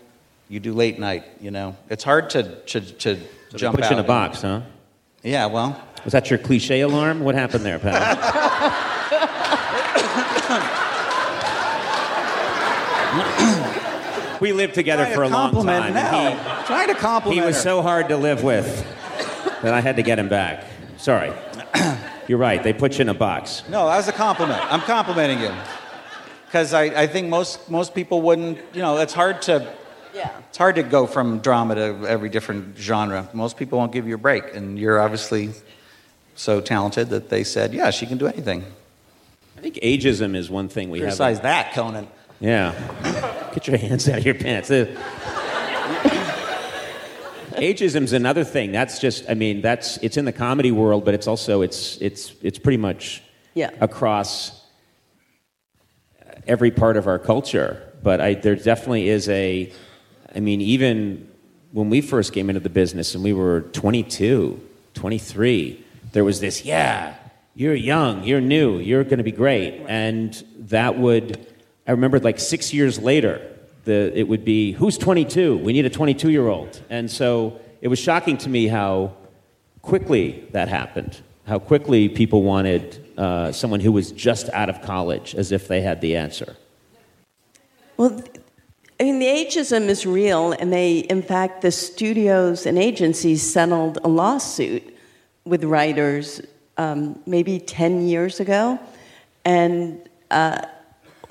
you 0.50 0.60
do 0.60 0.74
late 0.74 0.98
night. 0.98 1.24
You 1.40 1.50
know, 1.50 1.76
it's 1.88 2.04
hard 2.04 2.28
to 2.28 2.42
to, 2.42 2.80
to 2.82 3.16
So 3.16 3.20
they 3.52 3.58
jump 3.58 3.76
put 3.76 3.84
out 3.84 3.90
you 3.90 3.94
in 3.94 4.00
a 4.00 4.02
and- 4.02 4.06
box, 4.06 4.42
huh? 4.42 4.60
Yeah, 5.22 5.46
well, 5.46 5.82
Was 6.04 6.12
that 6.12 6.28
your 6.28 6.38
cliche 6.38 6.82
alarm? 6.82 7.20
What 7.20 7.34
happened 7.36 7.64
there, 7.64 7.78
pal? 7.78 7.94
we 14.40 14.52
lived 14.52 14.74
together 14.74 15.06
for 15.06 15.22
to 15.22 15.26
a 15.26 15.28
long 15.28 15.52
time. 15.52 15.94
Nell. 15.94 16.14
and 16.14 16.66
Trying 16.66 16.88
to 16.88 16.94
he, 16.94 17.00
compliment 17.00 17.40
he 17.40 17.46
was 17.46 17.56
her. 17.56 17.62
so 17.62 17.82
hard 17.82 18.08
to 18.08 18.16
live 18.16 18.42
with 18.42 18.66
that 19.62 19.74
I 19.74 19.80
had 19.80 19.96
to 19.96 20.02
get 20.02 20.18
him 20.18 20.28
back. 20.28 20.64
Sorry. 20.96 21.32
You're 22.28 22.38
right. 22.38 22.62
They 22.62 22.72
put 22.72 22.98
you 22.98 23.02
in 23.02 23.08
a 23.08 23.14
box. 23.14 23.62
No, 23.68 23.86
that 23.86 23.96
was 23.96 24.08
a 24.08 24.12
compliment. 24.12 24.60
I'm 24.72 24.80
complimenting 24.80 25.40
you. 25.40 25.52
Because 26.46 26.74
I, 26.74 26.84
I 26.84 27.06
think 27.06 27.28
most, 27.28 27.70
most 27.70 27.94
people 27.94 28.22
wouldn't, 28.22 28.58
you 28.72 28.80
know, 28.80 28.98
it's 28.98 29.12
hard 29.12 29.42
to 29.42 29.72
yeah. 30.14 30.36
it's 30.48 30.58
hard 30.58 30.76
to 30.76 30.82
go 30.82 31.06
from 31.06 31.38
drama 31.40 31.74
to 31.74 32.06
every 32.06 32.28
different 32.28 32.76
genre. 32.76 33.28
Most 33.32 33.56
people 33.56 33.78
won't 33.78 33.92
give 33.92 34.06
you 34.06 34.14
a 34.14 34.18
break, 34.18 34.54
and 34.54 34.78
you're 34.78 35.00
obviously 35.00 35.50
so 36.34 36.60
talented 36.60 37.10
that 37.10 37.28
they 37.28 37.44
said, 37.44 37.74
yeah, 37.74 37.90
she 37.90 38.06
can 38.06 38.18
do 38.18 38.26
anything. 38.26 38.64
I 39.56 39.60
think 39.60 39.76
ageism 39.76 40.36
is 40.36 40.50
one 40.50 40.68
thing 40.68 40.90
we 40.90 41.00
have. 41.00 41.08
Criticize 41.08 41.40
that, 41.40 41.72
Conan. 41.72 42.08
Yeah. 42.40 43.50
Get 43.54 43.66
your 43.66 43.78
hands 43.78 44.08
out 44.08 44.18
of 44.18 44.24
your 44.26 44.34
pants. 44.34 44.70
Ageism's 47.56 48.12
another 48.12 48.44
thing. 48.44 48.70
That's 48.72 49.00
just 49.00 49.28
I 49.28 49.34
mean, 49.34 49.60
that's 49.62 49.96
it's 49.98 50.16
in 50.16 50.24
the 50.24 50.32
comedy 50.32 50.70
world, 50.70 51.04
but 51.04 51.14
it's 51.14 51.26
also 51.26 51.62
it's 51.62 51.96
it's 51.98 52.32
it's 52.42 52.58
pretty 52.58 52.76
much 52.76 53.22
Yeah. 53.54 53.70
across 53.80 54.64
every 56.46 56.70
part 56.70 56.96
of 56.96 57.06
our 57.08 57.18
culture. 57.18 57.82
But 58.02 58.20
I 58.20 58.34
there 58.34 58.54
definitely 58.54 59.08
is 59.08 59.28
a 59.28 59.72
I 60.34 60.40
mean, 60.40 60.60
even 60.60 61.28
when 61.72 61.90
we 61.90 62.00
first 62.00 62.32
came 62.32 62.48
into 62.48 62.60
the 62.60 62.70
business 62.70 63.14
and 63.14 63.24
we 63.24 63.32
were 63.32 63.62
22, 63.72 64.60
23, 64.94 65.84
there 66.12 66.24
was 66.24 66.40
this, 66.40 66.64
yeah, 66.64 67.14
you're 67.54 67.74
young, 67.74 68.24
you're 68.24 68.40
new, 68.40 68.78
you're 68.78 69.04
going 69.04 69.18
to 69.18 69.24
be 69.24 69.32
great. 69.32 69.74
And 69.88 70.32
that 70.60 70.98
would, 70.98 71.46
I 71.88 71.92
remember 71.92 72.20
like 72.20 72.38
six 72.38 72.74
years 72.74 72.98
later, 72.98 73.40
the, 73.84 74.12
it 74.14 74.28
would 74.28 74.44
be, 74.44 74.72
who's 74.72 74.98
22? 74.98 75.56
We 75.56 75.72
need 75.72 75.86
a 75.86 75.90
22 75.90 76.30
year 76.30 76.46
old. 76.46 76.82
And 76.90 77.10
so 77.10 77.58
it 77.80 77.88
was 77.88 77.98
shocking 77.98 78.36
to 78.38 78.50
me 78.50 78.68
how 78.68 79.14
quickly 79.80 80.46
that 80.52 80.68
happened, 80.68 81.18
how 81.46 81.58
quickly 81.58 82.10
people 82.10 82.42
wanted 82.42 83.02
uh, 83.16 83.52
someone 83.52 83.80
who 83.80 83.90
was 83.90 84.12
just 84.12 84.50
out 84.50 84.68
of 84.68 84.82
college 84.82 85.34
as 85.34 85.50
if 85.50 85.66
they 85.66 85.80
had 85.80 86.02
the 86.02 86.14
answer. 86.14 86.56
Well, 87.96 88.22
I 89.00 89.04
mean, 89.04 89.18
the 89.18 89.26
ageism 89.26 89.88
is 89.88 90.04
real, 90.04 90.52
and 90.52 90.70
they, 90.72 90.98
in 90.98 91.22
fact, 91.22 91.62
the 91.62 91.70
studios 91.70 92.66
and 92.66 92.76
agencies 92.76 93.42
settled 93.42 93.98
a 94.04 94.08
lawsuit 94.08 94.94
with 95.46 95.64
writers 95.64 96.42
um, 96.76 97.18
maybe 97.24 97.58
10 97.58 98.06
years 98.06 98.40
ago. 98.40 98.78
And 99.44 100.06
uh, 100.30 100.66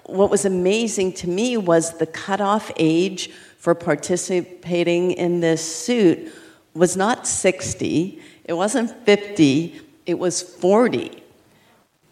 what 0.08 0.30
was 0.30 0.46
amazing 0.46 1.14
to 1.14 1.28
me 1.28 1.58
was 1.58 1.98
the 1.98 2.06
cutoff 2.06 2.72
age 2.78 3.30
for 3.58 3.76
participating 3.76 5.12
in 5.12 5.42
this 5.42 5.62
suit 5.62 6.32
was 6.74 6.96
not 6.96 7.28
60, 7.28 8.22
it 8.46 8.54
wasn't 8.54 8.90
50, 9.06 9.82
it 10.06 10.18
was 10.18 10.42
40. 10.42 11.24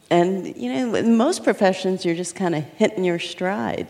And, 0.09 0.57
you 0.57 0.73
know, 0.73 0.95
in 0.95 1.15
most 1.17 1.43
professions, 1.43 2.05
you're 2.05 2.15
just 2.15 2.35
kind 2.35 2.55
of 2.55 2.63
hitting 2.63 3.03
your 3.03 3.19
stride. 3.19 3.87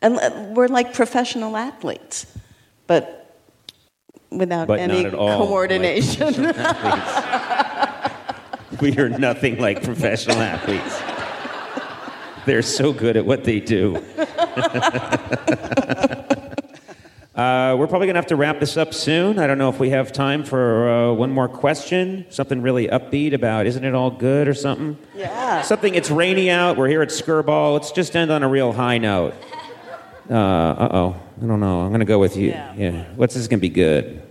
And 0.00 0.18
uh, 0.18 0.52
we're 0.54 0.68
like 0.68 0.94
professional 0.94 1.56
athletes, 1.56 2.26
but 2.86 3.40
without 4.30 4.68
But 4.68 4.78
any 4.80 5.02
not 5.02 5.06
at 5.06 5.14
all 5.14 5.28
like 5.28 5.38
coordination. 5.48 6.34
we 8.80 8.96
are 8.98 9.08
nothing 9.08 9.58
like 9.58 9.82
professional 9.82 10.40
athletes. 10.40 11.13
They're 12.46 12.62
so 12.62 12.92
good 12.92 13.16
at 13.16 13.24
what 13.24 13.44
they 13.44 13.60
do. 13.60 13.96
uh, 17.34 17.74
we're 17.78 17.86
probably 17.86 18.06
going 18.06 18.14
to 18.14 18.20
have 18.20 18.26
to 18.26 18.36
wrap 18.36 18.60
this 18.60 18.76
up 18.76 18.92
soon. 18.94 19.38
I 19.38 19.46
don't 19.46 19.58
know 19.58 19.70
if 19.70 19.80
we 19.80 19.90
have 19.90 20.12
time 20.12 20.44
for 20.44 20.88
uh, 20.88 21.12
one 21.12 21.30
more 21.30 21.48
question. 21.48 22.26
Something 22.30 22.62
really 22.62 22.88
upbeat 22.88 23.32
about 23.32 23.66
isn't 23.66 23.84
it 23.84 23.94
all 23.94 24.10
good 24.10 24.46
or 24.48 24.54
something? 24.54 24.98
yeah. 25.16 25.62
Something, 25.62 25.94
it's 25.94 26.10
rainy 26.10 26.50
out. 26.50 26.76
We're 26.76 26.88
here 26.88 27.02
at 27.02 27.08
Skirball. 27.08 27.74
Let's 27.74 27.92
just 27.92 28.14
end 28.14 28.30
on 28.30 28.42
a 28.42 28.48
real 28.48 28.72
high 28.72 28.98
note. 28.98 29.34
Uh 30.30 30.88
oh. 30.90 31.20
I 31.42 31.46
don't 31.46 31.60
know. 31.60 31.80
I'm 31.82 31.88
going 31.88 32.00
to 32.00 32.06
go 32.06 32.18
with 32.18 32.34
you. 32.34 32.48
Yeah. 32.48 32.74
yeah. 32.74 33.04
What's 33.14 33.34
this 33.34 33.46
going 33.46 33.58
to 33.58 33.60
be 33.60 33.68
good? 33.68 34.22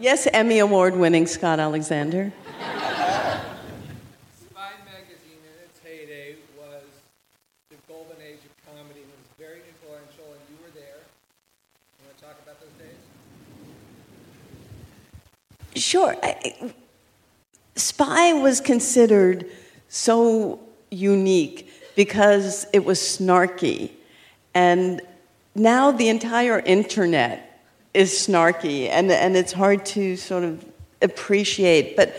Yes, 0.00 0.26
Emmy 0.32 0.58
Award 0.58 0.96
winning 0.96 1.26
Scott 1.26 1.60
Alexander. 1.60 2.32
Spy 2.58 2.66
magazine 4.84 5.38
in 5.38 5.64
its 5.64 5.78
heyday 5.84 6.34
was 6.58 6.82
the 7.70 7.76
golden 7.86 8.16
age 8.20 8.40
of 8.44 8.50
comedy 8.66 9.00
and 9.00 9.08
it 9.08 9.18
was 9.22 9.30
very 9.38 9.62
influential 9.68 10.24
and 10.32 10.40
you 10.50 10.56
were 10.60 10.72
there. 10.74 10.98
You 12.00 12.06
want 12.06 12.18
to 12.18 12.24
talk 12.24 12.36
about 12.42 12.58
those 12.60 12.74
days? 12.76 12.98
Sure. 15.74 16.16
Spy 17.76 18.32
was 18.32 18.60
considered 18.60 19.46
so 19.88 20.60
unique 20.90 21.70
because 21.96 22.66
it 22.72 22.84
was 22.84 22.98
snarky. 22.98 23.90
And 24.54 25.00
now 25.54 25.90
the 25.90 26.08
entire 26.08 26.60
internet 26.60 27.62
is 27.92 28.12
snarky, 28.12 28.88
and, 28.88 29.10
and 29.10 29.36
it's 29.36 29.52
hard 29.52 29.86
to 29.86 30.16
sort 30.16 30.44
of 30.44 30.64
appreciate. 31.00 31.96
But 31.96 32.14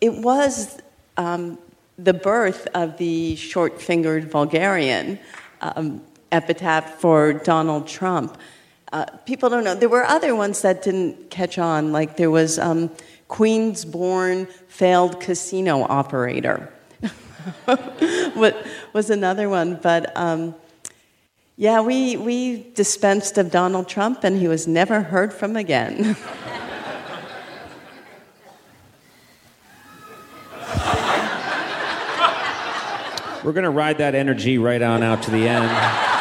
it 0.00 0.14
was 0.14 0.78
um, 1.16 1.58
the 1.98 2.14
birth 2.14 2.66
of 2.74 2.96
the 2.98 3.36
short 3.36 3.80
fingered 3.80 4.30
vulgarian 4.30 5.18
um, 5.60 6.02
epitaph 6.30 6.94
for 6.98 7.34
Donald 7.34 7.86
Trump. 7.86 8.38
Uh, 8.92 9.06
people 9.24 9.48
don't 9.48 9.64
know. 9.64 9.74
There 9.74 9.88
were 9.88 10.04
other 10.04 10.36
ones 10.36 10.60
that 10.62 10.82
didn't 10.82 11.30
catch 11.30 11.58
on, 11.58 11.92
like 11.92 12.16
there 12.16 12.30
was 12.30 12.58
um, 12.58 12.90
Queens-born 13.28 14.46
failed 14.68 15.18
casino 15.20 15.82
operator. 15.84 16.70
was 18.92 19.10
another 19.10 19.48
one, 19.48 19.76
but 19.76 20.14
um, 20.16 20.54
yeah, 21.56 21.80
we 21.80 22.16
we 22.16 22.70
dispensed 22.74 23.38
of 23.38 23.50
Donald 23.50 23.88
Trump, 23.88 24.24
and 24.24 24.38
he 24.38 24.48
was 24.48 24.66
never 24.66 25.00
heard 25.00 25.32
from 25.32 25.56
again. 25.56 26.16
We're 33.42 33.52
going 33.52 33.64
to 33.64 33.70
ride 33.70 33.98
that 33.98 34.14
energy 34.14 34.58
right 34.58 34.80
on 34.80 35.02
out 35.02 35.22
to 35.24 35.30
the 35.32 35.48
end. 35.48 36.11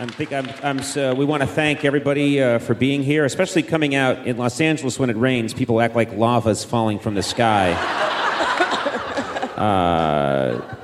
I 0.00 0.06
think 0.06 0.32
I'm, 0.32 0.48
I'm 0.62 0.82
so, 0.82 1.14
we 1.14 1.26
want 1.26 1.42
to 1.42 1.46
thank 1.46 1.84
everybody 1.84 2.42
uh, 2.42 2.58
for 2.58 2.72
being 2.72 3.02
here, 3.02 3.26
especially 3.26 3.62
coming 3.62 3.94
out 3.94 4.26
in 4.26 4.38
Los 4.38 4.58
Angeles 4.58 4.98
when 4.98 5.10
it 5.10 5.16
rains. 5.18 5.52
People 5.52 5.78
act 5.78 5.94
like 5.94 6.16
lava's 6.16 6.64
falling 6.64 6.98
from 6.98 7.14
the 7.14 7.22
sky. 7.22 7.76
Uh, 9.60 10.74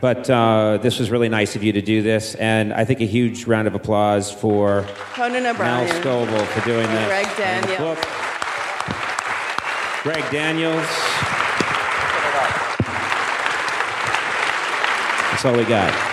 but 0.00 0.30
uh, 0.30 0.78
this 0.80 0.98
was 0.98 1.10
really 1.10 1.28
nice 1.28 1.54
of 1.54 1.62
you 1.62 1.70
to 1.70 1.82
do 1.82 2.00
this, 2.00 2.34
and 2.36 2.72
I 2.72 2.86
think 2.86 3.02
a 3.02 3.04
huge 3.04 3.44
round 3.44 3.68
of 3.68 3.74
applause 3.74 4.32
for 4.32 4.86
Conan 5.12 5.44
O'Brien. 5.44 5.86
Nell 5.86 6.02
Scovell 6.02 6.46
for 6.46 6.64
doing 6.64 6.86
this. 6.86 7.06
Greg 7.08 7.36
Daniels. 7.36 7.98
Greg 10.02 10.32
Daniels. 10.32 10.86
That's 15.30 15.44
all 15.44 15.54
we 15.54 15.66
got. 15.66 16.09